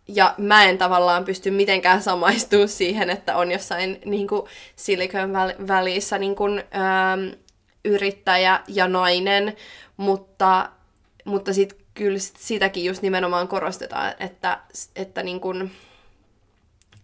ja 0.07 0.35
mä 0.37 0.63
en 0.63 0.77
tavallaan 0.77 1.25
pysty 1.25 1.51
mitenkään 1.51 2.01
samaistua 2.01 2.67
siihen, 2.81 3.09
että 3.09 3.35
on 3.35 3.51
jossain 3.51 4.01
niinku 4.05 4.47
Silicon 4.75 5.33
välissä 5.67 6.17
niinku, 6.17 6.45
ähm, 6.45 7.29
yrittäjä 7.85 8.59
ja 8.67 8.87
nainen, 8.87 9.55
mutta, 9.97 10.69
mutta 11.25 11.53
sitten 11.53 11.79
kyllä 11.93 12.19
sitäkin 12.19 12.85
just 12.85 13.01
nimenomaan 13.01 13.47
korostetaan, 13.47 14.13
että, 14.19 14.59
että 14.95 15.23
niin 15.23 15.39
kuin, 15.39 15.71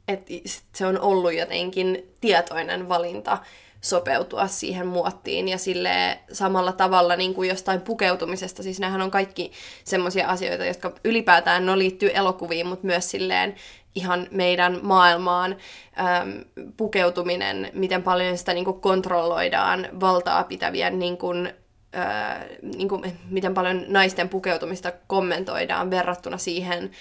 että 0.07 0.33
se 0.75 0.85
on 0.85 0.99
ollut 0.99 1.33
jotenkin 1.33 2.13
tietoinen 2.21 2.89
valinta 2.89 3.37
sopeutua 3.81 4.47
siihen 4.47 4.87
muottiin 4.87 5.47
ja 5.47 5.57
sille 5.57 6.19
samalla 6.31 6.71
tavalla 6.71 7.15
niin 7.15 7.33
kuin 7.33 7.49
jostain 7.49 7.81
pukeutumisesta. 7.81 8.63
Siis 8.63 8.79
nämähän 8.79 9.01
on 9.01 9.11
kaikki 9.11 9.51
semmoisia 9.83 10.27
asioita, 10.27 10.65
jotka 10.65 10.91
ylipäätään 11.03 11.65
no, 11.65 11.77
liittyy 11.77 12.11
elokuviin, 12.13 12.67
mutta 12.67 12.87
myös 12.87 13.11
silleen 13.11 13.55
ihan 13.95 14.27
meidän 14.31 14.79
maailmaan 14.81 15.51
äm, 15.99 16.45
pukeutuminen, 16.77 17.71
miten 17.73 18.03
paljon 18.03 18.37
sitä 18.37 18.53
niin 18.53 18.65
kuin 18.65 18.81
kontrolloidaan 18.81 19.87
valtaa 19.99 20.43
pitävien 20.43 20.99
niin 20.99 21.17
kuin, 21.17 21.53
ää, 21.93 22.45
niin 22.61 22.89
kuin, 22.89 23.19
miten 23.29 23.53
paljon 23.53 23.85
naisten 23.87 24.29
pukeutumista 24.29 24.93
kommentoidaan 25.07 25.89
verrattuna 25.89 26.37
siihen, 26.37 26.91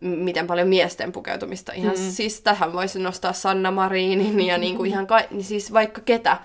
miten 0.00 0.46
paljon 0.46 0.68
miesten 0.68 1.12
pukeutumista. 1.12 1.72
Ihan 1.72 1.96
mm. 1.96 2.10
siis 2.10 2.40
tähän 2.40 2.72
voisi 2.72 2.98
nostaa 2.98 3.32
Sanna 3.32 3.70
Marinin 3.70 4.46
ja 4.46 4.58
niin 4.58 4.76
kuin 4.76 4.90
ihan 4.90 5.06
ka- 5.06 5.22
niin 5.30 5.44
siis 5.44 5.72
vaikka 5.72 6.00
ketä. 6.00 6.38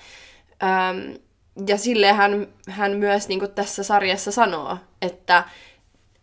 Öm, 0.64 1.18
ja 1.68 1.78
sille 1.78 2.12
hän, 2.12 2.47
hän 2.70 2.91
myös 2.91 3.28
niin 3.28 3.39
kuin 3.39 3.52
tässä 3.52 3.84
sarjassa 3.84 4.32
sanoo, 4.32 4.78
että, 5.02 5.43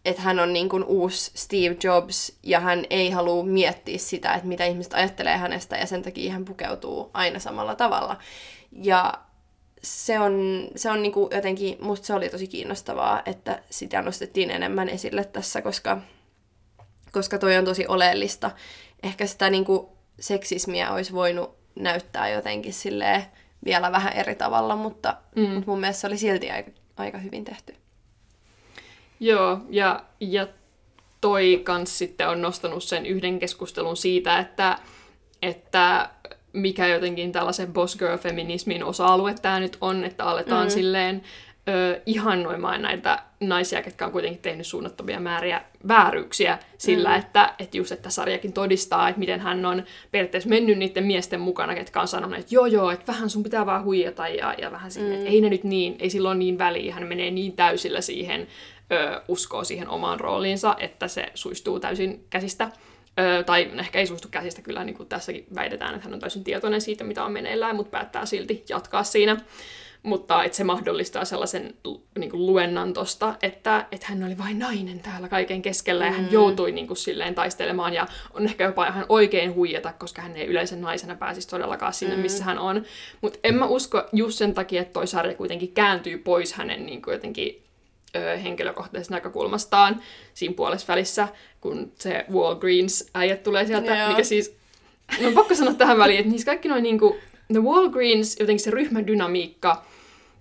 että 0.05 0.23
hän 0.23 0.39
on 0.39 0.53
niin 0.53 0.69
kuin 0.69 0.85
uusi 0.85 1.31
Steve 1.35 1.77
Jobs 1.85 2.33
ja 2.43 2.61
hän 2.61 2.85
ei 2.91 3.11
halua 3.11 3.45
miettiä 3.45 3.99
sitä, 3.99 4.35
että 4.35 4.49
mitä 4.49 4.65
ihmiset 4.65 4.95
ajattelee 4.95 5.37
hänestä 5.37 5.77
ja 5.77 5.87
sen 5.87 6.03
takia 6.03 6.33
hän 6.33 6.45
pukeutuu 6.45 7.11
aina 7.15 7.39
samalla 7.39 7.75
tavalla. 7.75 8.17
Ja 8.73 9.15
se 9.83 10.19
on, 10.19 10.69
se 10.77 10.91
on 10.91 11.03
niin 11.03 11.13
kuin 11.13 11.29
jotenkin, 11.35 11.79
musta 11.81 12.07
se 12.07 12.15
oli 12.15 12.29
tosi 12.29 12.47
kiinnostavaa, 12.47 13.23
että 13.27 13.63
sitä 13.71 14.03
nostettiin 14.03 14.51
enemmän 14.51 14.89
esille 14.89 15.25
tässä, 15.25 15.63
koska 15.63 15.99
koska 17.13 17.39
toi 17.39 17.57
on 17.57 17.65
tosi 17.65 17.87
oleellista. 17.87 18.51
Ehkä 19.03 19.27
sitä 19.27 19.51
niin 19.51 19.65
kuin 19.65 19.87
seksismiä 20.21 20.93
olisi 20.93 21.13
voinut 21.13 21.57
näyttää 21.75 22.29
jotenkin 22.29 22.73
silleen 22.73 23.25
vielä 23.65 23.93
vähän 23.93 24.13
eri 24.13 24.35
tavalla, 24.35 24.77
mutta, 24.77 25.17
mm. 25.37 25.43
mutta 25.43 25.71
mun 25.71 25.81
mielestä 25.81 26.01
se 26.01 26.07
oli 26.07 26.19
silti 26.19 26.51
aika, 26.51 26.71
aika 26.97 27.19
hyvin 27.19 27.45
tehty. 27.45 27.75
Joo, 29.21 29.59
ja, 29.71 30.05
ja 30.21 30.47
toi 31.21 31.61
kans 31.65 31.99
sitten 31.99 32.29
on 32.29 32.43
nostanut 32.43 32.85
sen 32.85 33.07
yhden 33.07 33.39
keskustelun 33.39 33.97
siitä, 33.97 34.39
että, 34.39 34.79
että 35.43 36.11
mikä 36.53 36.87
jotenkin 36.87 37.33
tällaisen 37.33 37.73
boss 37.73 37.97
girl 37.97 38.19
feminismin 38.19 38.85
osa-alue 38.85 39.35
tämä 39.35 39.61
nyt 39.61 39.79
on, 39.81 40.05
että 40.05 40.25
aletaan 40.25 40.67
mm. 40.67 40.71
silleen 40.71 41.23
ö, 41.69 42.01
ihannoimaan 42.07 42.83
näitä 42.83 43.23
naisia, 43.41 43.83
jotka 43.85 44.07
on 44.07 44.13
kuitenkin 44.13 44.43
tehnyt 44.43 44.67
suunnattomia 44.67 45.21
määriä 45.21 45.63
vääryyksiä 45.89 46.59
sillä, 46.79 47.09
mm. 47.09 47.19
että, 47.19 47.55
että 47.59 47.77
just 47.77 47.93
että 47.93 48.11
sarjakin 48.11 48.53
todistaa, 48.53 49.09
että 49.09 49.19
miten 49.19 49.41
hän 49.41 49.67
on 49.67 49.83
periaatteessa 50.11 50.49
mennyt 50.49 50.79
niiden 50.79 51.05
miesten 51.05 51.41
mukana, 51.41 51.75
ketkä 51.75 52.01
on 52.01 52.09
sanonut, 52.09 52.39
että 52.39 52.55
joo 52.55 52.67
joo, 52.67 52.91
että 52.91 53.13
vähän 53.13 53.31
sun 53.31 53.43
pitää 53.43 53.67
vaan 53.67 53.85
huijata 53.85 54.29
ja, 54.29 54.55
ja 54.59 54.73
vähän 54.73 54.91
sinne, 54.91 55.09
mm. 55.09 55.15
että 55.15 55.29
ei 55.29 55.41
ne 55.41 55.49
nyt 55.49 55.65
niin, 55.65 55.97
ei 55.99 56.11
silloin 56.11 56.39
niin 56.39 56.59
väliä, 56.59 56.95
hän 56.95 57.07
menee 57.07 57.31
niin 57.31 57.53
täysillä 57.53 58.01
siihen, 58.01 58.47
ö, 58.93 59.21
uskoo 59.29 59.65
siihen 59.65 59.89
omaan 59.89 60.21
rooliinsa, 60.21 60.77
että 60.79 61.09
se 61.09 61.33
suistuu 61.35 61.81
täysin 61.81 62.25
käsistä. 62.31 62.71
Ö, 63.21 63.43
tai 63.43 63.71
ehkä 63.79 63.99
ei 63.99 64.07
suistu 64.07 64.29
käsistä, 64.31 64.63
kyllä 64.63 64.85
niin 64.85 64.97
kuin 64.97 65.09
tässäkin 65.09 65.47
väitetään, 65.55 65.95
että 65.95 66.05
hän 66.05 66.15
on 66.15 66.21
täysin 66.21 66.45
tietoinen 66.45 66.81
siitä, 66.81 67.05
mitä 67.05 67.25
on 67.25 67.33
meneillään, 67.33 67.77
mutta 67.77 67.91
päättää 67.91 68.27
silti 68.27 68.65
jatkaa 68.69 69.03
siinä 69.03 69.37
mutta 70.03 70.45
että 70.45 70.57
se 70.57 70.65
mahdollistaa 70.65 71.25
sellaisen 71.25 71.75
niin 72.19 72.31
kuin 72.31 72.47
luennan 72.47 72.93
tosta, 72.93 73.35
että, 73.43 73.87
että 73.93 74.07
hän 74.09 74.25
oli 74.25 74.39
vain 74.39 74.59
nainen 74.59 75.01
täällä 75.01 75.29
kaiken 75.29 75.63
keskellä 75.63 76.05
ja 76.05 76.13
hän 76.13 76.25
mm. 76.25 76.33
joutui 76.33 76.73
niin 76.73 76.87
kuin, 76.87 76.97
silleen 76.97 77.35
taistelemaan 77.35 77.95
ja 77.95 78.07
on 78.35 78.45
ehkä 78.45 78.65
jopa 78.65 78.87
ihan 78.87 79.07
oikein 79.09 79.55
huijata, 79.55 79.93
koska 79.93 80.23
hän 80.23 80.37
ei 80.37 80.47
yleisen 80.47 80.81
naisena 80.81 81.15
pääsisi 81.15 81.49
todellakaan 81.49 81.95
sinne, 81.95 82.17
mm. 82.17 82.23
missä 82.23 82.45
hän 82.45 82.59
on. 82.59 82.85
Mutta 83.21 83.39
en 83.45 83.55
mä 83.55 83.67
usko 83.67 84.03
just 84.13 84.39
sen 84.39 84.55
takia, 84.55 84.83
että 84.83 84.93
toi 84.93 85.07
sarja 85.07 85.35
kuitenkin 85.35 85.73
kääntyy 85.73 86.19
pois 86.19 86.53
hänen 86.53 86.87
niin 86.87 87.03
kuin 87.03 87.13
jotenkin 87.13 87.63
ö, 88.17 88.37
henkilökohtaisesta 88.37 89.15
näkökulmastaan 89.15 90.03
siinä 90.35 90.55
puolessa 90.55 90.93
välissä, 90.93 91.29
kun 91.61 91.93
se 91.99 92.25
Walgreens-äijät 92.33 93.43
tulee 93.43 93.67
sieltä, 93.67 93.95
yeah. 93.95 94.09
mikä 94.09 94.25
siis, 94.25 94.57
no 95.21 95.33
pakko 95.33 95.55
sanoa 95.55 95.75
tähän 95.75 95.99
väliin, 95.99 96.19
että 96.19 96.31
niissä 96.31 96.47
kaikki 96.47 96.69
noin 96.69 96.83
niinku 96.83 97.17
The 97.53 97.63
Walgreens, 97.63 98.37
jotenkin 98.41 98.65
se 98.65 98.71
ryhmädynamiikka, 98.71 99.85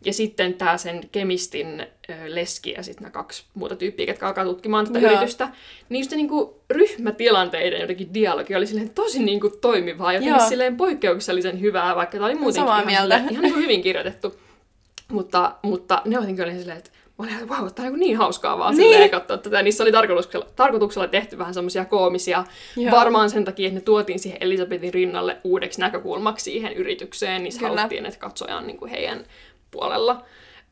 ja 0.06 0.14
sitten 0.14 0.54
tämä 0.54 0.78
sen 0.78 1.02
kemistin 1.12 1.88
leski 2.28 2.72
ja 2.78 2.84
sitten 2.84 3.04
nämä 3.04 3.12
kaksi 3.12 3.46
muuta 3.54 3.76
tyyppiä, 3.76 4.06
jotka 4.06 4.28
alkaa 4.28 4.46
tutkimaan 4.46 4.88
tätä 4.88 5.00
Joo. 5.00 5.12
yritystä. 5.12 5.50
Niin 5.90 6.00
just 6.00 6.12
niinku 6.12 6.62
ryhmätilanteiden 6.70 7.82
jotenkin 7.82 8.14
dialogi 8.14 8.56
oli 8.56 8.68
silleen 8.68 8.90
tosi 8.90 9.24
niinku 9.24 9.50
toimivaa, 9.50 10.14
jotenkin 10.14 10.38
Joo. 10.40 10.50
silleen 10.50 10.78
poikkeuksellisen 10.78 11.62
hyvää, 11.62 11.96
vaikka 11.96 12.18
tämä 12.18 12.26
oli 12.26 12.36
muutenkin 12.36 12.62
Samaa 12.62 12.76
ihan, 12.76 12.86
mieltä. 12.86 13.16
Silleen, 13.16 13.32
ihan 13.32 13.44
niinku 13.44 13.60
hyvin 13.60 13.82
kirjoitettu. 13.82 14.36
Mutta, 15.12 15.56
mutta 15.62 16.02
ne 16.06 16.16
jotenkin 16.16 16.46
oli 16.46 16.60
silleen, 16.60 16.78
että 16.78 16.90
mä 17.20 17.26
olin, 17.26 17.34
että 17.34 17.56
wow, 17.56 17.68
tämä 17.76 17.88
on 17.90 18.00
niin 18.00 18.18
hauskaa 18.18 18.58
vaan 18.58 18.78
Niin. 18.78 18.92
silleen 18.92 19.10
katsoa 19.10 19.38
tätä. 19.38 19.62
Niissä 19.62 19.84
oli 19.84 19.92
tarkoituksella, 19.92 20.48
tarkoituksella 20.56 21.08
tehty 21.08 21.38
vähän 21.38 21.54
semmoisia 21.54 21.86
koomisia. 21.86 22.44
Joo. 22.78 22.92
Varmaan 22.92 23.30
sen 23.30 23.46
takia, 23.46 23.68
että 23.68 23.80
ne 23.80 23.84
tuotiin 23.84 24.20
siihen 24.20 24.38
Elisabetin 24.42 24.94
rinnalle 24.94 25.38
uudeksi 25.44 25.80
näkökulmaksi 25.82 26.44
siihen 26.44 26.74
yritykseen, 26.74 27.44
niin 27.44 27.52
se 27.52 27.60
Kyllä. 27.60 27.76
haluttiin, 27.76 28.06
että 28.06 28.20
katsoja 28.20 28.58
on 28.58 28.68
niin 28.68 28.78
kuin 28.78 28.92
heidän 28.92 29.26
puolella. 29.72 30.26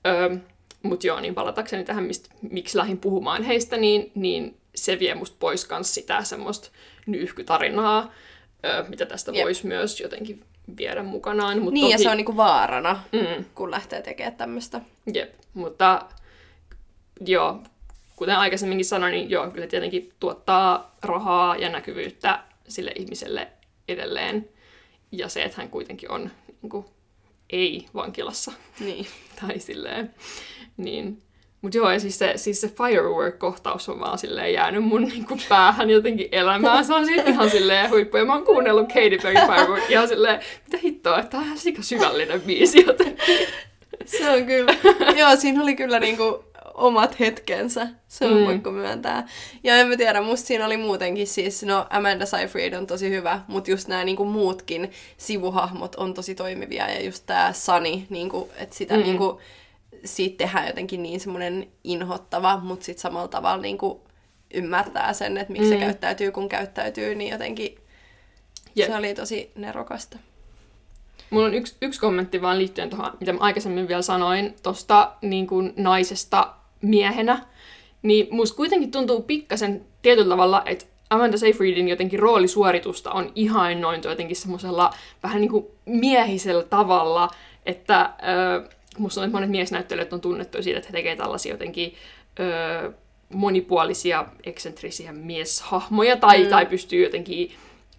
Öö, 0.07 0.37
Mutta 0.83 1.07
joo, 1.07 1.19
niin 1.19 1.35
palatakseni 1.35 1.83
tähän, 1.83 2.03
mistä, 2.03 2.29
miksi 2.51 2.77
lähdin 2.77 2.97
puhumaan 2.97 3.43
heistä, 3.43 3.77
niin, 3.77 4.11
niin 4.15 4.57
se 4.75 4.99
vie 4.99 5.15
musta 5.15 5.35
pois 5.39 5.65
kans 5.65 5.93
sitä 5.93 6.23
semmoista 6.23 6.69
nyyhkytarinaa, 7.05 8.13
öö, 8.65 8.83
mitä 8.87 9.05
tästä 9.05 9.31
Jep. 9.31 9.45
voisi 9.45 9.67
myös 9.67 9.99
jotenkin 9.99 10.43
viedä 10.77 11.03
mukanaan. 11.03 11.61
Mut 11.61 11.73
Niin, 11.73 11.89
ja 11.89 11.97
toki, 11.97 12.03
se 12.03 12.09
on 12.09 12.17
niinku 12.17 12.37
vaarana, 12.37 13.03
Mm, 13.11 13.45
kun 13.55 13.71
lähtee 13.71 14.01
tekemään 14.01 14.35
tämmöistä. 14.35 14.81
Jep, 15.13 15.33
mutta 15.53 16.01
joo, 17.25 17.59
kuten 18.15 18.35
aikaisemminkin 18.35 18.85
sanoin, 18.85 19.11
niin 19.11 19.29
joo, 19.29 19.49
kyllä 19.51 19.67
tietenkin 19.67 20.13
tuottaa 20.19 20.95
rahaa 21.03 21.55
ja 21.55 21.69
näkyvyyttä 21.69 22.39
sille 22.67 22.91
ihmiselle 22.95 23.47
edelleen. 23.87 24.49
Ja 25.11 25.29
se, 25.29 25.43
että 25.43 25.57
hän 25.57 25.69
kuitenkin 25.69 26.11
on 26.11 26.31
niin 26.61 26.69
kuin, 26.69 26.85
ei 27.49 27.85
vankilassa 27.93 28.51
Niin. 28.79 29.07
tai 29.41 29.59
silleen, 29.59 30.13
niin 30.77 31.21
mutta 31.65 31.77
joo, 31.77 31.91
ja 31.91 31.99
siis 31.99 32.19
se, 32.19 32.33
siis 32.35 32.61
se 32.61 32.67
firework-kohtaus 32.67 33.89
on 33.89 33.99
vaan 33.99 34.17
silleen 34.17 34.53
jäänyt 34.53 34.83
mun 34.83 35.01
niinku 35.13 35.37
päähän 35.49 35.89
jotenkin 35.89 36.29
elämään. 36.31 36.85
Se 36.85 36.93
on 36.93 37.05
siis 37.05 37.21
ihan 37.27 37.49
silleen 37.49 37.89
huippu. 37.89 38.17
Ja 38.17 38.25
mä 38.25 38.33
oon 38.33 38.45
kuunnellut 38.45 38.87
Katy 38.87 39.17
Perry 39.23 39.39
Firework 39.47 39.91
ihan 39.91 40.07
silleen, 40.07 40.39
mitä 40.65 40.77
hittoa, 40.77 41.19
että 41.19 41.29
tää 41.29 41.39
on 41.39 41.45
ihan 41.45 41.57
sika 41.57 41.81
syvällinen 41.81 42.41
biisi 42.41 42.85
jotenkin. 42.87 43.47
Se 44.05 44.29
on 44.29 44.45
kyllä. 44.45 44.73
Joo, 45.17 45.35
siinä 45.35 45.61
oli 45.63 45.75
kyllä 45.75 45.99
niinku 45.99 46.43
omat 46.76 47.19
hetkensä. 47.19 47.88
Se 48.07 48.26
on 48.26 48.38
mm. 48.38 48.45
Pakko 48.45 48.71
myöntää. 48.71 49.28
Ja 49.63 49.76
en 49.76 49.88
mä 49.88 49.97
tiedä, 49.97 50.21
musta 50.21 50.47
siinä 50.47 50.65
oli 50.65 50.78
muutenkin 50.78 51.28
siis, 51.28 51.63
no 51.63 51.86
Amanda 51.89 52.26
Seyfried 52.26 52.73
on 52.73 52.88
tosi 52.88 53.09
hyvä, 53.09 53.41
mutta 53.47 53.71
just 53.71 53.88
nämä 53.88 54.03
niinku 54.03 54.26
muutkin 54.26 54.91
sivuhahmot 55.17 55.95
on 55.95 56.13
tosi 56.13 56.36
toimivia. 56.36 56.89
Ja 56.89 57.05
just 57.05 57.23
tää 57.26 57.53
Sunny, 57.53 58.01
niinku, 58.09 58.49
että 58.57 58.76
sitä 58.76 58.97
mm. 58.97 59.03
Niinku, 59.03 59.41
siitä 60.05 60.38
tehdään 60.38 60.67
jotenkin 60.67 61.03
niin 61.03 61.19
semmoinen 61.19 61.67
inhottava, 61.84 62.57
mutta 62.57 62.86
sitten 62.86 63.01
samalla 63.01 63.28
tavalla 63.28 63.61
niinku 63.61 64.01
ymmärtää 64.53 65.13
sen, 65.13 65.38
että 65.38 65.53
miksi 65.53 65.69
mm. 65.73 65.80
se 65.80 65.86
käyttäytyy 65.86 66.32
kun 66.32 66.49
käyttäytyy, 66.49 67.15
niin 67.15 67.32
jotenkin 67.32 67.80
Jep. 68.76 68.88
se 68.88 68.95
oli 68.95 69.13
tosi 69.13 69.51
nerokasta. 69.55 70.17
Mulla 71.30 71.45
on 71.45 71.53
yksi, 71.53 71.76
yksi 71.82 71.99
kommentti 71.99 72.41
vaan 72.41 72.57
liittyen 72.57 72.89
tuohon, 72.89 73.13
mitä 73.19 73.34
mä 73.34 73.39
aikaisemmin 73.39 73.88
vielä 73.88 74.01
sanoin, 74.01 74.55
tosta 74.63 75.11
niin 75.21 75.47
kuin 75.47 75.73
naisesta 75.78 76.53
miehenä. 76.88 77.45
Niin 78.01 78.27
musta 78.31 78.57
kuitenkin 78.57 78.91
tuntuu 78.91 79.21
pikkasen 79.21 79.86
tietyllä 80.01 80.29
tavalla, 80.29 80.63
että 80.65 80.86
Amanda 81.09 81.38
Seyfriedin 81.38 81.88
jotenkin 81.88 82.19
roolisuoritusta 82.19 83.11
on 83.11 83.31
ihainnointu 83.36 84.07
jotenkin 84.07 84.36
semmoisella 84.36 84.93
vähän 85.23 85.41
niin 85.41 85.51
kuin 85.51 85.65
miehisellä 85.86 86.63
tavalla, 86.63 87.29
että 87.65 88.09
ö, 88.63 88.69
musta 88.97 89.21
on, 89.21 89.25
että 89.25 89.38
monet 89.38 89.49
miesnäyttelijät 89.49 90.13
on 90.13 90.21
tunnettu 90.21 90.63
siitä, 90.63 90.77
että 90.77 90.89
he 90.89 90.97
tekevät 90.97 91.17
tällaisia 91.17 91.53
jotenkin 91.53 91.93
ö, 92.39 92.91
monipuolisia, 93.33 94.25
eksentrisiä 94.43 95.11
mieshahmoja, 95.11 96.17
tai, 96.17 96.43
Mm. 96.43 96.49
tai 96.49 96.65
pystyy 96.65 97.03
jotenkin 97.03 97.51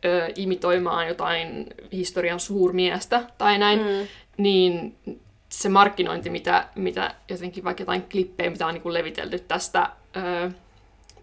ö, 0.04 0.28
imitoimaan 0.36 1.08
jotain 1.08 1.66
historian 1.92 2.40
suurmiestä 2.40 3.22
tai 3.38 3.58
näin, 3.58 3.78
mm. 3.78 4.06
niin 4.36 4.94
se 5.48 5.68
markkinointi, 5.68 6.30
mitä, 6.30 6.68
mitä 6.74 7.14
jotenkin 7.28 7.64
vaikka 7.64 7.82
jotain 7.82 8.02
klippejä, 8.02 8.50
mitä 8.50 8.66
on 8.66 8.74
niin 8.74 8.82
kuin 8.82 8.94
levitelty 8.94 9.38
tästä, 9.38 9.90
ö, 10.16 10.50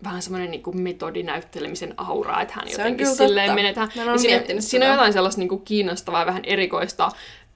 vähän 0.03 0.21
semmoinen 0.21 0.51
niin 0.51 0.63
kuin 0.63 0.81
metodinäyttelemisen 0.81 1.93
aura, 1.97 2.41
että 2.41 2.53
hän 2.57 2.67
Se 2.67 2.71
jotenkin 2.71 3.07
silleen 3.07 3.55
menetään. 3.55 3.89
Ole 4.09 4.17
siinä, 4.17 4.43
siinä 4.59 4.85
on 4.85 4.91
jotain 4.91 5.13
sellaista 5.13 5.39
niin 5.41 5.49
kuin 5.49 5.61
kiinnostavaa 5.61 6.19
ja 6.19 6.25
vähän 6.25 6.45
erikoista, 6.45 7.11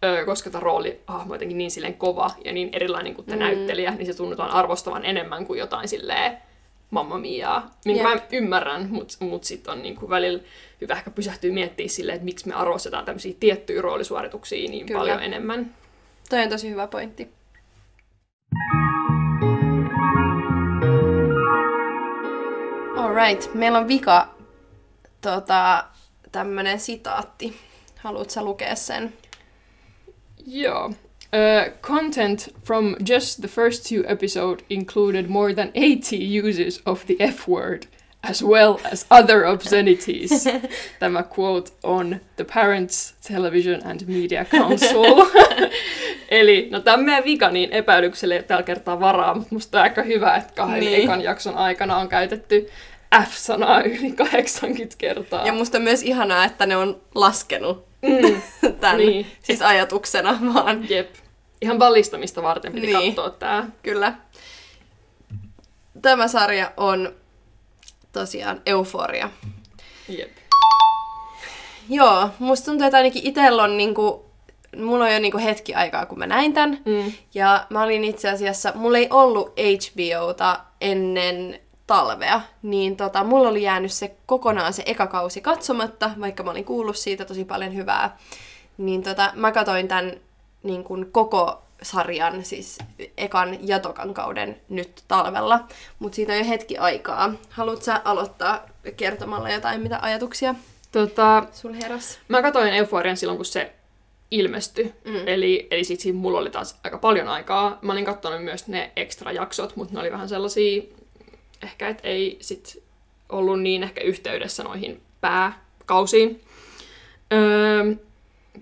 ö, 0.06 0.26
koska 0.26 0.50
tämä 0.50 0.60
roolihahmo 0.62 1.34
on 1.34 1.36
jotenkin 1.36 1.58
niin 1.58 1.72
silleen 1.72 1.94
kova 1.94 2.32
ja 2.46 2.54
niin 2.54 2.70
erilainen 2.74 3.14
kuin 3.16 3.26
tämä 3.26 3.38
Mm. 3.38 3.44
näyttelijä, 3.44 3.92
niin 3.92 4.06
se 4.06 4.14
tunnutaan 4.14 4.52
arvostavan 4.52 5.06
enemmän 5.06 5.46
kuin 5.46 5.60
jotain 5.60 5.88
silleen 5.88 6.38
mamma 6.92 7.18
miaa, 7.18 7.72
minkä 7.86 8.10
Jep. 8.10 8.22
mä 8.22 8.28
ymmärrän, 8.32 8.88
mutta 8.92 9.26
mut 9.26 9.44
sitten 9.44 9.74
on 9.74 9.82
niinku 9.82 10.10
välillä 10.10 10.44
hyvä 10.82 10.94
ehkä 10.94 11.12
pysähtyä 11.12 11.52
miettimään 11.52 11.90
silleen, 11.90 12.16
että 12.16 12.26
miksi 12.26 12.48
me 12.48 12.54
arvostetaan 12.54 13.06
tämmöisiä 13.06 13.34
tiettyjä 13.40 13.82
roolisuorituksia 13.82 14.70
niin. 14.70 14.86
Kyllä. 14.86 15.00
paljon 15.00 15.24
enemmän. 15.24 15.74
Toi 16.30 16.44
on 16.44 16.50
tosi 16.50 16.70
hyvä 16.70 16.88
pointti. 16.88 17.30
Alright, 22.98 23.54
meillä 23.54 23.78
on 23.78 23.88
vika 23.88 24.36
tota, 25.22 25.86
tämmönen 26.32 26.80
sitaatti. 26.80 27.56
Haluatko 27.98 28.44
lukea 28.44 28.76
sen? 28.76 29.14
Joo. 30.46 30.86
Uh, 30.86 31.80
content 31.82 32.56
from 32.64 32.96
just 33.10 33.40
the 33.40 33.48
first 33.48 33.90
two 33.90 34.04
episodes 34.08 34.64
included 34.70 35.28
more 35.28 35.54
than 35.54 35.72
80 35.76 36.16
uses 36.48 36.82
of 36.86 37.06
the 37.06 37.16
F-word, 37.20 37.84
as 38.30 38.44
well 38.46 38.74
as 38.94 39.06
other 39.10 39.46
obscenities. 39.46 40.46
Tämä 41.00 41.24
quote 41.40 41.72
on 41.84 42.20
The 42.36 42.46
Parents 42.54 43.16
Television 43.28 43.82
and 43.86 44.00
Media 44.08 44.46
Council. 44.46 45.26
Eli, 46.30 46.68
no 46.72 46.80
tämä 46.80 46.98
on 46.98 47.04
meidän 47.06 47.24
vika, 47.24 47.50
niin 47.50 47.72
epäilykselle 47.72 48.44
tällä 48.44 48.64
kertaa 48.64 49.00
varaa, 49.00 49.34
mutta 49.36 49.56
musta 49.56 49.78
on 49.78 49.84
aika 49.84 50.02
hyvä, 50.04 50.36
että 50.36 50.54
kahden 50.54 50.80
Niin. 50.80 51.04
ekan 51.04 51.22
jakson 51.22 51.56
aikana 51.58 51.98
on 51.98 52.10
käytetty 52.10 52.70
F-sanaa 53.30 53.82
yli 53.82 54.12
80 54.12 54.96
kertaa. 54.98 55.46
Ja 55.46 55.54
musta 55.54 55.78
on 55.78 55.84
myös 55.84 56.04
ihanaa, 56.04 56.46
että 56.46 56.66
ne 56.66 56.78
on 56.78 57.02
laskenut 57.16 57.88
Mm, 58.02 58.42
tämän 58.82 58.98
Niin. 58.98 59.28
siis 59.44 59.62
ajatuksena 59.62 60.40
vaan. 60.54 60.90
jep. 60.90 61.10
Ihan 61.62 61.80
vallistamista 61.80 62.44
varten 62.44 62.74
piti 62.74 62.88
Niin. 62.88 63.16
katsoa 63.16 63.30
tää. 63.30 63.70
Kyllä. 63.84 64.14
Tämä 66.02 66.28
sarja 66.28 66.72
on 66.78 67.14
tosiaan 68.12 68.62
euforia. 68.66 69.30
Jep. 70.10 70.32
Joo, 71.90 72.30
musta 72.40 72.66
tuntuu, 72.66 72.88
että 72.88 72.98
ainakin 72.98 73.28
itsellä 73.28 73.64
on 73.64 73.78
niinku, 73.78 74.26
mulla 74.78 75.06
on 75.06 75.14
jo 75.14 75.20
niinku 75.20 75.38
hetki 75.38 75.76
aikaa, 75.76 76.06
kun 76.06 76.20
mä 76.20 76.28
näin 76.28 76.54
tän. 76.54 76.80
Mm. 76.86 77.12
Ja 77.34 77.66
mä 77.70 77.84
olin 77.84 78.04
itse 78.04 78.30
asiassa, 78.30 78.72
mulla 78.76 78.98
ei 78.98 79.08
ollut 79.10 79.54
HBOta 79.60 80.60
ennen 80.82 81.60
talvea, 81.88 82.42
niin 82.62 82.98
tota, 82.98 83.24
mulla 83.24 83.50
oli 83.50 83.64
jäänyt 83.64 83.92
se 83.92 84.16
kokonaan 84.26 84.74
se 84.74 84.84
eka 84.86 85.08
kausi 85.08 85.42
katsomatta, 85.42 86.12
vaikka 86.20 86.44
mä 86.44 86.52
olin 86.52 86.66
kuullut 86.66 86.98
siitä 86.98 87.26
tosi 87.26 87.46
paljon 87.46 87.76
hyvää. 87.76 88.18
Niin 88.78 89.04
tota, 89.04 89.32
mä 89.36 89.52
katoin 89.52 89.88
tämän 89.88 90.14
niin 90.64 90.84
kuin 90.84 91.12
koko 91.12 91.62
sarjan, 91.82 92.46
siis 92.46 92.78
ekan 93.18 93.68
ja 93.68 93.80
tokan 93.80 94.14
kauden 94.14 94.62
nyt 94.70 95.04
talvella, 95.08 95.68
mutta 96.00 96.16
siitä 96.16 96.34
on 96.34 96.40
jo 96.40 96.46
hetki 96.46 96.78
aikaa. 96.78 97.34
Haluatko 97.50 97.86
sä 97.86 98.02
aloittaa 98.04 98.66
kertomalla 98.98 99.50
jotain, 99.50 99.82
mitä 99.82 100.00
ajatuksia 100.02 100.56
Tota, 100.92 101.44
sul 101.54 101.74
heräs? 101.74 102.20
mä 102.28 102.42
katsoin 102.42 102.74
Euforian 102.74 103.18
silloin, 103.18 103.38
kun 103.38 103.46
se 103.46 103.74
ilmestyi. 104.32 104.94
Mm. 105.06 105.28
Eli, 105.28 105.68
eli 105.72 105.84
sit 105.84 106.00
siinä 106.00 106.20
mulla 106.20 106.40
oli 106.40 106.50
taas 106.50 106.80
aika 106.84 106.98
paljon 106.98 107.28
aikaa. 107.28 107.80
Mä 107.82 107.92
olin 107.92 108.06
katsonut 108.06 108.44
myös 108.44 108.68
ne 108.68 108.92
extra 108.96 109.32
jaksot, 109.32 109.76
mutta 109.76 109.94
ne 109.94 110.00
oli 110.00 110.12
vähän 110.12 110.30
sellaisia, 110.30 110.84
ehkä 111.64 111.90
et 111.90 112.00
ei 112.04 112.38
sit 112.42 112.84
ollut 113.30 113.62
niin 113.62 113.84
ehkä 113.84 114.02
yhteydessä 114.02 114.64
noihin 114.64 115.02
pääkausiin. 115.22 116.42
Öö, 117.34 117.96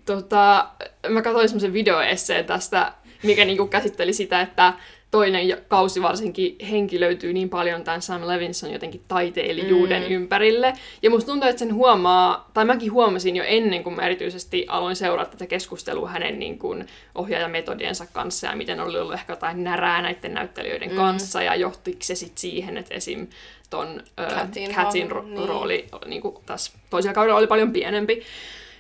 tota, 0.06 0.70
mä 1.10 1.22
katsoin 1.22 1.50
semmoisen 1.50 1.74
videoesseen 1.74 2.46
tästä, 2.46 2.94
mikä 3.24 3.46
niinku 3.46 3.68
käsitteli 3.68 4.14
sitä, 4.14 4.42
että 4.42 4.74
toinen 5.12 5.48
ja- 5.48 5.58
kausi 5.68 6.02
varsinkin 6.02 6.56
henkilöityy 6.70 7.34
niin 7.34 7.50
paljon 7.50 7.84
tämän 7.84 8.02
Sam 8.02 8.28
Levinson 8.28 8.72
jotenkin 8.74 9.02
taiteilijuuden 9.08 10.02
Mm. 10.04 10.12
ympärille. 10.12 10.74
Ja 11.02 11.10
musta 11.10 11.32
tuntuu, 11.32 11.50
että 11.50 11.60
sen 11.60 11.74
huomaa, 11.74 12.50
tai 12.54 12.66
mäkin 12.66 12.92
huomasin 12.92 13.36
jo 13.36 13.44
ennen 13.48 13.84
kuin 13.84 13.96
mä 13.96 14.06
erityisesti 14.06 14.66
aloin 14.68 14.96
seurata 14.96 15.32
tätä 15.32 15.46
keskustelua 15.48 16.10
hänen 16.10 16.40
niin 16.40 16.60
kuin 16.60 16.86
ohjaajametodiensa 17.16 18.06
kanssa 18.14 18.48
ja 18.48 18.56
miten 18.56 18.80
oli 18.80 19.00
ollut 19.00 19.14
ehkä 19.14 19.34
jotain 19.34 19.64
närää 19.64 20.02
näiden 20.02 20.34
näyttelijöiden 20.34 20.90
Mm. 20.90 20.96
kanssa 20.96 21.42
ja 21.44 21.56
johtiko 21.56 21.98
se 22.02 22.16
sitten 22.16 22.38
siihen, 22.38 22.78
että 22.78 22.94
esim. 22.96 23.28
ton 23.70 24.04
äh, 24.20 24.28
Catin 24.38 24.76
hahmo, 24.76 24.92
ro- 25.10 25.24
niin. 25.26 25.50
rooli 25.50 25.86
niin 26.06 26.22
kuin 26.22 26.36
tässä 26.46 26.72
toisella 26.90 27.14
kaudella 27.14 27.38
oli 27.40 27.48
paljon 27.48 27.74
pienempi. 27.74 28.22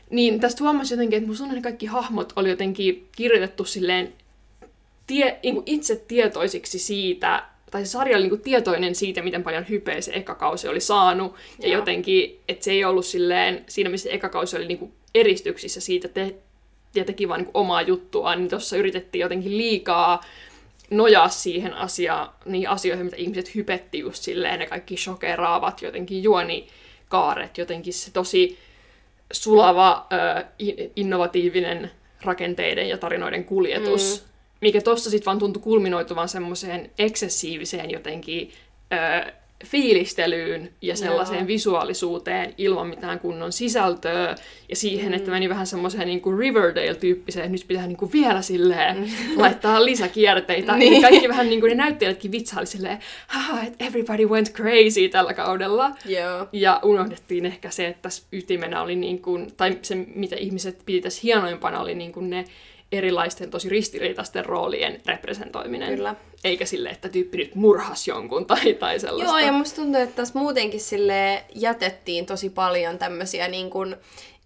Niin 0.09 0.39
tästä 0.39 0.63
huomasi 0.63 0.93
jotenkin, 0.93 1.17
että 1.17 1.27
musta 1.27 1.41
tuntuu, 1.43 1.57
että 1.57 1.69
kaikki 1.69 1.85
hahmot 1.85 2.33
oli 2.35 2.49
jotenkin 2.49 3.07
kirjoitettu 3.15 3.63
silleen 3.65 4.13
tie, 5.07 5.39
niin 5.43 5.55
kuin 5.55 5.63
itse 5.65 5.95
tietoisiksi 5.95 6.79
siitä, 6.79 7.43
tai 7.71 7.85
se 7.85 7.91
sarja 7.91 8.17
oli 8.17 8.23
niin 8.23 8.29
kuin 8.29 8.41
tietoinen 8.41 8.95
siitä, 8.95 9.21
miten 9.21 9.43
paljon 9.43 9.65
hypeä 9.69 10.01
se 10.01 10.11
eka 10.13 10.35
kausi 10.35 10.67
oli 10.67 10.79
saanut. 10.79 11.35
Ja 11.61 11.67
Joo. 11.69 11.79
jotenkin, 11.79 12.39
että 12.49 12.63
se 12.63 12.71
ei 12.71 12.85
ollut 12.85 13.05
silleen, 13.05 13.63
siinä 13.67 13.89
missä 13.89 14.09
eka 14.09 14.29
kausi 14.29 14.57
oli 14.57 14.67
niin 14.67 14.77
kuin 14.77 14.93
eristyksissä 15.15 15.81
siitä 15.81 16.07
te, 16.07 16.35
ja 16.95 17.05
teki 17.05 17.27
vaan 17.27 17.39
niin 17.39 17.51
kuin 17.51 17.61
omaa 17.61 17.81
juttuaan, 17.81 18.37
niin 18.39 18.49
tuossa 18.49 18.77
yritettiin 18.77 19.19
jotenkin 19.21 19.57
liikaa 19.57 20.23
nojaa 20.89 21.29
siihen 21.29 21.73
asiaan, 21.73 22.29
niihin 22.45 22.69
asioihin, 22.69 23.05
mitä 23.05 23.17
ihmiset 23.17 23.55
hypetti 23.55 23.99
just 23.99 24.23
silleen, 24.23 24.59
ne 24.59 24.65
kaikki 24.65 24.97
shokeraavat 24.97 25.81
jotenkin 25.81 26.23
juonikaaret, 26.23 27.57
jotenkin 27.57 27.93
se 27.93 28.11
tosi 28.11 28.57
sulava, 29.33 30.07
ö, 30.13 30.45
innovatiivinen 30.95 31.91
rakenteiden 32.21 32.89
ja 32.89 32.97
tarinoiden 32.97 33.43
kuljetus, 33.43 34.23
mm. 34.23 34.34
Mikä 34.65 34.81
tossa 34.81 35.09
sitten 35.09 35.25
vaan 35.25 35.39
tuntui 35.39 35.63
kulminoituvan 35.63 36.29
semmoiseen 36.29 36.89
eksessiiviseen 36.97 37.91
jotenkin 37.91 38.51
ö, 38.93 39.31
fiilistelyyn 39.65 40.69
ja 40.81 40.95
sellaiseen 40.95 41.39
Joo. 41.39 41.47
visuaalisuuteen 41.47 42.53
ilman 42.57 42.87
mitään 42.87 43.19
kunnon 43.19 43.51
sisältöä 43.51 44.35
ja 44.69 44.75
siihen, 44.75 45.07
mm. 45.07 45.13
että 45.13 45.31
meni 45.31 45.49
vähän 45.49 45.67
semmoiseen 45.67 46.07
niin 46.07 46.21
kuin 46.21 46.39
Riverdale-tyyppiseen, 46.39 47.45
että 47.45 47.51
nyt 47.51 47.67
pitää 47.67 47.87
niin 47.87 47.97
kuin 47.97 48.11
vielä 48.11 48.41
silleen 48.41 48.97
mm. 48.97 49.07
laittaa 49.41 49.85
lisäkierteitä. 49.85 50.75
Niin. 50.77 51.01
Kaikki 51.01 51.29
vähän 51.29 51.49
niin 51.49 51.59
kuin 51.59 51.69
ne 51.69 51.75
näyttelijätkin 51.75 52.31
vitsaili 52.31 52.67
silleen, 52.67 52.99
haha, 53.27 53.61
että 53.63 53.85
everybody 53.85 54.25
went 54.25 54.53
crazy 54.53 55.09
tällä 55.09 55.33
kaudella. 55.33 55.91
Joo. 56.05 56.47
Ja 56.51 56.79
unohdettiin 56.83 57.45
ehkä 57.45 57.69
se, 57.69 57.87
että 57.87 58.01
tässä 58.01 58.23
ytimenä 58.31 58.81
oli 58.81 58.95
niin 58.95 59.21
kuin, 59.21 59.47
tai 59.57 59.79
se 59.81 59.95
mitä 59.95 60.35
ihmiset 60.35 60.81
piti 60.85 61.01
tässä 61.01 61.19
hienoimpana 61.23 61.79
oli 61.79 61.95
niin 61.95 62.11
kuin 62.11 62.29
ne 62.29 62.45
erilaisten 62.97 63.49
tosi 63.49 63.69
ristiriitaisten 63.69 64.45
roolien 64.45 65.01
representoiminen. 65.05 65.95
Kyllä. 65.95 66.15
Eikä 66.43 66.65
sille, 66.65 66.89
että 66.89 67.09
tyyppi 67.09 67.37
nyt 67.37 67.55
murhas 67.55 68.07
jonkun 68.07 68.45
tai, 68.45 68.73
tai 68.73 68.99
sellaista. 68.99 69.39
Joo, 69.39 69.47
ja 69.47 69.51
musta 69.51 69.75
tuntuu, 69.75 70.01
että 70.01 70.15
tässä 70.15 70.39
muutenkin 70.39 70.81
sille 70.81 71.43
jätettiin 71.55 72.25
tosi 72.25 72.49
paljon 72.49 72.97
tämmöisiä 72.97 73.47
niin 73.47 73.69
kuin, 73.69 73.95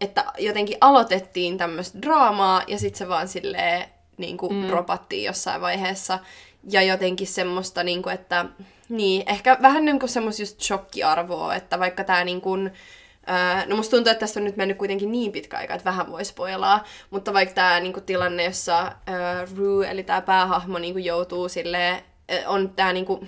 että 0.02 0.26
jotenkin 0.38 0.78
aloitettiin 0.82 1.58
tämmöistä 1.58 2.02
draamaa 2.02 2.64
ja 2.68 2.80
sitten 2.80 2.98
se 2.98 3.08
vaan 3.08 3.28
silleen 3.28 3.86
niin 4.18 4.38
kuin 4.38 4.54
mm. 4.54 4.68
dropattiin 4.68 5.24
jossain 5.24 5.62
vaiheessa. 5.62 6.20
Ja 6.70 6.82
jotenkin 6.82 7.28
semmoista, 7.28 7.84
niin 7.84 8.04
kuin, 8.04 8.14
että 8.14 8.46
niin, 8.90 9.24
ehkä 9.28 9.58
vähän 9.62 9.86
niin 9.86 10.00
kuin 10.00 10.10
semmoista 10.10 10.42
just 10.42 10.62
shokkiarvoa, 10.62 11.56
että 11.56 11.80
vaikka 11.80 12.04
tämä 12.04 12.24
niin 12.24 12.42
kuin, 12.42 12.72
Öö, 13.30 13.66
no 13.66 13.76
musta 13.76 13.98
tuntuu, 13.98 14.12
että 14.12 14.20
tästä 14.20 14.40
on 14.40 14.44
nyt 14.44 14.58
mennyt 14.58 14.78
kuitenkin 14.78 15.12
niin 15.12 15.32
pitkä 15.32 15.58
aika, 15.58 15.74
että 15.74 15.86
vähän 15.90 16.12
voi 16.12 16.26
spoilaa, 16.26 16.84
mutta 17.10 17.34
vaikka 17.34 17.56
tämä 17.56 17.80
niinku, 17.80 18.02
tilanne, 18.02 18.44
jossa 18.44 18.92
öö, 19.10 19.48
Rue, 19.58 19.92
eli 19.92 20.04
tämä 20.04 20.22
päähahmo, 20.22 20.80
niinku, 20.80 21.00
joutuu 21.00 21.50
sille 21.50 22.04
on 22.48 22.70
tämä 22.70 22.94
niinku, 22.94 23.28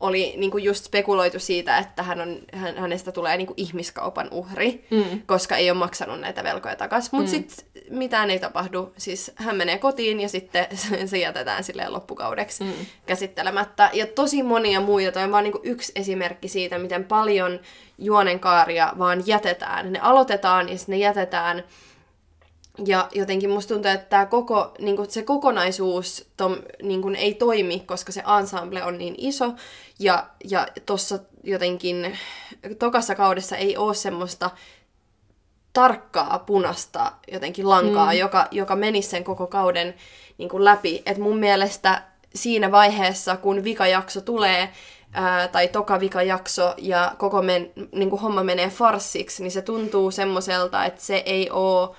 oli 0.00 0.34
niinku 0.36 0.58
just 0.58 0.84
spekuloitu 0.84 1.38
siitä, 1.38 1.78
että 1.78 2.02
hän 2.02 2.20
on, 2.20 2.38
hän, 2.52 2.78
hänestä 2.78 3.12
tulee 3.12 3.36
niinku 3.36 3.54
ihmiskaupan 3.56 4.28
uhri, 4.30 4.86
mm. 4.90 5.22
koska 5.26 5.56
ei 5.56 5.70
ole 5.70 5.78
maksanut 5.78 6.20
näitä 6.20 6.44
velkoja 6.44 6.76
takaisin. 6.76 7.10
Mutta 7.12 7.30
mm. 7.30 7.30
sitten 7.30 7.64
mitään 7.90 8.30
ei 8.30 8.38
tapahdu. 8.38 8.92
Siis 8.96 9.32
hän 9.34 9.56
menee 9.56 9.78
kotiin 9.78 10.20
ja 10.20 10.28
sitten 10.28 10.66
se 11.06 11.18
jätetään 11.18 11.64
silleen 11.64 11.92
loppukaudeksi 11.92 12.64
mm. 12.64 12.72
käsittelemättä. 13.06 13.90
Ja 13.92 14.06
tosi 14.06 14.42
monia 14.42 14.80
muita. 14.80 15.12
Toi 15.12 15.22
on 15.22 15.32
vaan 15.32 15.44
niinku 15.44 15.60
yksi 15.62 15.92
esimerkki 15.94 16.48
siitä, 16.48 16.78
miten 16.78 17.04
paljon 17.04 17.60
juonenkaaria 17.98 18.92
vaan 18.98 19.22
jätetään. 19.26 19.92
Ne 19.92 19.98
aloitetaan 20.00 20.68
ja 20.68 20.78
sitten 20.78 20.92
ne 20.92 20.98
jätetään. 20.98 21.64
Ja 22.86 23.08
jotenkin 23.14 23.50
musta 23.50 23.74
tuntuu, 23.74 23.90
että 23.90 24.08
tämä 24.08 24.26
koko, 24.26 24.74
niin 24.78 24.96
se 25.10 25.22
kokonaisuus 25.22 26.28
tom, 26.36 26.56
niin 26.82 27.14
ei 27.14 27.34
toimi, 27.34 27.80
koska 27.86 28.12
se 28.12 28.22
ensemble 28.40 28.84
on 28.84 28.98
niin 28.98 29.14
iso. 29.18 29.52
Ja, 29.98 30.26
ja 30.50 30.68
tuossa 30.86 31.18
jotenkin 31.42 32.18
tokassa 32.78 33.14
kaudessa 33.14 33.56
ei 33.56 33.76
ole 33.76 33.94
semmoista 33.94 34.50
tarkkaa 35.72 36.38
punasta 36.38 37.12
jotenkin 37.32 37.68
lankaa, 37.68 38.12
mm. 38.12 38.18
joka, 38.18 38.48
joka 38.50 38.76
menisi 38.76 39.08
sen 39.08 39.24
koko 39.24 39.46
kauden 39.46 39.94
niin 40.38 40.48
kuin 40.48 40.64
läpi. 40.64 41.02
Et 41.06 41.18
mun 41.18 41.38
mielestä 41.38 42.02
siinä 42.34 42.72
vaiheessa, 42.72 43.36
kun 43.36 43.64
vikajakso 43.64 44.20
tulee, 44.20 44.68
ää, 45.16 45.48
tai 45.48 45.68
toka 45.68 46.00
vikajakso, 46.00 46.74
ja 46.78 47.12
koko 47.18 47.42
men, 47.42 47.72
niin 47.92 48.10
homma 48.10 48.42
menee 48.42 48.68
farssiksi, 48.68 49.42
niin 49.42 49.50
se 49.50 49.62
tuntuu 49.62 50.10
semmoiselta, 50.10 50.84
että 50.84 51.00
se 51.00 51.16
ei 51.16 51.50
ole 51.50 51.96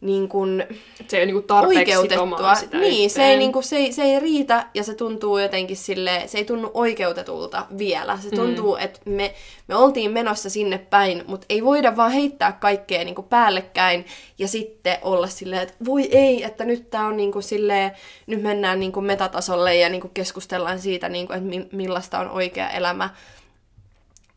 niin 0.00 0.28
kuin 0.28 0.64
se 1.08 1.16
ei 1.16 1.20
ole 1.20 1.26
niin 1.26 1.34
kuin 1.34 1.46
tarpeeksi 1.46 1.96
oikeutettua. 1.96 2.54
sitä 2.54 2.78
Niin, 2.78 3.10
se 3.10 3.24
ei, 3.24 3.36
niin 3.36 3.52
kuin, 3.52 3.62
se, 3.64 3.76
ei, 3.76 3.92
se 3.92 4.02
ei 4.02 4.20
riitä 4.20 4.66
ja 4.74 4.82
se 4.82 4.94
tuntuu 4.94 5.38
jotenkin 5.38 5.76
sille, 5.76 6.22
se 6.26 6.38
ei 6.38 6.44
tunnu 6.44 6.70
oikeutetulta 6.74 7.66
vielä. 7.78 8.18
Se 8.22 8.30
tuntuu, 8.30 8.76
mm. 8.76 8.82
että 8.82 9.00
me, 9.04 9.34
me 9.68 9.76
oltiin 9.76 10.10
menossa 10.10 10.50
sinne 10.50 10.78
päin, 10.78 11.24
mutta 11.26 11.46
ei 11.48 11.64
voida 11.64 11.96
vaan 11.96 12.10
heittää 12.10 12.52
kaikkea 12.52 13.04
niin 13.04 13.14
kuin 13.14 13.26
päällekkäin 13.26 14.06
ja 14.38 14.48
sitten 14.48 14.98
olla 15.02 15.26
silleen, 15.26 15.62
että 15.62 15.74
voi 15.84 16.08
ei, 16.10 16.44
että 16.44 16.64
nyt 16.64 16.90
tää 16.90 17.06
on 17.06 17.16
niin 17.16 17.32
kuin 17.32 17.42
silleen, 17.42 17.90
nyt 18.26 18.42
mennään 18.42 18.80
niin 18.80 18.92
kuin 18.92 19.06
metatasolle 19.06 19.76
ja 19.76 19.88
niin 19.88 20.00
kuin 20.00 20.14
keskustellaan 20.14 20.78
siitä, 20.78 21.08
niin 21.08 21.26
kuin, 21.26 21.36
että 21.36 21.48
mi- 21.48 21.68
millaista 21.72 22.18
on 22.18 22.30
oikea 22.30 22.70
elämä. 22.70 23.10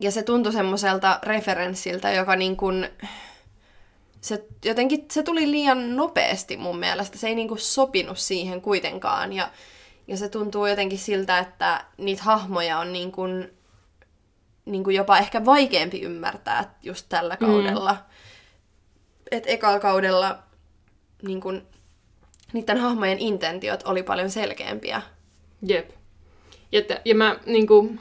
Ja 0.00 0.10
se 0.10 0.22
tuntui 0.22 0.52
semmoiselta 0.52 1.18
referenssiltä, 1.22 2.12
joka 2.12 2.36
niin 2.36 2.56
kuin, 2.56 2.88
se 4.20 4.44
jotenkin 4.64 5.06
se 5.10 5.22
tuli 5.22 5.50
liian 5.50 5.96
nopeasti 5.96 6.56
mun 6.56 6.78
mielestä. 6.78 7.18
Se 7.18 7.28
ei 7.28 7.34
niinku 7.34 7.56
sopinut 7.56 8.18
siihen 8.18 8.60
kuitenkaan. 8.60 9.32
Ja, 9.32 9.50
ja 10.06 10.16
se 10.16 10.28
tuntuu 10.28 10.66
jotenkin 10.66 10.98
siltä, 10.98 11.38
että 11.38 11.84
niitä 11.98 12.22
hahmoja 12.22 12.78
on 12.78 12.92
niinku, 12.92 13.22
niinku 14.64 14.90
jopa 14.90 15.18
ehkä 15.18 15.44
vaikeampi 15.44 16.00
ymmärtää 16.00 16.74
just 16.82 17.06
tällä 17.08 17.36
kaudella. 17.36 17.92
Mm. 17.92 17.98
Et 19.30 19.44
ekalla 19.46 19.80
kaudella 19.80 20.38
niinku, 21.22 21.52
niiden 22.52 22.78
hahmojen 22.78 23.18
intentiot 23.18 23.82
oli 23.84 24.02
paljon 24.02 24.30
selkeämpiä. 24.30 25.02
Jep. 25.62 25.90
Ja, 26.72 26.82
te, 26.82 27.00
ja 27.04 27.14
mä 27.14 27.36
niin 27.46 27.66
kuin, 27.66 28.00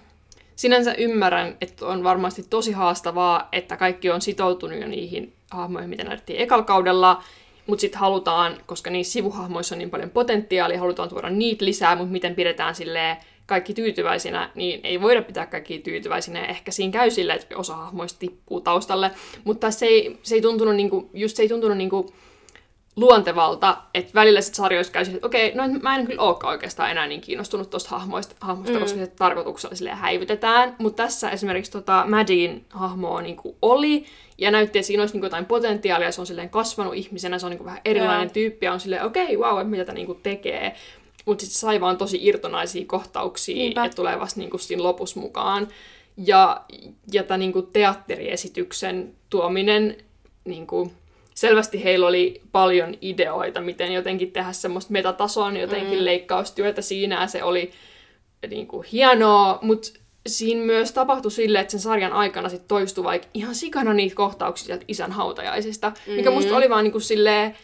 sinänsä 0.56 0.94
ymmärrän, 0.94 1.58
että 1.62 1.86
on 1.86 2.04
varmasti 2.04 2.44
tosi 2.50 2.72
haastavaa, 2.72 3.50
että 3.52 3.78
kaikki 3.78 4.10
on 4.10 4.22
sitoutunut 4.22 4.82
jo 4.82 4.88
niihin 4.88 5.39
hahmoihin, 5.52 5.90
mitä 5.90 6.04
näytettiin 6.04 6.42
ekalla 6.42 6.64
kaudella, 6.64 7.24
mutta 7.68 7.82
sitten 7.82 8.00
halutaan, 8.00 8.58
koska 8.66 8.90
niissä 8.90 9.14
sivuhahmoissa 9.14 9.76
on 9.76 9.80
niin 9.80 9.90
paljon 9.90 10.10
potentiaalia, 10.10 10.80
halutaan 10.80 11.10
tuoda 11.10 11.30
niitä 11.30 11.66
lisää, 11.66 11.96
mutta 11.96 12.12
miten 12.12 12.36
pidetään 12.36 12.76
silleen 12.76 13.18
kaikki 13.46 13.74
tyytyväisinä, 13.74 14.50
niin 14.56 14.80
ei 14.84 15.02
voida 15.02 15.22
pitää 15.22 15.46
kaikki 15.46 15.80
tyytyväisinä. 15.80 16.46
Ehkä 16.46 16.72
siinä 16.72 16.92
käy 16.92 17.12
silleen, 17.12 17.40
että 17.40 17.58
osa 17.58 17.76
hahmoista 17.76 18.20
tippuu 18.20 18.62
taustalle, 18.62 19.12
mutta 19.44 19.72
se 19.72 19.86
ei, 19.86 20.20
se 20.24 20.36
ei 20.36 20.42
tuntunut, 20.42 20.76
niinku, 20.76 21.10
just 21.14 21.36
se 21.36 21.42
ei 21.42 21.50
tuntunut 21.50 21.78
niinku, 21.78 22.14
luontevalta, 22.96 23.78
että 23.94 24.14
välillä 24.14 24.42
sitten 24.42 24.58
sarjoissa 24.58 24.94
käy 24.94 25.04
että 25.04 25.28
okei, 25.28 25.56
no 25.56 25.64
mä 25.82 25.96
en 25.96 26.08
kyllä 26.08 26.22
olekaan 26.22 26.52
oikeastaan 26.52 26.92
enää 26.92 27.08
niin 27.08 27.22
kiinnostunut 27.22 27.70
tuosta 27.70 27.90
hahmoista, 27.90 28.36
hahmosta, 28.40 28.74
mm. 28.74 28.80
koska 28.80 29.00
se 29.00 29.08
tarkoituksella 29.08 29.96
häivytetään. 29.96 30.76
Mutta 30.78 31.04
tässä 31.04 31.30
esimerkiksi 31.30 31.72
tota 31.72 32.06
Maddien 32.08 32.66
hahmoa 32.70 33.22
niin 33.22 33.38
oli, 33.62 34.06
ja 34.40 34.52
näytti, 34.52 34.80
että 34.80 34.88
siinä 34.88 35.04
olisi 35.04 35.16
niin 35.16 35.24
jotain 35.24 35.46
potentiaalia, 35.46 36.12
se 36.12 36.22
on 36.22 36.28
silleen 36.28 36.50
kasvanut 36.50 36.96
ihmisenä, 36.96 37.40
se 37.40 37.46
on 37.46 37.52
niin 37.52 37.66
vähän 37.66 37.82
erilainen 37.86 38.26
Joo. 38.26 38.34
tyyppi, 38.34 38.66
ja 38.66 38.74
on 38.74 38.80
silleen, 38.80 39.04
okei, 39.04 39.38
wow, 39.38 39.60
että 39.60 39.70
mitä 39.70 39.86
tämä 39.86 39.94
niin 39.94 40.20
tekee. 40.24 40.76
Mutta 41.26 41.42
sitten 41.42 41.60
sai 41.60 41.82
vaan 41.82 41.98
tosi 41.98 42.20
irtonaisia 42.22 42.86
kohtauksia, 42.88 43.56
Niinpä. 43.56 43.86
ja 43.86 43.90
tulee 43.90 44.20
vasta 44.20 44.40
niin 44.40 44.60
siinä 44.60 44.84
lopussa 44.84 45.20
mukaan. 45.20 45.68
Ja, 46.18 46.62
ja 47.12 47.24
tämän 47.24 47.40
niin 47.40 47.54
teatteriesityksen 47.74 49.14
tuominen 49.30 49.98
niin 50.46 50.68
kuin, 50.68 50.92
selvästi 51.36 51.84
heillä 51.84 52.08
oli 52.08 52.42
paljon 52.52 52.96
ideoita, 53.02 53.62
miten 53.62 53.94
jotenkin 53.94 54.32
tehdä 54.32 54.52
semmoista 54.52 54.94
metatason 54.94 55.58
jotenkin 55.58 56.00
mm. 56.00 56.06
leikkaustyötä 56.06 56.82
siinä, 56.82 57.22
ja 57.22 57.28
se 57.28 57.44
oli 57.44 57.72
niin 58.50 58.68
kuin, 58.68 58.88
hienoa, 58.92 59.60
mutta 59.62 59.99
siinä 60.28 60.66
myös 60.66 60.92
tapahtui 60.92 61.32
silleen, 61.32 61.62
että 61.62 61.72
sen 61.72 61.80
sarjan 61.80 62.14
aikana 62.14 62.50
sit 62.50 62.68
toistui 62.68 63.04
vaikka 63.04 63.28
ihan 63.34 63.56
sikana 63.56 63.94
niitä 63.94 64.16
kohtauksia 64.16 64.66
sieltä 64.66 64.86
isän 64.88 65.12
hautajaisista, 65.12 65.92
mm. 66.08 66.14
mikä 66.14 66.32
musta 66.32 66.56
oli 66.56 66.70
vaan 66.70 66.84
niin 66.84 66.92
kuin, 66.92 67.02
silleen, 67.02 67.56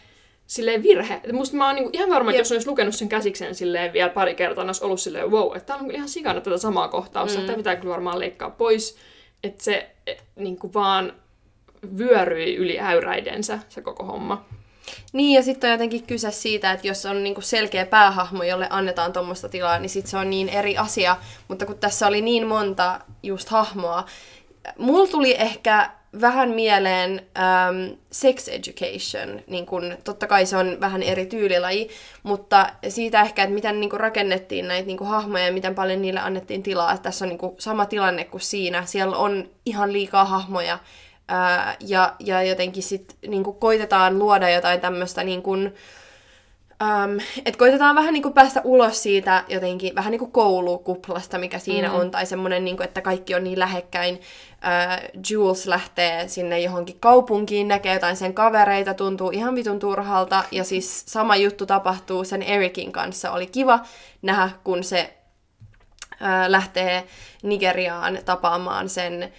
silleen 0.46 0.82
virhe. 0.82 1.20
Et 1.24 1.32
musta 1.32 1.56
mä 1.56 1.66
oon 1.66 1.74
niinku 1.74 1.90
ihan 1.92 2.10
varma, 2.10 2.30
että 2.30 2.38
Jep. 2.38 2.44
jos 2.44 2.52
olisi 2.52 2.68
lukenut 2.68 2.94
sen 2.94 3.08
käsiksen 3.08 3.54
silleen 3.54 3.92
vielä 3.92 4.10
pari 4.10 4.34
kertaa, 4.34 4.64
niin 4.64 4.68
olisi 4.68 4.84
ollut 4.84 5.00
silleen, 5.00 5.30
wow, 5.30 5.56
että 5.56 5.66
täällä 5.66 5.84
on 5.84 5.90
ihan 5.90 6.08
sikana 6.08 6.40
tätä 6.40 6.58
samaa 6.58 6.88
kohtausta, 6.88 7.40
mm. 7.40 7.46
tämä 7.46 7.56
pitää 7.56 7.76
kyllä 7.76 7.92
varmaan 7.92 8.18
leikkaa 8.18 8.50
pois. 8.50 8.96
Että 9.44 9.64
se 9.64 9.90
et, 10.06 10.24
niinku 10.36 10.74
vaan 10.74 11.12
vyöryi 11.98 12.56
yli 12.56 12.80
äyräidensä 12.80 13.58
se 13.68 13.80
koko 13.80 14.04
homma. 14.04 14.44
Niin, 15.12 15.34
ja 15.34 15.42
sitten 15.42 15.68
on 15.68 15.72
jotenkin 15.72 16.06
kyse 16.06 16.30
siitä, 16.30 16.72
että 16.72 16.88
jos 16.88 17.06
on 17.06 17.24
niinku 17.24 17.40
selkeä 17.40 17.86
päähahmo, 17.86 18.42
jolle 18.42 18.66
annetaan 18.70 19.12
tuommoista 19.12 19.48
tilaa, 19.48 19.78
niin 19.78 19.90
sitten 19.90 20.10
se 20.10 20.16
on 20.16 20.30
niin 20.30 20.48
eri 20.48 20.78
asia. 20.78 21.16
Mutta 21.48 21.66
kun 21.66 21.78
tässä 21.78 22.06
oli 22.06 22.20
niin 22.20 22.46
monta 22.46 23.00
just 23.22 23.48
hahmoa, 23.48 24.04
mulla 24.78 25.06
tuli 25.06 25.34
ehkä 25.38 25.90
vähän 26.20 26.48
mieleen 26.50 27.26
ähm, 27.38 27.98
sex 28.10 28.48
education, 28.48 29.42
niin 29.46 29.66
kun, 29.66 29.96
totta 30.04 30.26
kai 30.26 30.46
se 30.46 30.56
on 30.56 30.76
vähän 30.80 31.02
eri 31.02 31.26
tyylilaji, 31.26 31.88
mutta 32.22 32.66
siitä 32.88 33.20
ehkä, 33.20 33.42
että 33.42 33.54
miten 33.54 33.80
niin 33.80 33.90
kun 33.90 34.00
rakennettiin 34.00 34.68
näitä 34.68 34.86
niin 34.86 34.96
kun 34.96 35.06
hahmoja 35.06 35.46
ja 35.46 35.52
miten 35.52 35.74
paljon 35.74 36.02
niille 36.02 36.20
annettiin 36.20 36.62
tilaa. 36.62 36.98
Tässä 36.98 37.24
on 37.24 37.28
niin 37.28 37.38
kun 37.38 37.54
sama 37.58 37.86
tilanne 37.86 38.24
kuin 38.24 38.40
siinä. 38.40 38.86
Siellä 38.86 39.16
on 39.16 39.50
ihan 39.66 39.92
liikaa 39.92 40.24
hahmoja 40.24 40.78
ää, 41.28 41.76
ja, 41.80 42.14
ja 42.20 42.42
jotenkin 42.42 42.82
sitten 42.82 43.16
niin 43.30 43.44
koitetaan 43.44 44.18
luoda 44.18 44.50
jotain 44.50 44.80
tämmöistä 44.80 45.24
niin 45.24 45.42
kun, 45.42 45.72
Um, 46.82 47.20
että 47.44 47.58
koitetaan 47.58 47.96
vähän 47.96 48.12
niin 48.12 48.22
kuin 48.22 48.34
päästä 48.34 48.60
ulos 48.64 49.02
siitä 49.02 49.44
jotenkin 49.48 49.94
vähän 49.94 50.10
niin 50.10 50.18
kuin 50.18 50.32
koulukuplasta, 50.32 51.38
mikä 51.38 51.58
siinä 51.58 51.88
mm. 51.88 51.94
on, 51.94 52.10
tai 52.10 52.26
semmoinen, 52.26 52.64
niin 52.64 52.76
kuin, 52.76 52.84
että 52.84 53.00
kaikki 53.00 53.34
on 53.34 53.44
niin 53.44 53.58
lähekkäin. 53.58 54.14
Uh, 54.14 55.20
Jules 55.30 55.66
lähtee 55.66 56.28
sinne 56.28 56.60
johonkin 56.60 57.00
kaupunkiin, 57.00 57.68
näkee 57.68 57.94
jotain 57.94 58.16
sen 58.16 58.34
kavereita, 58.34 58.94
tuntuu 58.94 59.30
ihan 59.30 59.54
vitun 59.54 59.78
turhalta, 59.78 60.44
ja 60.50 60.64
siis 60.64 61.04
sama 61.06 61.36
juttu 61.36 61.66
tapahtuu 61.66 62.24
sen 62.24 62.42
Erikin 62.42 62.92
kanssa. 62.92 63.30
Oli 63.30 63.46
kiva 63.46 63.80
nähdä, 64.22 64.50
kun 64.64 64.84
se 64.84 65.14
uh, 66.12 66.26
lähtee 66.48 67.04
Nigeriaan 67.42 68.18
tapaamaan 68.24 68.88
sen 68.88 69.32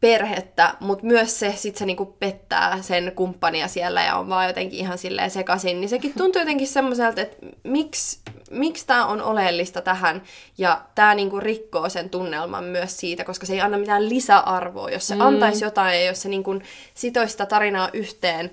perhettä, 0.00 0.74
mutta 0.80 1.06
myös 1.06 1.38
se, 1.38 1.52
sit 1.56 1.76
se 1.76 1.86
niinku 1.86 2.06
pettää 2.06 2.82
sen 2.82 3.12
kumppania 3.16 3.68
siellä 3.68 4.04
ja 4.04 4.16
on 4.16 4.28
vaan 4.28 4.46
jotenkin 4.46 4.78
ihan 4.78 4.98
silleen 4.98 5.30
sekaisin, 5.30 5.80
niin 5.80 5.88
sekin 5.88 6.12
tuntuu 6.18 6.42
jotenkin 6.42 6.66
semmoiselta, 6.66 7.20
että 7.20 7.46
miksi 7.62 8.20
miksi 8.50 8.86
tämä 8.86 9.06
on 9.06 9.22
oleellista 9.22 9.80
tähän, 9.80 10.22
ja 10.58 10.80
tämä 10.94 11.14
niinku 11.14 11.40
rikkoo 11.40 11.88
sen 11.88 12.10
tunnelman 12.10 12.64
myös 12.64 13.00
siitä, 13.00 13.24
koska 13.24 13.46
se 13.46 13.52
ei 13.52 13.60
anna 13.60 13.78
mitään 13.78 14.08
lisäarvoa. 14.08 14.90
Jos 14.90 15.06
se 15.06 15.14
mm. 15.14 15.20
antaisi 15.20 15.64
jotain 15.64 16.00
ja 16.00 16.06
jos 16.06 16.22
se 16.22 16.28
niinku 16.28 16.58
sitoisi 16.94 17.32
sitä 17.32 17.46
tarinaa 17.46 17.88
yhteen, 17.92 18.50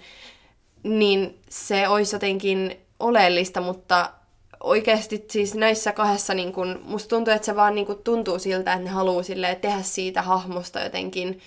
niin 0.83 1.39
se 1.49 1.87
olisi 1.87 2.15
jotenkin 2.15 2.77
oleellista, 2.99 3.61
mutta 3.61 4.09
oikeasti 4.63 5.25
siis 5.29 5.55
näissä 5.55 5.91
kahdessa, 5.91 6.33
niin 6.33 6.53
kun, 6.53 6.79
musta 6.83 7.09
tuntuu, 7.09 7.33
että 7.33 7.45
se 7.45 7.55
vaan 7.55 7.75
niin 7.75 7.87
kun, 7.87 8.01
tuntuu 8.03 8.39
siltä, 8.39 8.73
että 8.73 8.83
ne 8.83 8.89
haluaa 8.89 9.23
tehdä 9.61 9.81
siitä 9.81 10.21
hahmosta 10.21 10.79
jotenkin 10.79 11.41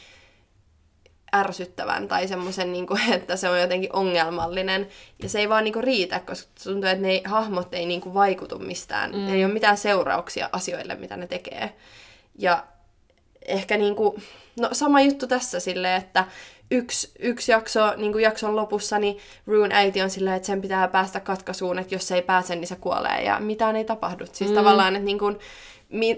ärsyttävän 1.35 2.09
tai 2.09 2.29
semmoisen, 2.29 2.73
niin 2.73 2.87
että 3.15 3.37
se 3.37 3.49
on 3.49 3.61
jotenkin 3.61 3.93
ongelmallinen. 3.93 4.89
Ja 5.23 5.29
se 5.29 5.39
ei 5.39 5.49
vaan 5.49 5.65
niin 5.65 5.73
kuin, 5.73 5.85
riitä, 5.85 6.21
koska 6.21 6.51
tuntuu, 6.65 6.91
että 6.91 7.07
ne 7.07 7.23
hahmot 7.25 7.75
ei 7.75 7.87
niin 7.87 8.01
kuin, 8.01 8.15
vaikutu 8.15 8.59
mistään. 8.59 9.13
Mm. 9.13 9.29
Ei 9.29 9.45
ole 9.45 9.53
mitään 9.53 9.77
seurauksia 9.77 10.49
asioille, 10.53 10.95
mitä 10.95 11.17
ne 11.17 11.27
tekee. 11.27 11.73
Ja 12.39 12.65
ehkä 13.47 13.77
niin 13.77 13.97
kuin, 13.97 14.23
no 14.61 14.69
sama 14.73 15.01
juttu 15.01 15.27
tässä 15.27 15.61
silleen, 15.61 16.03
että 16.03 16.25
yksi, 16.71 17.13
yksi 17.19 17.53
jakso, 17.53 17.95
niin 17.97 18.13
kuin 18.13 18.23
jakson 18.23 18.57
lopussa, 18.57 18.99
niin 18.99 19.19
Rune 19.47 19.75
äiti 19.75 20.03
on 20.03 20.11
silleen, 20.11 20.37
että 20.37 20.47
sen 20.47 20.63
pitää 20.63 20.89
päästä 20.89 21.21
katkaisuun, 21.21 21.79
että 21.79 21.95
jos 21.95 22.09
se 22.09 22.15
ei 22.15 22.23
pääse, 22.23 22.57
niin 22.57 22.67
se 22.67 22.77
kuolee 22.77 23.23
ja 23.23 23.41
mitään 23.41 23.77
ei 23.77 23.85
tapahdu. 23.85 24.25
Siis 24.33 24.51
mm. 24.51 24.57
tavallaan, 24.57 24.97
että 24.97 25.05
niin 25.05 25.19
kuin, 25.19 25.39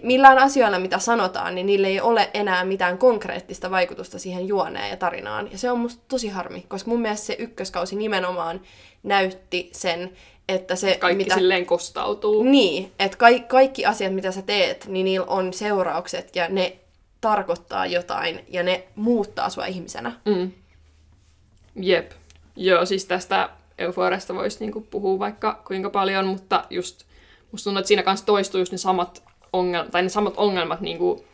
millään 0.03 0.39
asioilla, 0.39 0.79
mitä 0.79 0.99
sanotaan, 0.99 1.55
niin 1.55 1.67
niille 1.67 1.87
ei 1.87 2.01
ole 2.01 2.31
enää 2.35 2.65
mitään 2.65 2.99
konkreettista 2.99 3.71
vaikutusta 3.71 4.19
siihen 4.19 4.49
juoneen 4.49 4.91
ja 4.91 4.97
tarinaan. 4.97 5.53
Ja 5.53 5.59
se 5.59 5.71
on 5.71 5.79
musta 5.79 6.03
tosi 6.09 6.29
harmi, 6.29 6.65
koska 6.69 6.91
mun 6.91 7.01
mielestä 7.01 7.27
se 7.27 7.37
ykköskausi 7.39 7.97
nimenomaan 7.97 8.61
näytti 9.03 9.71
sen, 9.73 10.13
että 10.49 10.77
se... 10.77 10.97
Kaikki 10.97 11.25
mitä... 11.25 11.35
silleen 11.35 11.67
kostautuu. 11.67 12.43
Niin, 12.43 12.93
että 12.99 13.19
ka- 13.19 13.47
kaikki 13.49 13.87
asiat, 13.87 14.15
mitä 14.15 14.33
sä 14.33 14.43
teet, 14.43 14.87
niin 14.89 15.05
niillä 15.05 15.27
on 15.27 15.53
seuraukset 15.53 16.37
ja 16.37 16.49
ne 16.49 16.77
tarkoittaa 17.29 17.87
jotain 17.87 18.41
ja 18.49 18.63
ne 18.63 18.89
muuttaa 18.95 19.51
sua 19.51 19.67
ihmisenä. 19.67 20.13
Mm. 20.25 20.51
Jep. 21.77 22.11
Joo, 22.57 22.87
siis 22.87 23.05
tästä 23.05 23.49
Euforiasta 23.79 24.35
voisi 24.35 24.61
niinku 24.61 24.81
puhua 24.81 25.19
vaikka 25.19 25.63
kuinka 25.67 25.91
paljon, 25.91 26.27
mutta 26.27 26.65
just 26.71 27.05
musta 27.53 27.65
tuntuu, 27.65 27.79
että 27.79 27.89
siinä 27.89 28.03
kanssa 28.03 28.27
toistuu 28.27 28.61
just 28.61 28.73
ne 28.73 28.79
samat, 28.79 29.23
ongel- 29.57 29.91
tai 29.91 30.03
ne 30.03 30.09
samat 30.09 30.35
ongelmat 30.37 30.81
niinku 30.81 31.25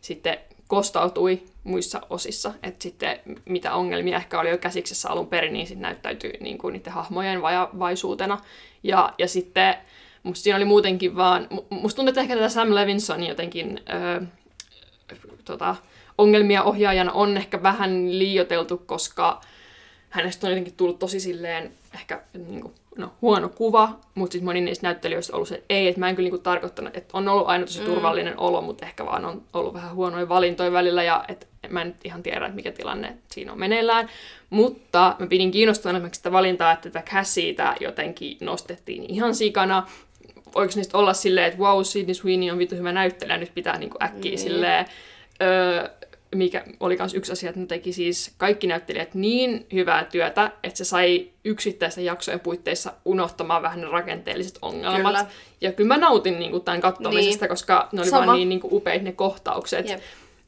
sitten 0.00 0.38
kostautui 0.66 1.42
muissa 1.64 2.00
osissa. 2.10 2.52
Että 2.62 2.82
sitten 2.82 3.20
mitä 3.44 3.74
ongelmia 3.74 4.16
ehkä 4.16 4.40
oli 4.40 4.50
jo 4.50 4.58
käsiksessä 4.58 5.10
alun 5.10 5.26
perin, 5.26 5.52
niin 5.52 5.66
sitten 5.66 5.82
näyttäytyi 5.82 6.32
niin 6.40 6.58
kuin 6.58 6.72
niiden 6.72 6.92
hahmojen 6.92 7.42
vajavaisuutena. 7.42 8.38
Ja, 8.82 9.14
ja 9.18 9.28
sitten 9.28 9.74
musta 10.22 10.42
siinä 10.42 10.56
oli 10.56 10.64
muutenkin 10.64 11.16
vaan, 11.16 11.48
musta 11.70 11.96
tuntuu, 11.96 12.08
että 12.10 12.20
ehkä 12.20 12.34
tätä 12.34 12.48
Sam 12.48 12.74
Levinson 12.74 13.22
jotenkin 13.22 13.80
öö, 13.90 14.20
tota, 15.52 15.76
ongelmia 16.18 16.62
ohjaajana 16.62 17.12
on 17.12 17.36
ehkä 17.36 17.62
vähän 17.62 18.18
liioteltu, 18.18 18.82
koska 18.86 19.40
hänestä 20.10 20.46
on 20.46 20.50
jotenkin 20.50 20.74
tullut 20.76 20.98
tosi 20.98 21.20
silleen 21.20 21.72
ehkä 21.94 22.20
niin 22.48 22.60
kuin, 22.60 22.74
no, 22.96 23.12
huono 23.22 23.48
kuva, 23.48 23.98
mutta 24.14 24.32
sitten 24.32 24.44
moni 24.44 24.60
niistä 24.60 24.86
näyttelijöistä 24.86 25.32
on 25.32 25.34
ollut 25.34 25.48
se, 25.48 25.54
että 25.54 25.66
ei, 25.68 25.88
että 25.88 26.00
mä 26.00 26.08
en 26.08 26.16
kyllä 26.16 26.30
niin 26.30 26.42
tarkoittanut, 26.42 26.96
että 26.96 27.18
on 27.18 27.28
ollut 27.28 27.48
aina 27.48 27.64
tosi 27.64 27.80
mm. 27.80 27.86
turvallinen 27.86 28.38
olo, 28.38 28.62
mutta 28.62 28.86
ehkä 28.86 29.06
vaan 29.06 29.24
on 29.24 29.42
ollut 29.52 29.74
vähän 29.74 29.94
huonoja 29.94 30.28
valintoja 30.28 30.72
välillä 30.72 31.02
ja 31.02 31.24
että 31.28 31.46
mä 31.68 31.82
en 31.82 31.86
nyt 31.86 31.96
ihan 32.04 32.22
tiedä, 32.22 32.46
että 32.46 32.56
mikä 32.56 32.72
tilanne 32.72 33.16
siinä 33.30 33.52
on 33.52 33.58
meneillään. 33.58 34.08
Mutta 34.50 35.16
mä 35.18 35.26
pidin 35.26 35.52
esimerkiksi 35.68 36.18
sitä 36.18 36.32
valintaa, 36.32 36.72
että 36.72 36.90
tätä 36.90 37.10
Cassietä 37.10 37.74
jotenkin 37.80 38.36
nostettiin 38.40 39.04
ihan 39.08 39.34
sikana. 39.34 39.86
Voiko 40.54 40.72
niistä 40.76 40.98
olla 40.98 41.14
silleen, 41.14 41.46
että 41.46 41.58
wow, 41.58 41.82
Sidney 41.82 42.14
Sweeney 42.14 42.50
on 42.50 42.58
vitu 42.58 42.74
hyvä 42.74 42.92
näyttelijä, 42.92 43.38
nyt 43.38 43.54
pitää 43.54 43.78
niin 43.78 43.90
kuin 43.90 44.04
äkkiä 44.04 44.32
mm. 44.32 44.38
silleen 44.38 44.86
öö, 45.42 45.88
mikä 46.34 46.64
oli 46.80 46.96
myös 46.96 47.14
yksi 47.14 47.32
asia, 47.32 47.48
että 47.48 47.60
ne 47.60 47.66
teki 47.66 47.92
siis 47.92 48.34
kaikki 48.38 48.66
näyttelijät 48.66 49.14
niin 49.14 49.66
hyvää 49.72 50.04
työtä, 50.04 50.50
että 50.62 50.78
se 50.78 50.84
sai 50.84 51.30
yksittäisten 51.44 52.04
jaksojen 52.04 52.40
puitteissa 52.40 52.92
unohtamaan 53.04 53.62
vähän 53.62 53.80
ne 53.80 53.86
rakenteelliset 53.86 54.58
ongelmat. 54.62 55.16
Kyllä. 55.16 55.26
Ja 55.60 55.72
kyllä 55.72 55.88
mä 55.88 55.96
nautin 55.96 56.38
niin 56.38 56.50
kuin, 56.50 56.64
tämän 56.64 56.80
katsomisesta, 56.80 57.44
niin. 57.44 57.50
koska 57.50 57.88
ne 57.92 58.00
oli 58.00 58.10
Sama. 58.10 58.26
vaan 58.26 58.38
niin, 58.38 58.48
niin 58.48 58.60
kuin, 58.60 58.74
upeat 58.74 59.02
ne 59.02 59.12
kohtaukset. 59.12 59.88
Jep. 59.88 60.00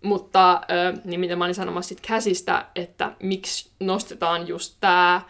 Mutta 0.03 0.61
niin 1.05 1.21
mitä 1.21 1.37
mä 1.37 1.45
olin 1.45 1.55
sanomassa 1.55 1.89
sit 1.89 2.01
käsistä, 2.01 2.67
että 2.75 3.13
miksi 3.23 3.71
nostetaan 3.81 4.49
just 4.49 4.77
tämä 4.81 5.21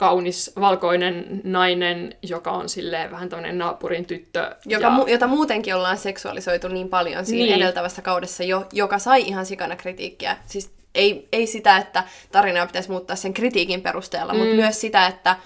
kaunis 0.00 0.52
valkoinen 0.60 1.40
nainen, 1.44 2.14
joka 2.22 2.50
on 2.50 2.68
silleen 2.68 3.10
vähän 3.10 3.28
tämmöinen 3.28 3.58
naapurin 3.58 4.06
tyttö. 4.06 4.56
Joka 4.66 4.86
ja... 4.86 4.96
mu- 4.96 5.10
jota 5.10 5.26
muutenkin 5.26 5.74
ollaan 5.74 5.98
seksuaalisoitu 5.98 6.68
niin 6.68 6.88
paljon 6.88 7.26
siinä 7.26 7.44
niin. 7.44 7.62
edeltävässä 7.62 8.02
kaudessa 8.02 8.44
jo, 8.44 8.66
joka 8.72 8.98
sai 8.98 9.22
ihan 9.22 9.46
sikana 9.46 9.76
kritiikkiä. 9.76 10.36
Siis 10.46 10.70
ei, 10.94 11.28
ei 11.32 11.46
sitä, 11.46 11.76
että 11.76 12.04
tarinaa 12.32 12.66
pitäisi 12.66 12.90
muuttaa 12.90 13.16
sen 13.16 13.34
kritiikin 13.34 13.82
perusteella, 13.82 14.32
mm. 14.32 14.38
mutta 14.38 14.54
myös 14.54 14.80
sitä, 14.80 15.06
että 15.06 15.36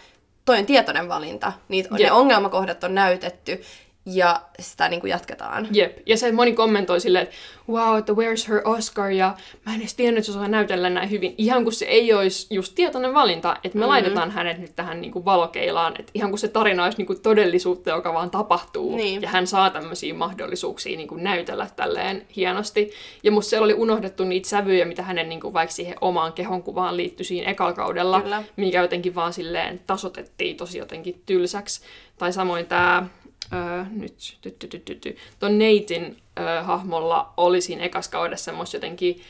toi 0.45 0.59
on 0.59 0.67
tietoinen 0.67 1.09
valinta. 1.09 1.53
Niitä, 1.69 1.89
ne 1.99 2.13
ongelmakohdat 2.13 2.85
on 2.85 2.95
näytetty 2.95 3.63
ja 4.07 4.43
sitä 4.61 4.89
niin 4.89 5.01
kuin 5.01 5.11
jatketaan. 5.11 5.69
Jep, 5.73 5.99
ja 6.07 6.17
se 6.17 6.33
moni 6.33 6.53
kommentoi 6.53 7.01
silleen, 7.01 7.23
että 7.23 7.37
wow, 7.69 7.99
että 7.99 8.13
where's 8.13 8.49
her 8.49 8.61
Oscar, 8.65 9.11
ja 9.11 9.35
mä 9.67 9.75
en 9.75 9.81
edes 9.81 9.95
tiennyt, 9.95 10.19
että 10.19 10.33
se 10.33 10.39
osaa 10.39 10.49
näytellä 10.49 10.91
näin 10.91 11.11
hyvin. 11.11 11.35
Ihan 11.39 11.63
kuin 11.63 11.73
se 11.73 11.85
ei 11.85 12.13
olisi 12.13 12.55
just 12.55 12.75
tietoinen 12.75 13.15
valinta, 13.15 13.57
että 13.65 13.79
me 13.79 13.81
mm-hmm. 13.81 13.89
laitetaan 13.89 14.31
hänet 14.31 14.59
nyt 14.59 14.77
tähän 14.77 15.01
niin 15.01 15.13
kuin 15.13 15.25
valokeilaan, 15.25 15.95
että 15.99 16.13
ihan 16.15 16.31
kuin 16.31 16.39
se 16.39 16.49
tarina 16.49 16.85
olisi 16.85 16.99
niin 16.99 17.07
kuin 17.07 17.21
todellisuutta, 17.21 17.91
joka 17.91 18.15
vaan 18.15 18.31
tapahtuu, 18.31 18.97
niin. 18.97 19.23
ja 19.23 19.29
hän 19.29 19.47
saa 19.47 19.71
tämmöisiä 19.71 20.15
mahdollisuuksia 20.15 20.97
niin 20.97 21.09
kuin 21.09 21.25
näytellä 21.25 21.67
tälleen 21.77 22.27
hienosti. 22.37 22.91
Ja 23.23 23.33
musta 23.33 23.51
siellä 23.51 23.65
oli 23.65 23.75
unohdettu 23.75 24.25
niitä 24.25 24.49
sävyjä, 24.49 24.85
mitä 24.85 25.03
hänen 25.03 25.29
niin 25.29 25.41
kuin 25.41 25.55
vaikka 25.55 25.75
siihen 25.75 25.97
omaan 26.01 26.33
kehonkuvaan 26.33 26.97
liittyi 26.97 27.25
siinä 27.25 27.51
ekalla 27.51 27.75
Kyllä. 28.23 28.43
mikä 28.57 28.83
jotenkin 28.83 29.15
vaan 29.15 29.33
silleen 29.33 29.81
tasotettiin 29.87 30.57
tosi 30.57 30.79
jotenkin 30.79 31.23
tylsäksi. 31.27 31.81
Tai 32.19 32.33
samoin 32.33 32.67
tämä 32.67 33.07
öö, 33.53 33.85
nyt, 33.91 34.37
ty, 34.41 34.51
ty, 34.51 34.67
ty, 34.69 34.79
ty, 34.79 34.95
ty. 34.95 35.17
ton 35.39 35.59
Neitin 35.59 36.17
öö, 36.41 36.63
hahmolla 36.63 37.33
oli 37.37 37.61
siinä 37.61 37.85
ekas 37.85 38.09
kaudessa 38.09 38.45
semmoista 38.45 38.77
jotenkin 38.77 39.21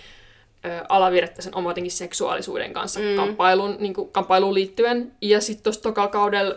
öö, 0.64 0.80
alavirettä 0.88 1.42
sen 1.42 1.56
oma 1.56 1.70
jotenkin 1.70 1.92
seksuaalisuuden 1.92 2.72
kanssa 2.72 3.00
mm. 3.00 3.16
kamppailun, 3.16 3.76
niin 3.78 3.94
kuin, 3.94 4.10
kamppailuun 4.10 4.54
liittyen. 4.54 5.12
Ja 5.20 5.40
sitten 5.40 5.64
tuossa 5.64 5.82
tokalla 5.82 6.10
kaudella 6.10 6.54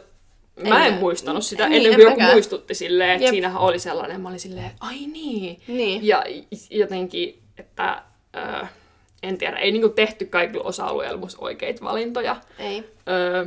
Mä 0.68 0.88
en, 0.88 0.94
en 0.94 1.00
muistanut 1.00 1.46
sitä, 1.46 1.70
niin, 1.70 1.78
ennen 1.78 1.96
kuin 1.96 2.10
joku 2.10 2.22
muistutti 2.34 2.76
silleen, 2.76 3.10
että 3.10 3.24
Jep. 3.24 3.32
siinähän 3.32 3.62
oli 3.62 3.80
sellainen, 3.80 4.22
mä 4.22 4.30
olin 4.30 4.40
silleen, 4.40 4.72
ai 4.80 4.98
niin. 4.98 5.62
niin. 5.68 6.08
Ja 6.08 6.24
jotenkin, 6.70 7.40
että 7.58 8.04
öö, 8.36 8.66
en 9.24 9.38
tiedä, 9.38 9.58
ei 9.58 9.72
niinku 9.72 9.90
tehty 9.90 10.26
kaikilla 10.26 10.64
osa-alueilla 10.64 11.28
oikeita 11.38 11.86
valintoja. 11.86 12.36
Ei. 12.60 12.84
Öö, 13.10 13.46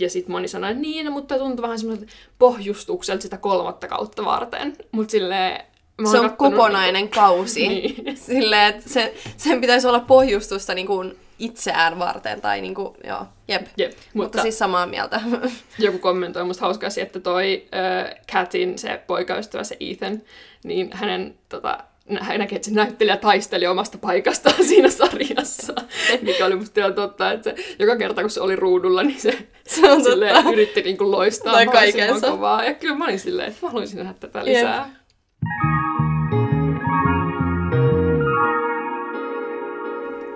ja 0.00 0.10
sitten 0.10 0.32
moni 0.32 0.48
sanoi, 0.48 0.70
että 0.70 0.82
niin, 0.82 1.12
mutta 1.12 1.38
tuntuu 1.38 1.62
vähän 1.62 1.78
semmoiselta 1.78 2.12
pohjustukselta 2.38 3.22
sitä 3.22 3.36
kolmatta 3.36 3.88
kautta 3.88 4.24
varten. 4.24 4.76
Mutta 4.92 5.10
silleen, 5.10 5.64
se 6.10 6.18
on 6.18 6.36
kokonainen 6.36 6.94
niin 6.94 7.08
kausi. 7.08 7.68
niin. 7.68 8.16
Silleen, 8.16 8.74
että 8.74 8.88
se, 8.88 9.14
sen 9.36 9.60
pitäisi 9.60 9.86
olla 9.86 10.00
pohjustusta 10.00 10.74
niin 10.74 10.86
kuin 10.86 11.16
itseään 11.38 11.98
varten. 11.98 12.40
Tai 12.40 12.60
niin 12.60 12.74
kuin, 12.74 12.94
joo, 13.04 13.26
jep. 13.48 13.66
jep 13.76 13.90
mutta, 13.90 14.10
mutta 14.14 14.42
siis 14.42 14.58
samaa 14.58 14.86
mieltä. 14.86 15.20
joku 15.78 15.98
kommentoi 15.98 16.44
musta 16.44 16.64
hauskaa 16.64 16.90
että 17.02 17.20
toi 17.20 17.68
äh, 17.74 18.14
Katin, 18.32 18.78
se 18.78 19.02
poikaystävä, 19.06 19.64
se 19.64 19.76
Ethan, 19.80 20.22
niin 20.64 20.90
hänen 20.92 21.38
tota, 21.48 21.78
näkee, 22.08 22.56
että 22.56 22.68
se 22.68 22.74
näyttelijä 22.74 23.16
taisteli 23.16 23.66
omasta 23.66 23.98
paikastaan 23.98 24.64
siinä 24.68 24.90
sarjassa, 24.90 25.74
mikä 26.22 26.46
oli 26.46 26.56
musta 26.56 26.80
ihan 26.80 26.94
totta, 26.94 27.32
että 27.32 27.50
se, 27.50 27.76
joka 27.78 27.96
kerta 27.96 28.20
kun 28.20 28.30
se 28.30 28.40
oli 28.40 28.56
ruudulla, 28.56 29.02
niin 29.02 29.20
se, 29.20 29.38
se 29.66 29.90
on 29.92 30.04
silleen, 30.04 30.46
yritti 30.52 30.82
niinku 30.82 31.10
loistaa 31.10 31.52
tai 31.52 31.66
kaikensa. 31.66 32.30
kovaa. 32.30 32.64
Ja 32.64 32.74
kyllä 32.74 32.96
mä 32.96 33.04
olin 33.04 33.18
silleen, 33.18 33.48
että 33.48 33.66
mä 33.66 33.70
haluaisin 33.70 33.98
nähdä 33.98 34.14
tätä 34.20 34.44
lisää. 34.44 34.78
Yep. 34.78 34.98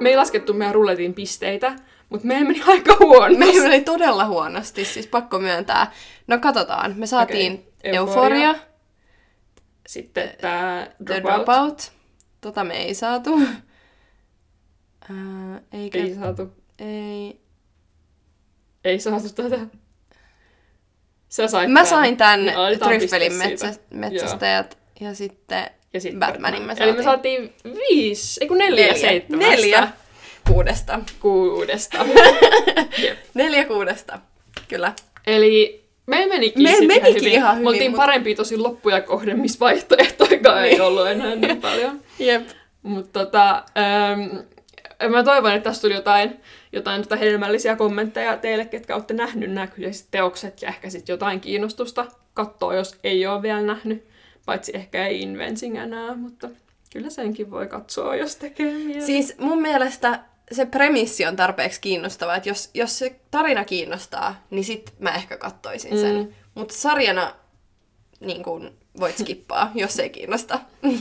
Me 0.03 0.09
ei 0.09 0.16
laskettu 0.16 0.55
meidän 0.55 0.75
rulletin 0.75 1.14
pisteitä, 1.14 1.73
Mutta 2.09 2.27
meillä 2.27 2.49
meni 2.49 2.62
aika 2.66 2.97
huonosti. 3.01 3.39
Meillä 3.45 3.68
meni 3.68 3.85
todella 3.85 4.25
huonosti, 4.25 4.85
siis 4.85 5.07
pakko 5.07 5.39
myöntää. 5.39 5.93
No 6.27 6.39
katsotaan, 6.39 6.95
me 6.97 7.07
saatiin 7.07 7.53
okay. 7.53 7.95
Euphoria. 7.95 8.47
Euphoria, 8.47 8.72
Sitten 9.93 10.30
tämä 10.40 10.86
The 11.07 11.22
Dropout. 11.22 11.93
Tota 12.40 12.64
me 12.64 12.74
ei 12.76 12.95
saatu. 12.95 13.30
Ää, 15.11 15.61
eikä, 15.72 15.99
Ei 15.99 16.14
saatu, 16.14 16.53
ei. 16.78 17.40
ei 18.84 19.01
saatu 19.01 19.28
tätä. 19.34 19.59
Sä 21.28 21.49
sait 21.49 21.70
Mä 21.70 21.80
tän. 21.80 21.86
sain 21.88 22.16
tän 22.16 22.40
Tryffelin 22.84 23.32
metsä, 23.32 23.74
metsästäjät 23.90 24.78
ja 25.01 25.14
sitten 25.14 25.70
Ja 25.93 26.01
sit 26.01 26.14
Batmanin 26.18 26.62
me 26.62 26.74
Eli 26.80 26.93
me 26.93 27.03
saatiin. 27.03 27.53
saatiin 27.55 27.74
viisi, 27.90 28.40
ei 28.43 28.49
kun 28.49 28.59
neljä, 28.59 28.86
neljä, 28.86 29.01
seitsemästä. 29.01 29.51
neljä 29.51 29.88
kuudesta. 30.49 31.01
kuudesta. 31.20 31.99
Jep. 33.05 33.18
Neljä 33.34 33.64
kuudesta, 33.64 34.18
kyllä. 34.68 34.93
Eli 35.26 35.82
me 36.07 36.27
menikin, 36.27 36.63
Me 36.63 36.71
menikin 36.87 36.97
ihan 37.01 37.15
hyvin. 37.15 37.33
ihan 37.33 37.55
hyvin, 37.55 37.65
Me 37.65 37.69
oltiin 37.69 37.91
mut- 37.93 37.97
parempia 37.97 38.37
tosi 38.37 38.57
loppuja 38.57 39.01
kohden, 39.01 39.41
missä 39.41 39.59
vaihtoehtoikaan 39.61 40.65
ei 40.65 40.71
Niin. 40.71 40.83
ollut 40.83 41.09
enää 41.09 41.35
niin 41.35 41.61
paljon. 41.61 42.01
Jep. 42.19 42.49
Mutta 42.83 43.19
tota, 43.25 43.65
ähm, 43.79 44.37
mä 45.11 45.23
toivon, 45.25 45.53
että 45.53 45.71
tästä 45.71 45.83
tuli 45.83 45.95
jotain, 45.95 46.41
jotain 46.73 47.03
tota 47.03 47.17
hedelmällisiä 47.17 47.77
kommentteja 47.77 48.37
teille, 48.37 48.65
ketkä 48.65 48.95
olette 48.95 49.15
nähnyt 49.15 49.51
nämä 49.53 49.67
kyseiset 49.67 50.07
teokset 50.11 50.63
ja 50.63 50.69
ehkä 50.69 50.91
sitten 50.91 51.13
jotain 51.13 51.41
kiinnostusta 51.41 52.07
katsoa, 52.35 52.75
jos 52.75 52.97
ei 53.05 53.27
ole 53.27 53.43
vielä 53.43 53.63
nähnyt. 53.63 54.05
Paitsi 54.47 54.73
ehkä 54.75 55.07
ei 55.07 55.21
Inventing 55.23 55.77
enää, 55.79 56.15
mutta 56.15 56.49
kyllä 56.93 57.11
senkin 57.11 57.51
voi 57.51 57.67
katsoa, 57.67 58.17
jos 58.17 58.37
tekee 58.37 58.73
mieli. 58.73 59.03
Siis 59.07 59.35
mun 59.39 59.63
mielestä 59.63 60.21
se 60.53 60.67
premissi 60.67 61.27
on 61.27 61.37
tarpeeksi 61.37 61.81
kiinnostava, 61.81 62.35
että 62.35 62.49
jos, 62.49 62.71
jos 62.75 62.99
se 62.99 63.21
tarina 63.31 63.65
kiinnostaa, 63.65 64.43
niin 64.51 64.65
sit 64.65 64.93
mä 64.99 65.15
ehkä 65.15 65.37
kattoisin 65.37 65.99
sen. 65.99 66.17
Mm. 66.17 66.33
Mutta 66.55 66.75
sarjana 66.75 67.35
niin 68.21 68.43
kun 68.43 68.73
voit 69.01 69.19
skippaa, 69.19 69.71
jos 69.75 69.99
ei 69.99 70.11
kiinnosta. 70.11 70.59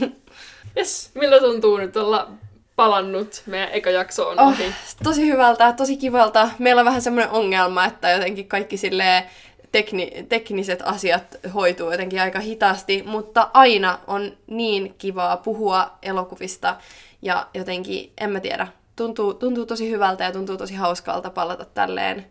Yes, 0.76 1.10
miltä 1.14 1.38
tuntuu 1.40 1.76
nyt 1.76 1.96
olla 1.96 2.30
palannut? 2.76 3.42
Meidän 3.46 3.68
eka 3.72 3.90
jakso 3.90 4.28
on 4.28 4.40
Oh, 4.40 4.48
ohi. 4.48 4.74
tosi 5.04 5.26
hyvältä, 5.26 5.72
tosi 5.72 5.96
kivalta. 5.96 6.48
Meillä 6.58 6.80
on 6.80 6.86
vähän 6.86 7.02
semmoinen 7.02 7.30
ongelma, 7.32 7.84
että 7.84 8.10
jotenkin 8.10 8.48
kaikki 8.48 8.76
silleen 8.76 9.24
tekni, 9.72 10.26
tekniset 10.28 10.82
asiat 10.84 11.36
hoituu 11.54 11.90
jotenkin 11.90 12.20
aika 12.20 12.40
hitaasti, 12.40 13.02
mutta 13.06 13.50
aina 13.54 13.98
on 14.06 14.36
niin 14.46 14.94
kivaa 14.98 15.36
puhua 15.36 15.98
elokuvista 16.02 16.76
ja 17.22 17.46
jotenkin, 17.54 18.12
en 18.20 18.30
mä 18.30 18.40
tiedä, 18.40 18.66
tuntuu, 18.96 19.34
tuntuu 19.34 19.66
tosi 19.66 19.90
hyvältä 19.90 20.24
ja 20.24 20.32
tuntuu 20.32 20.56
tosi 20.56 20.74
hauskalta 20.74 21.30
palata 21.30 21.64
tälleen 21.64 22.26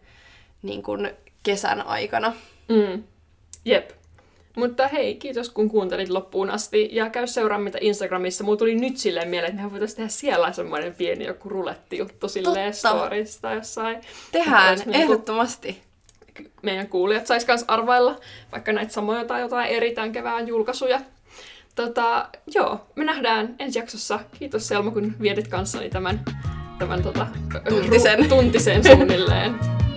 niin 0.62 0.84
kuin 0.84 1.12
kesän 1.44 1.88
aikana. 1.88 2.34
Mm. 2.70 3.04
Jep. 3.66 3.92
Mutta 4.58 4.88
hei, 4.88 5.16
kiitos 5.16 5.50
kun 5.50 5.70
kuuntelit 5.70 6.10
loppuun 6.10 6.50
asti 6.50 6.90
ja 6.92 7.10
käy 7.10 7.26
mitä 7.58 7.78
Instagramissa. 7.82 8.44
Mulla 8.44 8.58
tuli 8.58 8.76
nyt 8.76 8.98
silleen 8.98 9.30
mieleen, 9.30 9.50
että 9.50 9.56
mehän 9.56 9.72
voitaisiin 9.72 9.96
tehdä 9.96 10.10
siellä 10.10 10.52
semmoinen 10.52 10.96
pieni 10.96 11.26
joku 11.26 11.50
ruletti-juttu 11.50 12.30
silleen 12.30 12.74
Totta. 12.74 12.90
storista 12.90 13.54
jossain. 13.54 14.02
Tehdään, 14.32 14.78
niinku- 14.78 14.94
ehdottomasti. 14.94 15.82
meidän 16.62 16.88
kuulijat 16.88 17.28
sais 17.28 17.46
kans 17.46 17.66
arvailla 17.68 18.20
vaikka 18.52 18.74
näitä 18.74 18.94
samoja 18.94 19.26
tai 19.26 19.42
jotain 19.42 19.70
eri 19.70 19.92
tämän 19.92 20.12
kevään 20.12 20.48
julkaisuja. 20.48 21.02
Tota, 21.86 22.28
joo, 22.56 22.88
me 22.96 23.04
nähdään 23.04 23.56
ensi 23.60 23.80
jaksossa. 23.80 24.20
Kiitos 24.40 24.68
Selma, 24.68 24.92
kun 24.92 25.16
vietit 25.22 25.48
kanssani 25.48 25.90
tämän, 25.90 26.22
tämän 26.80 27.04
tota, 27.04 27.28
Tuntisen. 27.70 28.20
ru- 28.20 28.28
tuntisen 28.28 28.84
suunnilleen. 28.84 29.56